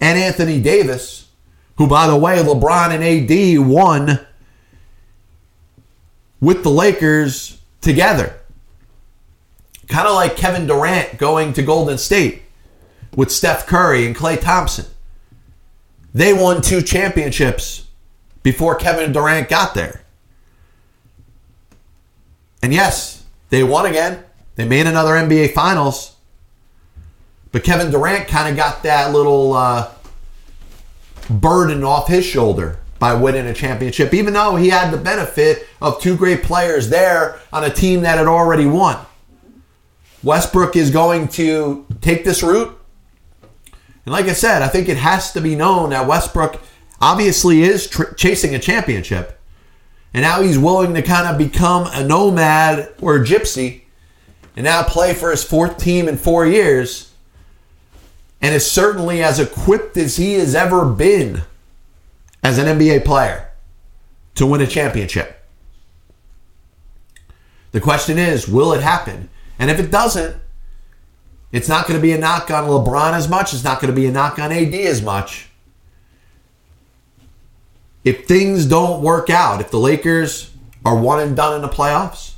and 0.00 0.18
Anthony 0.18 0.60
Davis, 0.60 1.28
who, 1.76 1.86
by 1.86 2.06
the 2.06 2.16
way, 2.16 2.36
LeBron 2.38 2.90
and 2.90 3.02
AD 3.02 3.66
won 3.66 4.20
with 6.40 6.62
the 6.62 6.70
Lakers 6.70 7.60
together. 7.80 8.34
Kind 9.88 10.08
of 10.08 10.14
like 10.14 10.36
Kevin 10.36 10.66
Durant 10.66 11.18
going 11.18 11.52
to 11.54 11.62
Golden 11.62 11.98
State 11.98 12.42
with 13.14 13.30
Steph 13.30 13.66
Curry 13.66 14.06
and 14.06 14.16
Klay 14.16 14.40
Thompson. 14.40 14.86
They 16.14 16.32
won 16.32 16.62
two 16.62 16.80
championships 16.80 17.86
before 18.42 18.76
Kevin 18.76 19.12
Durant 19.12 19.48
got 19.48 19.74
there. 19.74 20.02
And 22.62 22.72
yes, 22.72 23.24
they 23.50 23.62
won 23.62 23.86
again. 23.86 24.23
They 24.56 24.64
made 24.64 24.86
another 24.86 25.12
NBA 25.12 25.52
Finals. 25.52 26.16
But 27.52 27.64
Kevin 27.64 27.90
Durant 27.90 28.28
kind 28.28 28.48
of 28.48 28.56
got 28.56 28.82
that 28.82 29.12
little 29.12 29.52
uh, 29.52 29.90
burden 31.30 31.84
off 31.84 32.08
his 32.08 32.24
shoulder 32.24 32.78
by 32.98 33.14
winning 33.14 33.46
a 33.46 33.54
championship, 33.54 34.14
even 34.14 34.34
though 34.34 34.56
he 34.56 34.70
had 34.70 34.90
the 34.90 34.96
benefit 34.96 35.66
of 35.80 36.00
two 36.00 36.16
great 36.16 36.42
players 36.42 36.88
there 36.88 37.38
on 37.52 37.64
a 37.64 37.70
team 37.70 38.00
that 38.00 38.18
had 38.18 38.26
already 38.26 38.66
won. 38.66 38.98
Westbrook 40.22 40.74
is 40.74 40.90
going 40.90 41.28
to 41.28 41.86
take 42.00 42.24
this 42.24 42.42
route. 42.42 42.76
And 44.04 44.12
like 44.12 44.26
I 44.26 44.32
said, 44.32 44.62
I 44.62 44.68
think 44.68 44.88
it 44.88 44.96
has 44.96 45.32
to 45.32 45.40
be 45.40 45.54
known 45.54 45.90
that 45.90 46.08
Westbrook 46.08 46.60
obviously 47.00 47.62
is 47.62 47.86
tr- 47.88 48.14
chasing 48.14 48.54
a 48.54 48.58
championship. 48.58 49.40
And 50.12 50.22
now 50.22 50.42
he's 50.42 50.58
willing 50.58 50.94
to 50.94 51.02
kind 51.02 51.28
of 51.28 51.36
become 51.36 51.88
a 51.92 52.04
nomad 52.04 52.94
or 53.00 53.16
a 53.16 53.24
gypsy 53.24 53.83
and 54.56 54.64
now 54.64 54.82
play 54.82 55.14
for 55.14 55.30
his 55.30 55.44
fourth 55.44 55.78
team 55.78 56.08
in 56.08 56.16
four 56.16 56.46
years 56.46 57.12
and 58.40 58.54
is 58.54 58.70
certainly 58.70 59.22
as 59.22 59.40
equipped 59.40 59.96
as 59.96 60.16
he 60.16 60.34
has 60.34 60.54
ever 60.54 60.84
been 60.84 61.42
as 62.42 62.58
an 62.58 62.66
NBA 62.78 63.04
player 63.04 63.50
to 64.34 64.46
win 64.46 64.60
a 64.60 64.66
championship. 64.66 65.42
The 67.72 67.80
question 67.80 68.18
is, 68.18 68.46
will 68.46 68.72
it 68.72 68.82
happen? 68.82 69.30
And 69.58 69.70
if 69.70 69.80
it 69.80 69.90
doesn't, 69.90 70.36
it's 71.52 71.68
not 71.68 71.86
going 71.86 71.98
to 71.98 72.02
be 72.02 72.12
a 72.12 72.18
knock 72.18 72.50
on 72.50 72.64
LeBron 72.64 73.12
as 73.14 73.28
much. 73.28 73.54
It's 73.54 73.64
not 73.64 73.80
going 73.80 73.92
to 73.92 73.98
be 73.98 74.06
a 74.06 74.12
knock 74.12 74.38
on 74.38 74.52
AD 74.52 74.74
as 74.74 75.00
much. 75.00 75.48
If 78.04 78.26
things 78.26 78.66
don't 78.66 79.02
work 79.02 79.30
out, 79.30 79.60
if 79.60 79.70
the 79.70 79.78
Lakers 79.78 80.50
are 80.84 80.96
one 80.96 81.20
and 81.20 81.34
done 81.34 81.54
in 81.54 81.62
the 81.62 81.68
playoffs, 81.68 82.33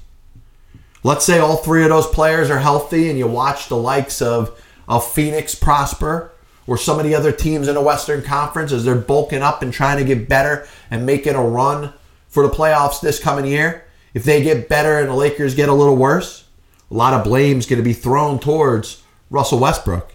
let's 1.07 1.25
say 1.25 1.39
all 1.39 1.57
three 1.57 1.85
of 1.85 1.89
those 1.89 2.09
players 2.09 2.51
are 2.51 2.59
healthy 2.59 3.09
and 3.09 3.17
you 3.17 3.29
watch 3.29 3.69
the 3.69 3.77
likes 3.77 4.21
of, 4.21 4.61
of 4.89 5.09
Phoenix 5.09 5.55
prosper 5.55 6.33
or 6.67 6.77
some 6.77 6.99
of 6.99 7.05
the 7.05 7.15
other 7.15 7.31
teams 7.31 7.69
in 7.69 7.77
the 7.77 7.81
Western 7.81 8.23
Conference 8.23 8.73
as 8.73 8.85
they're 8.85 8.97
bulking 8.97 9.41
up 9.41 9.63
and 9.63 9.73
trying 9.73 9.99
to 9.99 10.05
get 10.05 10.29
better 10.29 10.67
and 10.91 11.07
making 11.07 11.37
a 11.37 11.43
run 11.43 11.93
for 12.27 12.43
the 12.43 12.53
playoffs 12.53 13.01
this 13.01 13.21
coming 13.21 13.47
year. 13.47 13.85
If 14.15 14.25
they 14.25 14.43
get 14.43 14.69
better 14.69 14.99
and 14.99 15.09
the 15.09 15.15
Lakers 15.15 15.55
get 15.55 15.69
a 15.69 15.75
little 15.75 15.95
worse, 15.95 16.45
a 16.91 16.95
lot 16.95 17.15
of 17.15 17.23
blame 17.23 17.59
is 17.59 17.67
going 17.67 17.79
to 17.79 17.85
be 17.85 17.93
thrown 17.93 18.41
towards 18.41 19.05
Russell 19.31 19.61
Westbrook. 19.61 20.13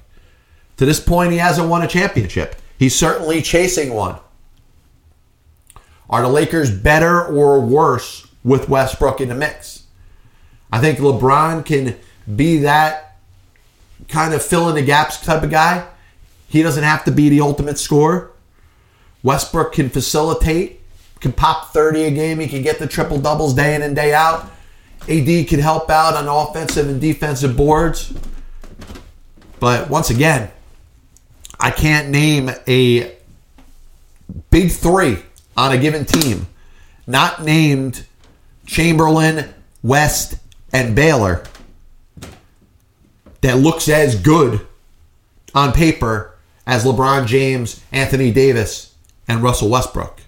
To 0.75 0.85
this 0.85 0.99
point, 0.99 1.31
he 1.31 1.37
hasn't 1.37 1.69
won 1.69 1.83
a 1.83 1.87
championship. 1.87 2.57
He's 2.77 2.99
certainly 2.99 3.41
chasing 3.41 3.93
one. 3.93 4.17
Are 6.09 6.21
the 6.21 6.27
Lakers 6.27 6.69
better 6.69 7.23
or 7.23 7.61
worse 7.61 8.27
with 8.43 8.67
Westbrook 8.67 9.21
in 9.21 9.29
the 9.29 9.35
mix? 9.35 9.80
I 10.71 10.79
think 10.79 10.99
LeBron 10.99 11.65
can 11.65 11.97
be 12.33 12.59
that 12.59 13.17
kind 14.07 14.33
of 14.33 14.43
fill 14.43 14.69
in 14.69 14.75
the 14.75 14.81
gaps 14.81 15.23
type 15.23 15.43
of 15.43 15.49
guy. 15.49 15.87
He 16.47 16.63
doesn't 16.63 16.83
have 16.83 17.03
to 17.05 17.11
be 17.11 17.29
the 17.29 17.41
ultimate 17.41 17.77
scorer. 17.77 18.31
Westbrook 19.23 19.73
can 19.73 19.89
facilitate, 19.89 20.81
can 21.19 21.31
pop 21.31 21.71
30 21.73 22.03
a 22.03 22.11
game. 22.11 22.39
He 22.39 22.47
can 22.47 22.61
get 22.61 22.79
the 22.79 22.87
triple 22.87 23.19
doubles 23.19 23.53
day 23.53 23.75
in 23.75 23.81
and 23.81 23.95
day 23.95 24.13
out. 24.13 24.49
AD 25.07 25.47
can 25.47 25.59
help 25.59 25.89
out 25.89 26.15
on 26.15 26.27
offensive 26.27 26.89
and 26.89 26.99
defensive 26.99 27.55
boards. 27.55 28.13
But 29.59 29.89
once 29.89 30.09
again, 30.09 30.51
I 31.59 31.71
can't 31.71 32.09
name 32.09 32.49
a 32.67 33.15
big 34.49 34.71
three 34.71 35.19
on 35.55 35.71
a 35.71 35.77
given 35.77 36.05
team, 36.05 36.47
not 37.05 37.43
named 37.43 38.05
Chamberlain, 38.65 39.53
West, 39.83 40.35
and 40.73 40.95
Baylor, 40.95 41.43
that 43.41 43.57
looks 43.57 43.89
as 43.89 44.15
good 44.15 44.65
on 45.53 45.73
paper 45.73 46.35
as 46.65 46.85
LeBron 46.85 47.25
James, 47.25 47.81
Anthony 47.91 48.31
Davis, 48.31 48.95
and 49.27 49.41
Russell 49.41 49.69
Westbrook. 49.69 50.21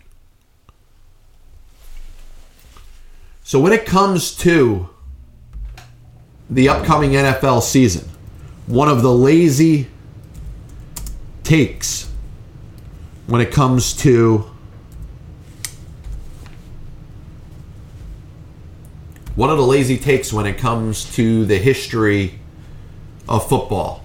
So 3.43 3.59
when 3.59 3.73
it 3.73 3.85
comes 3.85 4.35
to 4.37 4.89
the 6.49 6.69
upcoming 6.69 7.11
NFL 7.11 7.61
season, 7.61 8.09
one 8.65 8.89
of 8.89 9.01
the 9.01 9.11
lazy 9.11 9.87
takes 11.43 12.09
when 13.27 13.41
it 13.41 13.51
comes 13.51 13.93
to 13.97 14.49
one 19.35 19.49
of 19.49 19.57
the 19.57 19.65
lazy 19.65 19.97
takes 19.97 20.31
when 20.31 20.45
it 20.45 20.57
comes 20.57 21.11
to 21.15 21.45
the 21.45 21.57
history 21.57 22.39
of 23.27 23.47
football. 23.47 24.03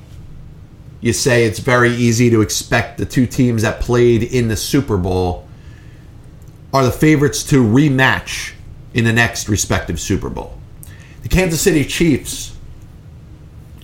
You 1.01 1.13
say 1.13 1.45
it's 1.45 1.59
very 1.59 1.91
easy 1.91 2.31
to 2.31 2.41
expect 2.41 2.99
the 2.99 3.07
two 3.07 3.27
teams 3.27 3.63
that 3.63 3.81
played 3.81 4.23
in 4.23 4.49
the 4.49 4.57
Super 4.57 4.97
Bowl 4.97 5.47
are 6.73 6.85
the 6.85 6.93
favorites 6.93 7.43
to 7.45 7.63
rematch 7.63 8.53
in 8.95 9.05
the 9.05 9.13
next 9.13 9.49
respective 9.49 10.01
Super 10.01 10.29
Bowl. 10.29 10.59
The 11.23 11.29
Kansas 11.29 11.61
City 11.61 11.85
Chiefs 11.85 12.57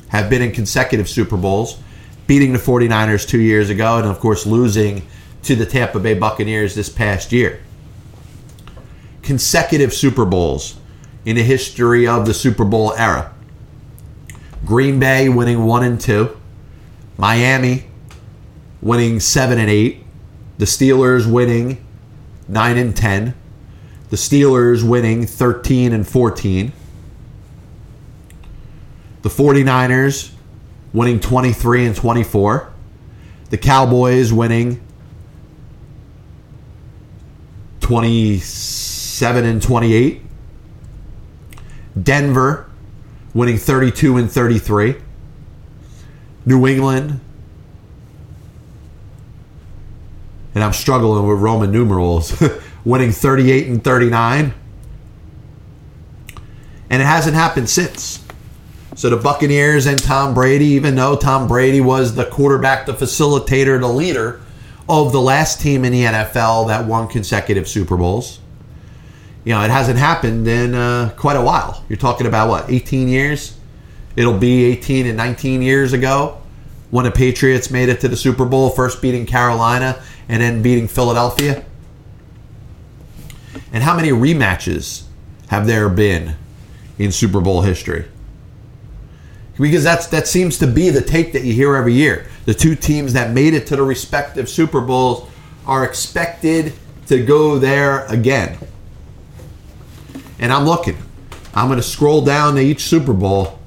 have 0.08 0.30
been 0.30 0.42
in 0.42 0.52
consecutive 0.52 1.08
Super 1.08 1.36
Bowls, 1.36 1.78
beating 2.26 2.52
the 2.52 2.58
49ers 2.58 3.28
two 3.28 3.40
years 3.40 3.68
ago, 3.70 3.98
and 3.98 4.06
of 4.06 4.18
course 4.18 4.46
losing 4.46 5.06
to 5.42 5.54
the 5.54 5.66
Tampa 5.66 6.00
Bay 6.00 6.14
Buccaneers 6.14 6.74
this 6.74 6.88
past 6.88 7.32
year. 7.32 7.60
Consecutive 9.22 9.92
Super 9.92 10.24
Bowls 10.24 10.76
in 11.24 11.36
the 11.36 11.42
history 11.42 12.06
of 12.06 12.26
the 12.26 12.34
Super 12.34 12.64
Bowl 12.64 12.92
era. 12.94 13.32
Green 14.64 14.98
Bay 14.98 15.28
winning 15.28 15.64
1 15.64 15.84
and 15.84 16.00
2, 16.00 16.36
Miami 17.18 17.84
winning 18.80 19.20
7 19.20 19.58
and 19.58 19.70
8, 19.70 20.02
the 20.58 20.64
Steelers 20.64 21.30
winning 21.30 21.84
9 22.48 22.76
and 22.76 22.96
10, 22.96 23.34
the 24.10 24.16
Steelers 24.16 24.88
winning 24.88 25.26
13 25.26 25.92
and 25.92 26.06
14, 26.06 26.72
the 29.22 29.28
49ers 29.28 30.32
winning 30.92 31.20
23 31.20 31.86
and 31.86 31.96
24, 31.96 32.72
the 33.50 33.58
Cowboys 33.58 34.32
winning 34.32 34.80
27 37.80 39.44
and 39.44 39.62
28, 39.62 40.22
Denver 42.00 42.70
winning 43.32 43.58
32 43.58 44.16
and 44.16 44.30
33. 44.30 44.96
New 46.46 46.66
England. 46.66 47.20
And 50.54 50.62
I'm 50.62 50.72
struggling 50.72 51.26
with 51.26 51.38
Roman 51.38 51.72
numerals. 51.72 52.40
winning 52.84 53.12
38 53.12 53.66
and 53.66 53.82
39. 53.82 54.54
And 56.90 57.02
it 57.02 57.04
hasn't 57.04 57.34
happened 57.34 57.68
since. 57.68 58.22
So 58.94 59.10
the 59.10 59.16
Buccaneers 59.16 59.86
and 59.86 60.00
Tom 60.00 60.34
Brady, 60.34 60.66
even 60.66 60.94
though 60.94 61.16
Tom 61.16 61.48
Brady 61.48 61.80
was 61.80 62.14
the 62.14 62.26
quarterback, 62.26 62.86
the 62.86 62.92
facilitator, 62.92 63.80
the 63.80 63.88
leader 63.88 64.40
of 64.88 65.10
the 65.10 65.20
last 65.20 65.60
team 65.60 65.84
in 65.84 65.92
the 65.92 66.04
NFL 66.04 66.68
that 66.68 66.86
won 66.86 67.08
consecutive 67.08 67.66
Super 67.66 67.96
Bowls, 67.96 68.38
you 69.44 69.52
know, 69.52 69.62
it 69.62 69.70
hasn't 69.70 69.98
happened 69.98 70.48
in 70.48 70.74
uh, 70.74 71.12
quite 71.16 71.36
a 71.36 71.42
while. 71.42 71.84
You're 71.88 71.98
talking 71.98 72.26
about 72.26 72.48
what, 72.48 72.70
18 72.70 73.08
years? 73.08 73.56
It'll 74.16 74.38
be 74.38 74.64
18 74.64 75.06
and 75.06 75.16
19 75.16 75.60
years 75.60 75.92
ago 75.92 76.40
when 76.90 77.04
the 77.04 77.10
Patriots 77.10 77.70
made 77.70 77.88
it 77.88 78.00
to 78.00 78.08
the 78.08 78.16
Super 78.16 78.46
Bowl, 78.46 78.70
first 78.70 79.02
beating 79.02 79.26
Carolina 79.26 80.02
and 80.28 80.40
then 80.40 80.62
beating 80.62 80.88
Philadelphia. 80.88 81.64
And 83.72 83.82
how 83.82 83.94
many 83.94 84.10
rematches 84.10 85.04
have 85.48 85.66
there 85.66 85.88
been 85.88 86.36
in 86.98 87.12
Super 87.12 87.40
Bowl 87.40 87.62
history? 87.62 88.06
Because 89.58 89.84
that's 89.84 90.06
that 90.08 90.26
seems 90.26 90.58
to 90.58 90.66
be 90.66 90.90
the 90.90 91.02
take 91.02 91.32
that 91.32 91.44
you 91.44 91.52
hear 91.52 91.76
every 91.76 91.92
year. 91.92 92.26
The 92.44 92.54
two 92.54 92.74
teams 92.74 93.12
that 93.12 93.32
made 93.32 93.54
it 93.54 93.66
to 93.68 93.76
the 93.76 93.82
respective 93.82 94.48
Super 94.48 94.80
Bowls 94.80 95.28
are 95.66 95.84
expected 95.84 96.72
to 97.06 97.24
go 97.24 97.58
there 97.58 98.06
again 98.06 98.58
and 100.44 100.52
I'm 100.52 100.66
looking. 100.66 100.98
I'm 101.54 101.68
going 101.68 101.78
to 101.78 101.82
scroll 101.82 102.20
down 102.20 102.56
to 102.56 102.60
each 102.60 102.82
Super 102.82 103.14
Bowl 103.14 103.58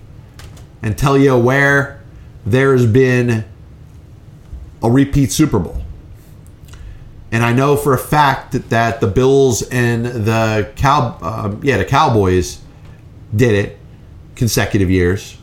and 0.84 0.96
tell 0.96 1.18
you 1.18 1.36
where 1.36 2.04
there's 2.46 2.86
been 2.86 3.44
a 4.84 4.92
repeat 4.92 5.32
Super 5.32 5.58
Bowl. 5.58 5.82
And 7.32 7.44
I 7.44 7.52
know 7.52 7.78
for 7.78 7.96
a 7.96 7.98
fact 7.98 8.52
that, 8.52 8.70
that 8.70 9.02
the 9.02 9.08
Bills 9.08 9.64
and 9.70 10.06
the 10.06 10.72
cow, 10.76 11.18
uh, 11.20 11.56
yeah, 11.64 11.78
the 11.78 11.86
Cowboys 11.86 12.62
did 13.36 13.56
it 13.56 13.80
consecutive 14.36 14.92
years. 14.92 15.36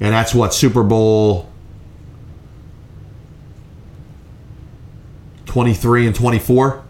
And 0.00 0.12
that's 0.12 0.34
what 0.34 0.52
Super 0.52 0.82
Bowl 0.82 1.48
23 5.46 6.08
and 6.08 6.16
24 6.16 6.84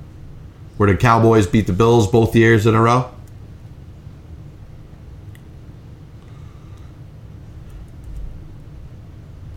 where 0.78 0.90
the 0.90 0.96
Cowboys 0.96 1.46
beat 1.46 1.66
the 1.66 1.72
Bills 1.72 2.10
both 2.10 2.34
years 2.34 2.66
in 2.66 2.74
a 2.74 2.80
row? 2.80 3.10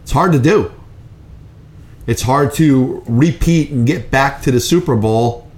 It's 0.04 0.12
hard 0.12 0.34
to 0.34 0.40
do. 0.40 0.74
It's 2.06 2.24
hard 2.24 2.54
to 2.56 3.02
repeat 3.08 3.70
and 3.70 3.88
get 3.88 4.12
back 4.12 4.42
to 4.42 4.52
the 4.52 4.60
Super 4.60 4.98
Bowl, 4.98 5.50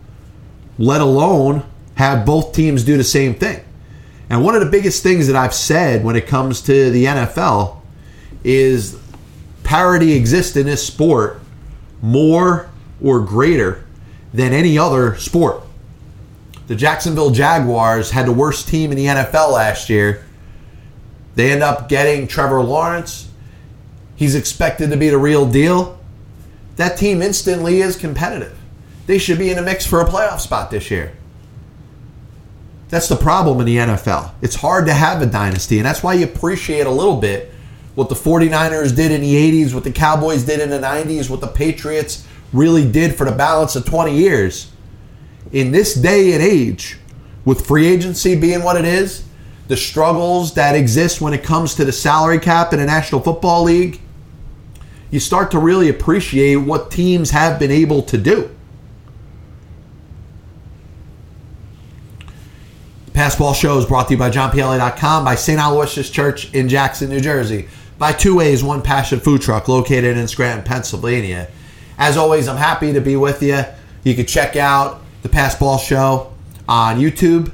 let 0.77 1.01
alone 1.01 1.63
have 1.95 2.25
both 2.25 2.53
teams 2.53 2.83
do 2.83 2.95
the 2.95 3.03
same 3.03 3.33
thing. 3.33 3.63
And 4.29 4.43
one 4.43 4.53
of 4.53 4.61
the 4.61 4.69
biggest 4.69 5.01
things 5.01 5.27
that 5.27 5.35
I've 5.35 5.53
said 5.53 6.03
when 6.03 6.15
it 6.15 6.27
comes 6.27 6.61
to 6.61 6.91
the 6.91 7.05
NFL 7.05 7.81
is 8.43 8.99
parity 9.63 10.13
exists 10.13 10.55
in 10.55 10.65
this 10.65 10.85
sport 10.85 11.39
more 12.01 12.69
or 13.01 13.21
greater 13.21 13.82
than 14.33 14.53
any 14.53 14.77
other 14.77 15.15
sport. 15.17 15.63
The 16.67 16.75
Jacksonville 16.75 17.31
Jaguars 17.31 18.11
had 18.11 18.25
the 18.25 18.33
worst 18.33 18.67
team 18.67 18.91
in 18.91 18.97
the 18.97 19.05
NFL 19.05 19.51
last 19.51 19.89
year. 19.89 20.25
They 21.35 21.51
end 21.51 21.63
up 21.63 21.89
getting 21.89 22.27
Trevor 22.27 22.61
Lawrence. 22.63 23.29
He's 24.15 24.35
expected 24.35 24.89
to 24.91 24.97
be 24.97 25.09
the 25.09 25.17
real 25.17 25.45
deal. 25.49 25.99
That 26.77 26.97
team 26.97 27.21
instantly 27.21 27.81
is 27.81 27.95
competitive. 27.95 28.57
They 29.05 29.17
should 29.17 29.37
be 29.37 29.51
in 29.51 29.57
a 29.57 29.61
mix 29.61 29.85
for 29.85 30.01
a 30.01 30.05
playoff 30.05 30.39
spot 30.39 30.71
this 30.71 30.89
year. 30.89 31.13
That's 32.89 33.09
the 33.09 33.15
problem 33.15 33.59
in 33.59 33.65
the 33.65 33.77
NFL. 33.77 34.31
It's 34.41 34.55
hard 34.55 34.85
to 34.85 34.93
have 34.93 35.21
a 35.21 35.25
dynasty, 35.25 35.77
and 35.79 35.85
that's 35.85 36.03
why 36.03 36.13
you 36.13 36.25
appreciate 36.25 36.85
a 36.85 36.91
little 36.91 37.17
bit 37.17 37.51
what 37.95 38.09
the 38.09 38.15
49ers 38.15 38.95
did 38.95 39.11
in 39.11 39.21
the 39.21 39.33
80s, 39.65 39.73
what 39.73 39.83
the 39.83 39.91
Cowboys 39.91 40.43
did 40.43 40.59
in 40.59 40.69
the 40.69 40.79
90s, 40.79 41.29
what 41.29 41.41
the 41.41 41.47
Patriots 41.47 42.25
really 42.53 42.89
did 42.89 43.15
for 43.15 43.25
the 43.25 43.31
balance 43.31 43.75
of 43.75 43.85
20 43.85 44.15
years. 44.15 44.71
In 45.51 45.71
this 45.71 45.93
day 45.93 46.33
and 46.33 46.41
age, 46.41 46.97
with 47.45 47.65
free 47.65 47.87
agency 47.87 48.35
being 48.35 48.63
what 48.63 48.77
it 48.77 48.85
is, 48.85 49.25
the 49.67 49.77
struggles 49.77 50.53
that 50.53 50.75
exist 50.75 51.21
when 51.21 51.33
it 51.33 51.43
comes 51.43 51.75
to 51.75 51.85
the 51.85 51.91
salary 51.91 52.39
cap 52.39 52.73
in 52.73 52.79
the 52.79 52.85
National 52.85 53.21
Football 53.21 53.63
League, 53.63 54.01
you 55.11 55.19
start 55.19 55.51
to 55.51 55.59
really 55.59 55.89
appreciate 55.89 56.55
what 56.55 56.89
teams 56.89 57.31
have 57.31 57.59
been 57.59 57.71
able 57.71 58.01
to 58.03 58.17
do. 58.17 58.49
Passball 63.13 63.53
Show 63.53 63.77
is 63.77 63.85
brought 63.85 64.07
to 64.07 64.15
you 64.15 64.17
by 64.17 64.31
JohnPLA.com, 64.31 65.23
by 65.23 65.35
St. 65.35 65.59
Aloysius 65.59 66.09
Church 66.09 66.51
in 66.53 66.67
Jackson, 66.67 67.09
New 67.09 67.21
Jersey, 67.21 67.67
by 67.99 68.11
Two 68.11 68.37
Ways 68.37 68.63
One 68.63 68.81
Passion 68.81 69.19
Food 69.19 69.41
Truck 69.43 69.67
located 69.67 70.17
in 70.17 70.27
Scranton, 70.27 70.65
Pennsylvania. 70.65 71.47
As 71.97 72.17
always, 72.17 72.47
I'm 72.47 72.57
happy 72.57 72.93
to 72.93 73.01
be 73.01 73.15
with 73.15 73.41
you. 73.41 73.63
You 74.03 74.15
can 74.15 74.25
check 74.25 74.55
out 74.55 75.01
the 75.21 75.29
Passball 75.29 75.79
Show 75.79 76.33
on 76.67 76.99
YouTube. 76.99 77.53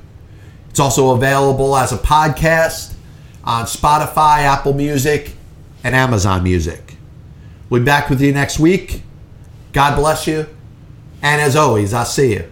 It's 0.70 0.80
also 0.80 1.12
available 1.12 1.76
as 1.76 1.92
a 1.92 1.98
podcast 1.98 2.94
on 3.44 3.66
Spotify, 3.66 4.40
Apple 4.40 4.74
Music, 4.74 5.34
and 5.84 5.96
Amazon 5.96 6.44
Music. 6.44 6.96
We'll 7.70 7.82
be 7.82 7.86
back 7.86 8.10
with 8.10 8.22
you 8.22 8.32
next 8.32 8.60
week. 8.60 9.04
God 9.74 9.96
bless 9.96 10.28
you. 10.28 10.48
And 11.22 11.42
as 11.42 11.56
always, 11.56 11.94
I'll 11.94 12.06
see 12.06 12.34
you 12.34 12.50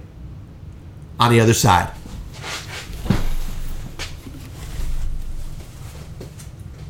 on 1.20 1.32
the 1.32 1.40
other 1.40 1.54
side. 1.54 1.92